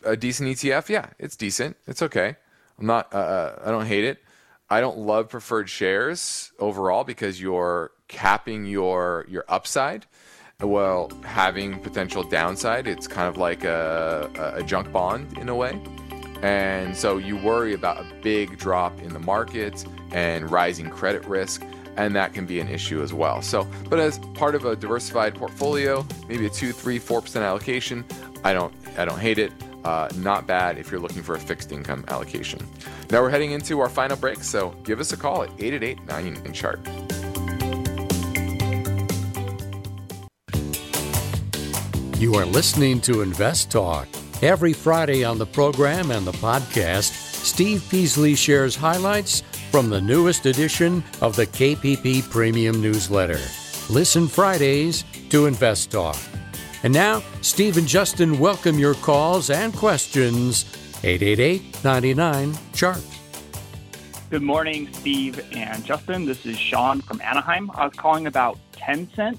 a, 0.05 0.16
decent 0.16 0.48
ETF? 0.48 0.88
Yeah, 0.88 1.07
it's 1.18 1.36
decent. 1.36 1.76
It's 1.86 2.02
okay. 2.02 2.36
I'm 2.78 2.86
not. 2.86 3.12
Uh, 3.12 3.18
uh, 3.18 3.62
I 3.64 3.70
don't 3.70 3.86
hate 3.86 4.05
it. 4.05 4.18
I 4.70 4.80
don't 4.80 4.98
love 4.98 5.28
preferred 5.28 5.68
shares 5.68 6.52
overall 6.59 7.05
because 7.05 7.40
you're 7.40 7.92
capping 8.09 8.66
your 8.66 9.26
your 9.28 9.44
upside. 9.48 10.07
while 10.59 11.11
having 11.24 11.78
potential 11.80 12.22
downside, 12.22 12.86
it's 12.86 13.07
kind 13.07 13.28
of 13.28 13.36
like 13.36 13.64
a, 13.64 14.55
a 14.57 14.62
junk 14.62 14.90
bond 14.92 15.38
in 15.38 15.48
a 15.48 15.55
way. 15.55 15.80
And 16.45 16.95
so 16.95 17.16
you 17.16 17.38
worry 17.38 17.72
about 17.72 17.99
a 18.03 18.07
big 18.20 18.59
drop 18.59 19.01
in 19.01 19.14
the 19.14 19.18
markets 19.18 19.86
and 20.12 20.51
rising 20.51 20.90
credit 20.90 21.24
risk, 21.24 21.64
and 21.97 22.14
that 22.16 22.34
can 22.34 22.45
be 22.45 22.61
an 22.61 22.68
issue 22.68 23.03
as 23.03 23.14
well. 23.14 23.40
So, 23.40 23.66
but 23.88 23.99
as 23.99 24.18
part 24.34 24.55
of 24.55 24.66
a 24.66 24.76
diversified 24.76 25.34
portfolio, 25.34 26.07
maybe 26.28 26.45
a 26.45 26.51
two, 26.51 26.72
three, 26.72 26.99
four 26.99 27.22
percent 27.22 27.47
allocation, 27.47 28.05
I 28.45 28.53
don't, 28.53 28.74
I 28.99 29.07
don't 29.07 29.18
hate 29.18 29.38
it. 29.38 29.53
Uh, 29.84 30.11
not 30.16 30.47
bad 30.47 30.76
if 30.76 30.90
you're 30.90 31.01
looking 31.01 31.22
for 31.22 31.34
a 31.34 31.40
fixed 31.40 31.72
income 31.72 32.05
allocation. 32.09 32.61
Now 33.11 33.22
we're 33.22 33.30
heading 33.30 33.53
into 33.53 33.80
our 33.80 33.88
final 33.88 34.18
break, 34.18 34.45
so 34.45 34.76
give 34.84 35.01
us 35.01 35.14
a 35.14 35.16
call 35.16 35.45
at 35.45 35.51
888 35.59 36.05
99 36.05 36.53
chart. 36.53 36.86
You 42.20 42.34
are 42.34 42.45
listening 42.45 43.01
to 43.01 43.22
Invest 43.22 43.70
Talk. 43.70 44.09
Every 44.45 44.74
Friday 44.74 45.24
on 45.24 45.38
the 45.38 45.47
program 45.47 46.11
and 46.11 46.26
the 46.26 46.32
podcast, 46.32 47.12
Steve 47.14 47.82
Peasley 47.88 48.34
shares 48.34 48.76
highlights 48.76 49.40
from 49.70 49.88
the 49.88 50.03
newest 50.03 50.45
edition 50.45 51.03
of 51.22 51.34
the 51.34 51.47
KPP 51.47 52.28
Premium 52.30 52.78
Newsletter. 52.82 53.40
Listen 53.88 54.28
Fridays 54.28 55.07
to 55.30 55.47
Invest 55.47 55.92
Talk. 55.92 56.18
And 56.82 56.92
now, 56.92 57.22
Steve 57.40 57.78
and 57.78 57.88
Justin 57.88 58.38
welcome 58.38 58.78
your 58.78 58.92
calls 58.92 59.49
and 59.49 59.74
questions. 59.74 60.66
888 61.03 61.82
99 61.82 62.55
Chart. 62.74 63.01
Good 64.28 64.42
morning, 64.42 64.92
Steve 64.92 65.42
and 65.53 65.82
Justin. 65.86 66.26
This 66.26 66.45
is 66.45 66.59
Sean 66.59 67.01
from 67.01 67.22
Anaheim. 67.22 67.70
I 67.70 67.86
was 67.86 67.95
calling 67.95 68.26
about 68.26 68.59
Tencent, 68.74 69.38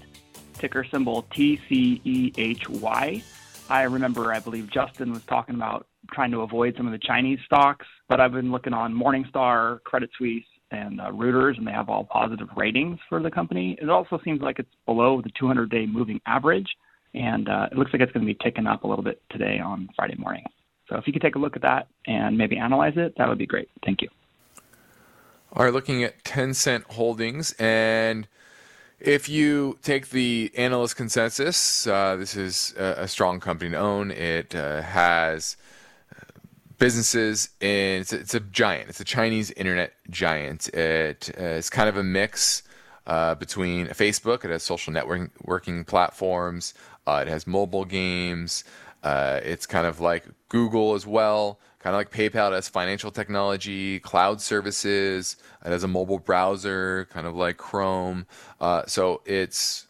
ticker 0.58 0.84
symbol 0.84 1.28
TCEHY. 1.32 3.22
I 3.70 3.84
remember, 3.84 4.32
I 4.32 4.40
believe 4.40 4.70
Justin 4.70 5.12
was 5.12 5.24
talking 5.24 5.56
about 5.56 5.88
trying 6.14 6.32
to 6.32 6.42
avoid 6.42 6.76
some 6.78 6.86
of 6.86 6.92
the 6.92 7.00
Chinese 7.00 7.40
stocks, 7.46 7.86
but 8.08 8.20
I've 8.20 8.32
been 8.32 8.52
looking 8.52 8.74
on 8.74 8.94
Morningstar, 8.94 9.84
Credit 9.84 10.10
Suisse, 10.18 10.44
and 10.72 11.02
uh, 11.02 11.10
Reuters, 11.12 11.58
and 11.58 11.66
they 11.66 11.72
have 11.72 11.90
all 11.90 12.04
positive 12.04 12.48
ratings 12.56 13.00
for 13.10 13.22
the 13.22 13.32
company. 13.32 13.78
It 13.82 13.90
also 13.90 14.20
seems 14.24 14.42
like 14.42 14.60
it's 14.60 14.70
below 14.86 15.22
the 15.22 15.32
200 15.40 15.70
day 15.70 15.86
moving 15.86 16.22
average, 16.28 16.68
and 17.14 17.50
uh, 17.50 17.68
it 17.72 17.78
looks 17.78 17.92
like 17.92 18.02
it's 18.02 18.12
going 18.12 18.26
to 18.26 18.32
be 18.32 18.38
ticking 18.44 18.68
up 18.68 18.84
a 18.84 18.88
little 18.88 19.04
bit 19.04 19.22
today 19.32 19.60
on 19.60 19.90
Friday 19.96 20.16
morning. 20.18 20.44
So 20.90 20.98
if 20.98 21.08
you 21.08 21.14
could 21.14 21.22
take 21.22 21.36
a 21.36 21.40
look 21.40 21.56
at 21.56 21.64
that 21.64 21.88
and 22.06 22.38
maybe 22.38 22.58
analyze 22.58 22.94
it, 22.98 23.14
that 23.18 23.28
would 23.28 23.40
be 23.40 23.48
great. 23.48 23.70
Thank 23.84 24.02
you. 24.02 24.10
All 25.54 25.64
right, 25.64 25.74
looking 25.74 26.04
at 26.04 26.24
Tencent 26.24 26.84
Holdings 26.84 27.54
and 27.54 28.28
if 29.00 29.28
you 29.30 29.78
take 29.82 30.10
the 30.10 30.52
analyst 30.56 30.96
consensus, 30.96 31.86
uh, 31.88 32.16
this 32.16 32.36
is 32.36 32.74
a, 32.78 33.04
a, 33.04 33.08
strong 33.08 33.40
company 33.40 33.72
to 33.72 33.78
own. 33.78 34.12
It 34.12 34.56
uh, 34.56 34.82
has 34.82 35.58
uh, 36.12 36.24
businesses 36.78 37.50
and 37.62 38.02
it's 38.02 38.14
a, 38.14 38.20
it's 38.20 38.34
a, 38.34 38.40
giant. 38.40 38.90
It's 38.90 39.00
a 39.00 39.06
Chinese 39.06 39.52
internet 39.52 39.94
giant. 40.10 40.70
It 40.70 41.30
uh, 41.38 41.44
is 41.44 41.70
kind 41.70 41.90
of 41.90 41.98
a 41.98 42.04
mix 42.04 42.64
uh, 43.06 43.36
between 43.36 43.88
Facebook. 43.88 44.46
It 44.46 44.52
has 44.52 44.64
social 44.64 44.94
networking 44.94 45.86
platforms. 45.86 46.74
Uh, 47.06 47.24
it 47.26 47.30
has 47.30 47.46
mobile 47.46 47.86
games. 47.86 48.64
Uh, 49.06 49.40
it's 49.44 49.68
kind 49.68 49.86
of 49.86 50.00
like 50.00 50.26
Google 50.50 50.96
as 50.96 51.06
well, 51.06 51.60
kind 51.78 51.96
of 51.96 52.00
like 52.00 52.10
PayPal 52.10 52.52
has 52.54 52.68
financial 52.68 53.12
technology, 53.12 54.00
cloud 54.00 54.42
services. 54.42 55.38
It 55.64 55.70
has 55.70 55.84
a 55.84 55.88
mobile 55.88 56.18
browser, 56.18 57.08
kind 57.12 57.28
of 57.28 57.36
like 57.36 57.58
Chrome. 57.58 58.26
Uh, 58.60 58.82
so 58.88 59.22
it's 59.26 59.86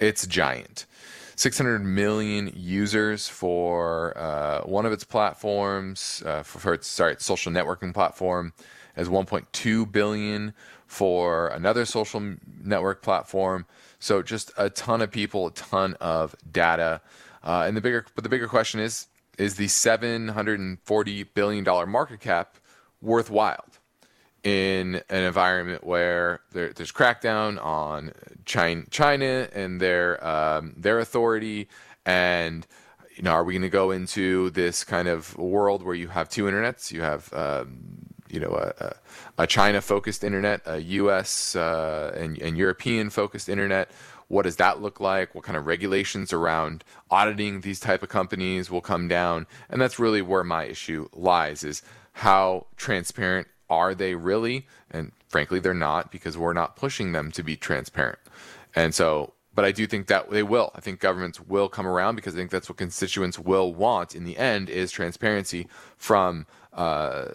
it's 0.00 0.26
giant. 0.26 0.86
600 1.36 1.78
million 1.78 2.52
users 2.56 3.28
for 3.28 4.18
uh, 4.18 4.62
one 4.62 4.84
of 4.84 4.92
its 4.92 5.04
platforms, 5.04 6.20
uh, 6.26 6.42
for, 6.42 6.58
for, 6.58 6.74
its 6.74 6.88
sorry, 6.88 7.12
its 7.12 7.24
social 7.24 7.52
networking 7.52 7.94
platform, 7.94 8.52
as 8.96 9.08
1.2 9.08 9.90
billion 9.92 10.52
for 10.88 11.48
another 11.48 11.84
social 11.84 12.34
network 12.62 13.00
platform. 13.00 13.64
So 14.00 14.22
just 14.22 14.50
a 14.58 14.68
ton 14.68 15.00
of 15.00 15.12
people, 15.12 15.46
a 15.46 15.52
ton 15.52 15.94
of 16.00 16.34
data, 16.50 17.00
uh, 17.42 17.64
and 17.66 17.76
the 17.76 17.80
bigger, 17.80 18.06
but 18.14 18.24
the 18.24 18.30
bigger 18.30 18.48
question 18.48 18.80
is: 18.80 19.06
Is 19.38 19.56
the 19.56 19.68
740 19.68 21.22
billion 21.24 21.64
dollar 21.64 21.86
market 21.86 22.20
cap 22.20 22.56
worthwhile? 23.00 23.64
in 24.42 25.02
an 25.10 25.22
environment 25.22 25.84
where 25.84 26.40
there, 26.52 26.72
there's 26.72 26.92
crackdown 26.92 27.62
on 27.62 28.12
China, 28.44 28.84
China 28.90 29.48
and 29.52 29.80
their 29.80 30.24
um, 30.26 30.74
their 30.76 30.98
authority, 30.98 31.68
and 32.06 32.66
you 33.16 33.22
know, 33.22 33.32
are 33.32 33.44
we 33.44 33.52
going 33.52 33.62
to 33.62 33.68
go 33.68 33.90
into 33.90 34.50
this 34.50 34.84
kind 34.84 35.08
of 35.08 35.36
world 35.36 35.82
where 35.82 35.94
you 35.94 36.08
have 36.08 36.28
two 36.28 36.44
internets? 36.44 36.90
You 36.90 37.02
have 37.02 37.32
um, 37.34 37.80
you 38.30 38.40
know 38.40 38.72
a, 38.78 38.94
a 39.36 39.46
China-focused 39.46 40.24
internet, 40.24 40.62
a 40.64 40.78
U.S. 40.78 41.54
Uh, 41.54 42.12
and, 42.16 42.38
and 42.40 42.56
European-focused 42.56 43.48
internet. 43.48 43.90
What 44.30 44.44
does 44.44 44.56
that 44.56 44.80
look 44.80 45.00
like? 45.00 45.34
What 45.34 45.42
kind 45.42 45.56
of 45.56 45.66
regulations 45.66 46.32
around 46.32 46.84
auditing 47.10 47.62
these 47.62 47.80
type 47.80 48.00
of 48.04 48.10
companies 48.10 48.70
will 48.70 48.80
come 48.80 49.08
down? 49.08 49.48
And 49.68 49.82
that's 49.82 49.98
really 49.98 50.22
where 50.22 50.44
my 50.44 50.66
issue 50.66 51.08
lies: 51.12 51.64
is 51.64 51.82
how 52.12 52.68
transparent 52.76 53.48
are 53.68 53.92
they 53.92 54.14
really? 54.14 54.68
And 54.88 55.10
frankly, 55.28 55.58
they're 55.58 55.74
not 55.74 56.12
because 56.12 56.38
we're 56.38 56.52
not 56.52 56.76
pushing 56.76 57.10
them 57.10 57.32
to 57.32 57.42
be 57.42 57.56
transparent. 57.56 58.20
And 58.72 58.94
so, 58.94 59.32
but 59.52 59.64
I 59.64 59.72
do 59.72 59.84
think 59.88 60.06
that 60.06 60.30
they 60.30 60.44
will. 60.44 60.70
I 60.76 60.80
think 60.80 61.00
governments 61.00 61.40
will 61.40 61.68
come 61.68 61.88
around 61.88 62.14
because 62.14 62.32
I 62.34 62.38
think 62.38 62.52
that's 62.52 62.68
what 62.68 62.78
constituents 62.78 63.36
will 63.36 63.74
want 63.74 64.14
in 64.14 64.22
the 64.22 64.38
end 64.38 64.70
is 64.70 64.92
transparency 64.92 65.66
from 65.96 66.46
uh, 66.72 67.30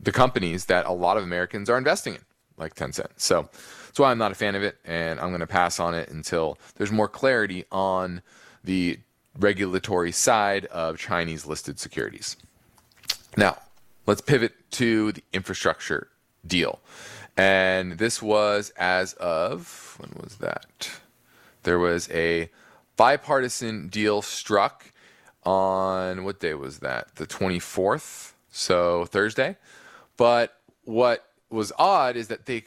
the 0.00 0.12
companies 0.12 0.66
that 0.66 0.86
a 0.86 0.92
lot 0.92 1.16
of 1.16 1.24
Americans 1.24 1.68
are 1.68 1.78
investing 1.78 2.14
in, 2.14 2.20
like 2.56 2.76
Tencent. 2.76 3.10
So 3.16 3.50
that's 3.92 4.00
why 4.00 4.10
I'm 4.10 4.16
not 4.16 4.32
a 4.32 4.34
fan 4.34 4.54
of 4.54 4.62
it, 4.62 4.78
and 4.86 5.20
I'm 5.20 5.28
going 5.28 5.40
to 5.40 5.46
pass 5.46 5.78
on 5.78 5.94
it 5.94 6.08
until 6.08 6.56
there's 6.76 6.90
more 6.90 7.08
clarity 7.08 7.66
on 7.70 8.22
the 8.64 8.98
regulatory 9.38 10.12
side 10.12 10.64
of 10.66 10.96
Chinese 10.96 11.44
listed 11.44 11.78
securities. 11.78 12.38
Now, 13.36 13.58
let's 14.06 14.22
pivot 14.22 14.54
to 14.70 15.12
the 15.12 15.22
infrastructure 15.34 16.08
deal. 16.46 16.80
And 17.36 17.98
this 17.98 18.22
was 18.22 18.72
as 18.78 19.12
of, 19.12 19.98
when 19.98 20.22
was 20.22 20.36
that? 20.36 20.90
There 21.64 21.78
was 21.78 22.08
a 22.10 22.48
bipartisan 22.96 23.88
deal 23.88 24.22
struck 24.22 24.90
on, 25.42 26.24
what 26.24 26.40
day 26.40 26.54
was 26.54 26.78
that? 26.78 27.16
The 27.16 27.26
24th, 27.26 28.32
so 28.50 29.04
Thursday. 29.04 29.58
But 30.16 30.56
what 30.84 31.26
was 31.52 31.72
odd 31.78 32.16
is 32.16 32.28
that 32.28 32.46
they, 32.46 32.64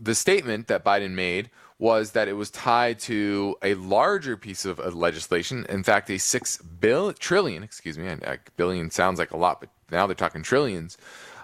the 0.00 0.14
statement 0.14 0.68
that 0.68 0.84
Biden 0.84 1.12
made 1.12 1.50
was 1.78 2.12
that 2.12 2.28
it 2.28 2.34
was 2.34 2.50
tied 2.50 2.98
to 3.00 3.56
a 3.62 3.74
larger 3.74 4.36
piece 4.36 4.64
of, 4.64 4.78
legislation. 4.94 5.66
In 5.68 5.82
fact, 5.82 6.10
a 6.10 6.18
six 6.18 6.58
bill, 6.58 7.12
trillion, 7.12 7.62
excuse 7.62 7.98
me, 7.98 8.06
a 8.06 8.38
billion 8.56 8.90
sounds 8.90 9.18
like 9.18 9.32
a 9.32 9.36
lot, 9.36 9.60
but 9.60 9.68
now 9.90 10.06
they're 10.06 10.14
talking 10.14 10.42
trillions, 10.42 10.96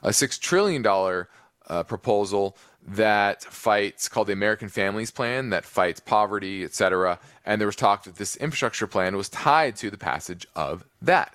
a 0.03 0.11
$6 0.11 0.41
trillion 0.41 0.85
uh, 0.87 1.83
proposal 1.83 2.57
that 2.87 3.43
fights 3.43 4.09
called 4.09 4.29
the 4.29 4.33
American 4.33 4.69
Families 4.69 5.11
Plan 5.11 5.51
that 5.51 5.65
fights 5.65 6.01
poverty, 6.01 6.65
et 6.65 6.75
cetera. 6.75 7.19
And 7.45 7.61
there 7.61 7.67
was 7.67 7.77
talk 7.77 8.05
that 8.05 8.17
this 8.17 8.37
infrastructure 8.37 8.87
plan 8.87 9.17
was 9.17 9.29
tied 9.29 9.77
to 9.77 9.91
the 9.91 9.99
passage 9.99 10.47
of 10.55 10.85
that. 11.03 11.35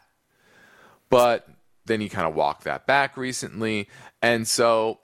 But 1.10 1.48
then 1.86 2.02
he 2.02 2.10
kind 2.10 2.28
of 2.28 2.34
walked 2.34 2.64
that 2.64 2.88
back 2.88 3.18
recently. 3.18 3.90
And 4.22 4.48
so 4.48 5.00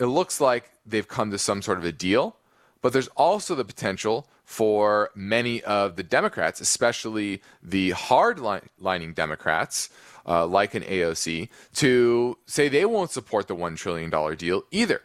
it 0.00 0.06
looks 0.06 0.40
like 0.40 0.70
they've 0.84 1.06
come 1.06 1.30
to 1.30 1.38
some 1.38 1.62
sort 1.62 1.78
of 1.78 1.84
a 1.84 1.92
deal. 1.92 2.36
But 2.82 2.94
there's 2.94 3.08
also 3.08 3.54
the 3.54 3.64
potential 3.64 4.26
for 4.44 5.10
many 5.14 5.62
of 5.62 5.96
the 5.96 6.02
Democrats, 6.02 6.60
especially 6.60 7.42
the 7.62 7.90
hard-lining 7.90 9.12
Democrats, 9.12 9.90
uh, 10.26 10.46
like 10.46 10.74
an 10.74 10.82
AOC, 10.82 11.50
to 11.74 12.38
say 12.46 12.68
they 12.68 12.86
won't 12.86 13.10
support 13.10 13.46
the 13.46 13.54
$1 13.54 13.76
trillion 13.76 14.36
deal 14.36 14.62
either, 14.70 15.02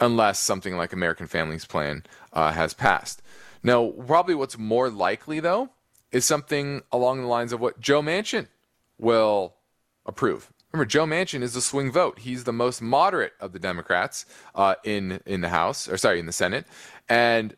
unless 0.00 0.40
something 0.40 0.76
like 0.76 0.92
American 0.92 1.26
Families 1.26 1.66
Plan 1.66 2.02
uh, 2.32 2.52
has 2.52 2.74
passed. 2.74 3.22
Now, 3.62 3.90
probably 4.06 4.34
what's 4.34 4.58
more 4.58 4.90
likely, 4.90 5.38
though, 5.38 5.68
is 6.10 6.24
something 6.24 6.82
along 6.90 7.20
the 7.20 7.28
lines 7.28 7.52
of 7.52 7.60
what 7.60 7.80
Joe 7.80 8.02
Manchin 8.02 8.48
will 8.98 9.54
approve. 10.04 10.51
Remember, 10.72 10.86
Joe 10.86 11.04
Manchin 11.04 11.42
is 11.42 11.52
the 11.52 11.60
swing 11.60 11.92
vote. 11.92 12.20
He's 12.20 12.44
the 12.44 12.52
most 12.52 12.80
moderate 12.80 13.34
of 13.40 13.52
the 13.52 13.58
Democrats 13.58 14.24
uh, 14.54 14.76
in 14.84 15.20
in 15.26 15.42
the 15.42 15.50
House, 15.50 15.88
or 15.88 15.96
sorry, 15.98 16.18
in 16.18 16.26
the 16.26 16.32
Senate. 16.32 16.66
And 17.08 17.56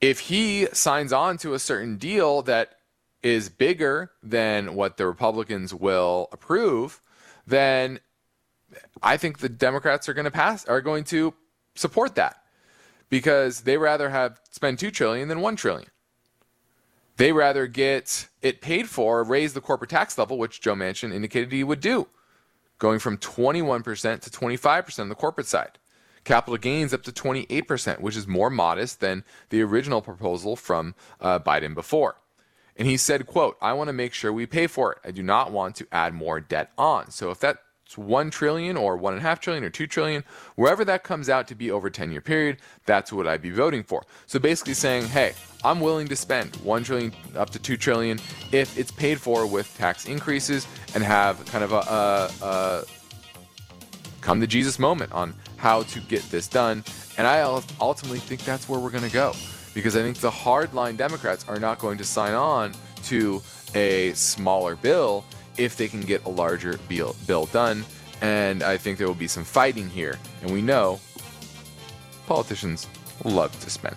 if 0.00 0.20
he 0.20 0.66
signs 0.72 1.12
on 1.12 1.38
to 1.38 1.54
a 1.54 1.58
certain 1.58 1.96
deal 1.96 2.42
that 2.42 2.74
is 3.22 3.48
bigger 3.48 4.12
than 4.22 4.74
what 4.74 4.98
the 4.98 5.06
Republicans 5.06 5.72
will 5.72 6.28
approve, 6.30 7.00
then 7.46 8.00
I 9.02 9.16
think 9.16 9.38
the 9.38 9.48
Democrats 9.48 10.08
are 10.08 10.14
going 10.14 10.26
to 10.26 10.30
pass 10.30 10.66
are 10.66 10.82
going 10.82 11.04
to 11.04 11.32
support 11.74 12.14
that 12.16 12.42
because 13.08 13.62
they 13.62 13.78
rather 13.78 14.10
have 14.10 14.40
spend 14.50 14.78
2 14.78 14.90
trillion 14.90 15.28
than 15.28 15.40
1 15.40 15.56
trillion. 15.56 15.88
They 17.16 17.32
rather 17.32 17.66
get 17.66 18.28
it 18.42 18.60
paid 18.60 18.90
for, 18.90 19.24
raise 19.24 19.54
the 19.54 19.62
corporate 19.62 19.90
tax 19.90 20.18
level, 20.18 20.36
which 20.36 20.60
Joe 20.60 20.74
Manchin 20.74 21.14
indicated 21.14 21.50
he 21.50 21.64
would 21.64 21.80
do, 21.80 22.08
going 22.78 22.98
from 22.98 23.18
21% 23.18 24.20
to 24.20 24.30
25% 24.30 24.98
on 24.98 25.08
the 25.08 25.14
corporate 25.14 25.46
side. 25.46 25.78
Capital 26.24 26.56
gains 26.56 26.92
up 26.92 27.02
to 27.04 27.12
28%, 27.12 28.00
which 28.00 28.16
is 28.16 28.26
more 28.26 28.50
modest 28.50 29.00
than 29.00 29.24
the 29.50 29.62
original 29.62 30.02
proposal 30.02 30.56
from 30.56 30.94
uh, 31.20 31.38
Biden 31.38 31.74
before. 31.74 32.16
And 32.76 32.86
he 32.86 32.96
said, 32.96 33.26
quote, 33.26 33.56
I 33.62 33.72
want 33.72 33.88
to 33.88 33.92
make 33.92 34.12
sure 34.12 34.32
we 34.32 34.44
pay 34.44 34.66
for 34.66 34.92
it. 34.92 34.98
I 35.04 35.10
do 35.10 35.22
not 35.22 35.52
want 35.52 35.76
to 35.76 35.86
add 35.92 36.14
more 36.14 36.40
debt 36.40 36.72
on. 36.76 37.10
So 37.10 37.30
if 37.30 37.40
that's 37.86 37.96
one 37.96 38.30
trillion 38.30 38.76
or 38.76 38.96
one 38.96 39.12
and 39.12 39.22
a 39.22 39.22
half 39.22 39.38
trillion 39.38 39.62
or 39.62 39.70
two 39.70 39.86
trillion, 39.86 40.24
wherever 40.56 40.84
that 40.84 41.04
comes 41.04 41.28
out 41.28 41.46
to 41.46 41.54
be 41.54 41.70
over 41.70 41.86
a 41.86 41.90
10 41.90 42.10
year 42.10 42.20
period, 42.20 42.56
that's 42.84 43.12
what 43.12 43.28
I'd 43.28 43.42
be 43.42 43.50
voting 43.50 43.84
for. 43.84 44.04
So 44.26 44.40
basically 44.40 44.74
saying, 44.74 45.06
hey, 45.06 45.34
I'm 45.62 45.78
willing 45.78 46.08
to 46.08 46.16
spend 46.16 46.56
one 46.56 46.82
trillion 46.82 47.12
up 47.36 47.50
to 47.50 47.60
two 47.60 47.76
trillion 47.76 48.18
if 48.50 48.76
it's 48.76 48.90
paid 48.90 49.20
for 49.20 49.46
with 49.46 49.72
tax 49.78 50.06
increases 50.06 50.66
and 50.94 51.04
have 51.04 51.44
kind 51.46 51.62
of 51.62 51.72
a, 51.72 51.76
a, 51.76 52.44
a 52.44 52.84
come 54.20 54.40
to 54.40 54.48
Jesus 54.48 54.80
moment 54.80 55.12
on 55.12 55.32
how 55.56 55.84
to 55.84 56.00
get 56.00 56.22
this 56.24 56.48
done. 56.48 56.82
And 57.18 57.26
I 57.26 57.40
ultimately 57.80 58.18
think 58.18 58.44
that's 58.44 58.68
where 58.68 58.80
we're 58.80 58.90
going 58.90 59.04
to 59.04 59.12
go 59.12 59.32
because 59.74 59.94
I 59.94 60.02
think 60.02 60.16
the 60.16 60.30
hardline 60.30 60.96
Democrats 60.96 61.46
are 61.48 61.60
not 61.60 61.78
going 61.78 61.98
to 61.98 62.04
sign 62.04 62.34
on 62.34 62.74
to 63.04 63.40
a 63.76 64.12
smaller 64.14 64.74
bill 64.74 65.24
if 65.58 65.76
they 65.76 65.88
can 65.88 66.00
get 66.00 66.24
a 66.24 66.28
larger 66.28 66.78
bill, 66.88 67.14
done. 67.52 67.84
And 68.22 68.62
I 68.62 68.76
think 68.76 68.98
there 68.98 69.06
will 69.06 69.14
be 69.14 69.28
some 69.28 69.44
fighting 69.44 69.88
here. 69.88 70.18
And 70.42 70.50
we 70.50 70.62
know 70.62 71.00
politicians 72.26 72.86
love 73.24 73.58
to 73.60 73.70
spend. 73.70 73.96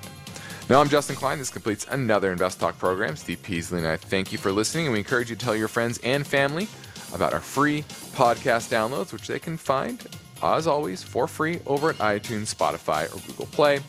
Now, 0.70 0.82
I'm 0.82 0.89
Justin 0.89 1.16
Klein. 1.16 1.39
This 1.39 1.49
completes 1.49 1.88
another 1.89 2.32
Invest 2.32 2.60
Talk 2.60 2.78
program. 2.78 3.16
Steve 3.16 3.41
Peasley 3.41 3.80
and 3.80 3.88
I 3.88 3.97
thank 3.97 4.32
you 4.32 4.38
for 4.38 4.51
listening, 4.51 4.86
and 4.86 4.93
we 4.93 4.99
encourage 4.99 5.30
you 5.30 5.36
to 5.36 5.43
tell 5.43 5.55
your 5.55 5.68
friends 5.68 5.99
and 6.03 6.28
family 6.28 6.68
about 7.12 7.34
our 7.34 7.39
free 7.39 7.82
podcast 8.14 8.70
downloads, 8.70 9.12
which 9.12 9.28
they 9.28 9.39
can 9.39 9.57
find, 9.57 10.05
as 10.43 10.68
always, 10.68 11.01
for 11.01 11.28
free 11.28 11.60
over 11.66 11.89
at 11.89 11.95
iTunes, 11.97 12.53
Spotify, 12.53 13.05
or 13.12 13.20
Google 13.28 13.47
Play 13.47 13.80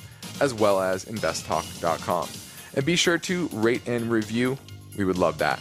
as 0.41 0.55
well 0.55 0.81
as 0.81 1.05
investtalk.com. 1.05 2.29
And 2.75 2.85
be 2.85 2.97
sure 2.97 3.19
to 3.19 3.49
rate 3.53 3.87
and 3.87 4.11
review. 4.11 4.59
We 4.97 5.05
would 5.05 5.19
love 5.19 5.39
that. 5.39 5.61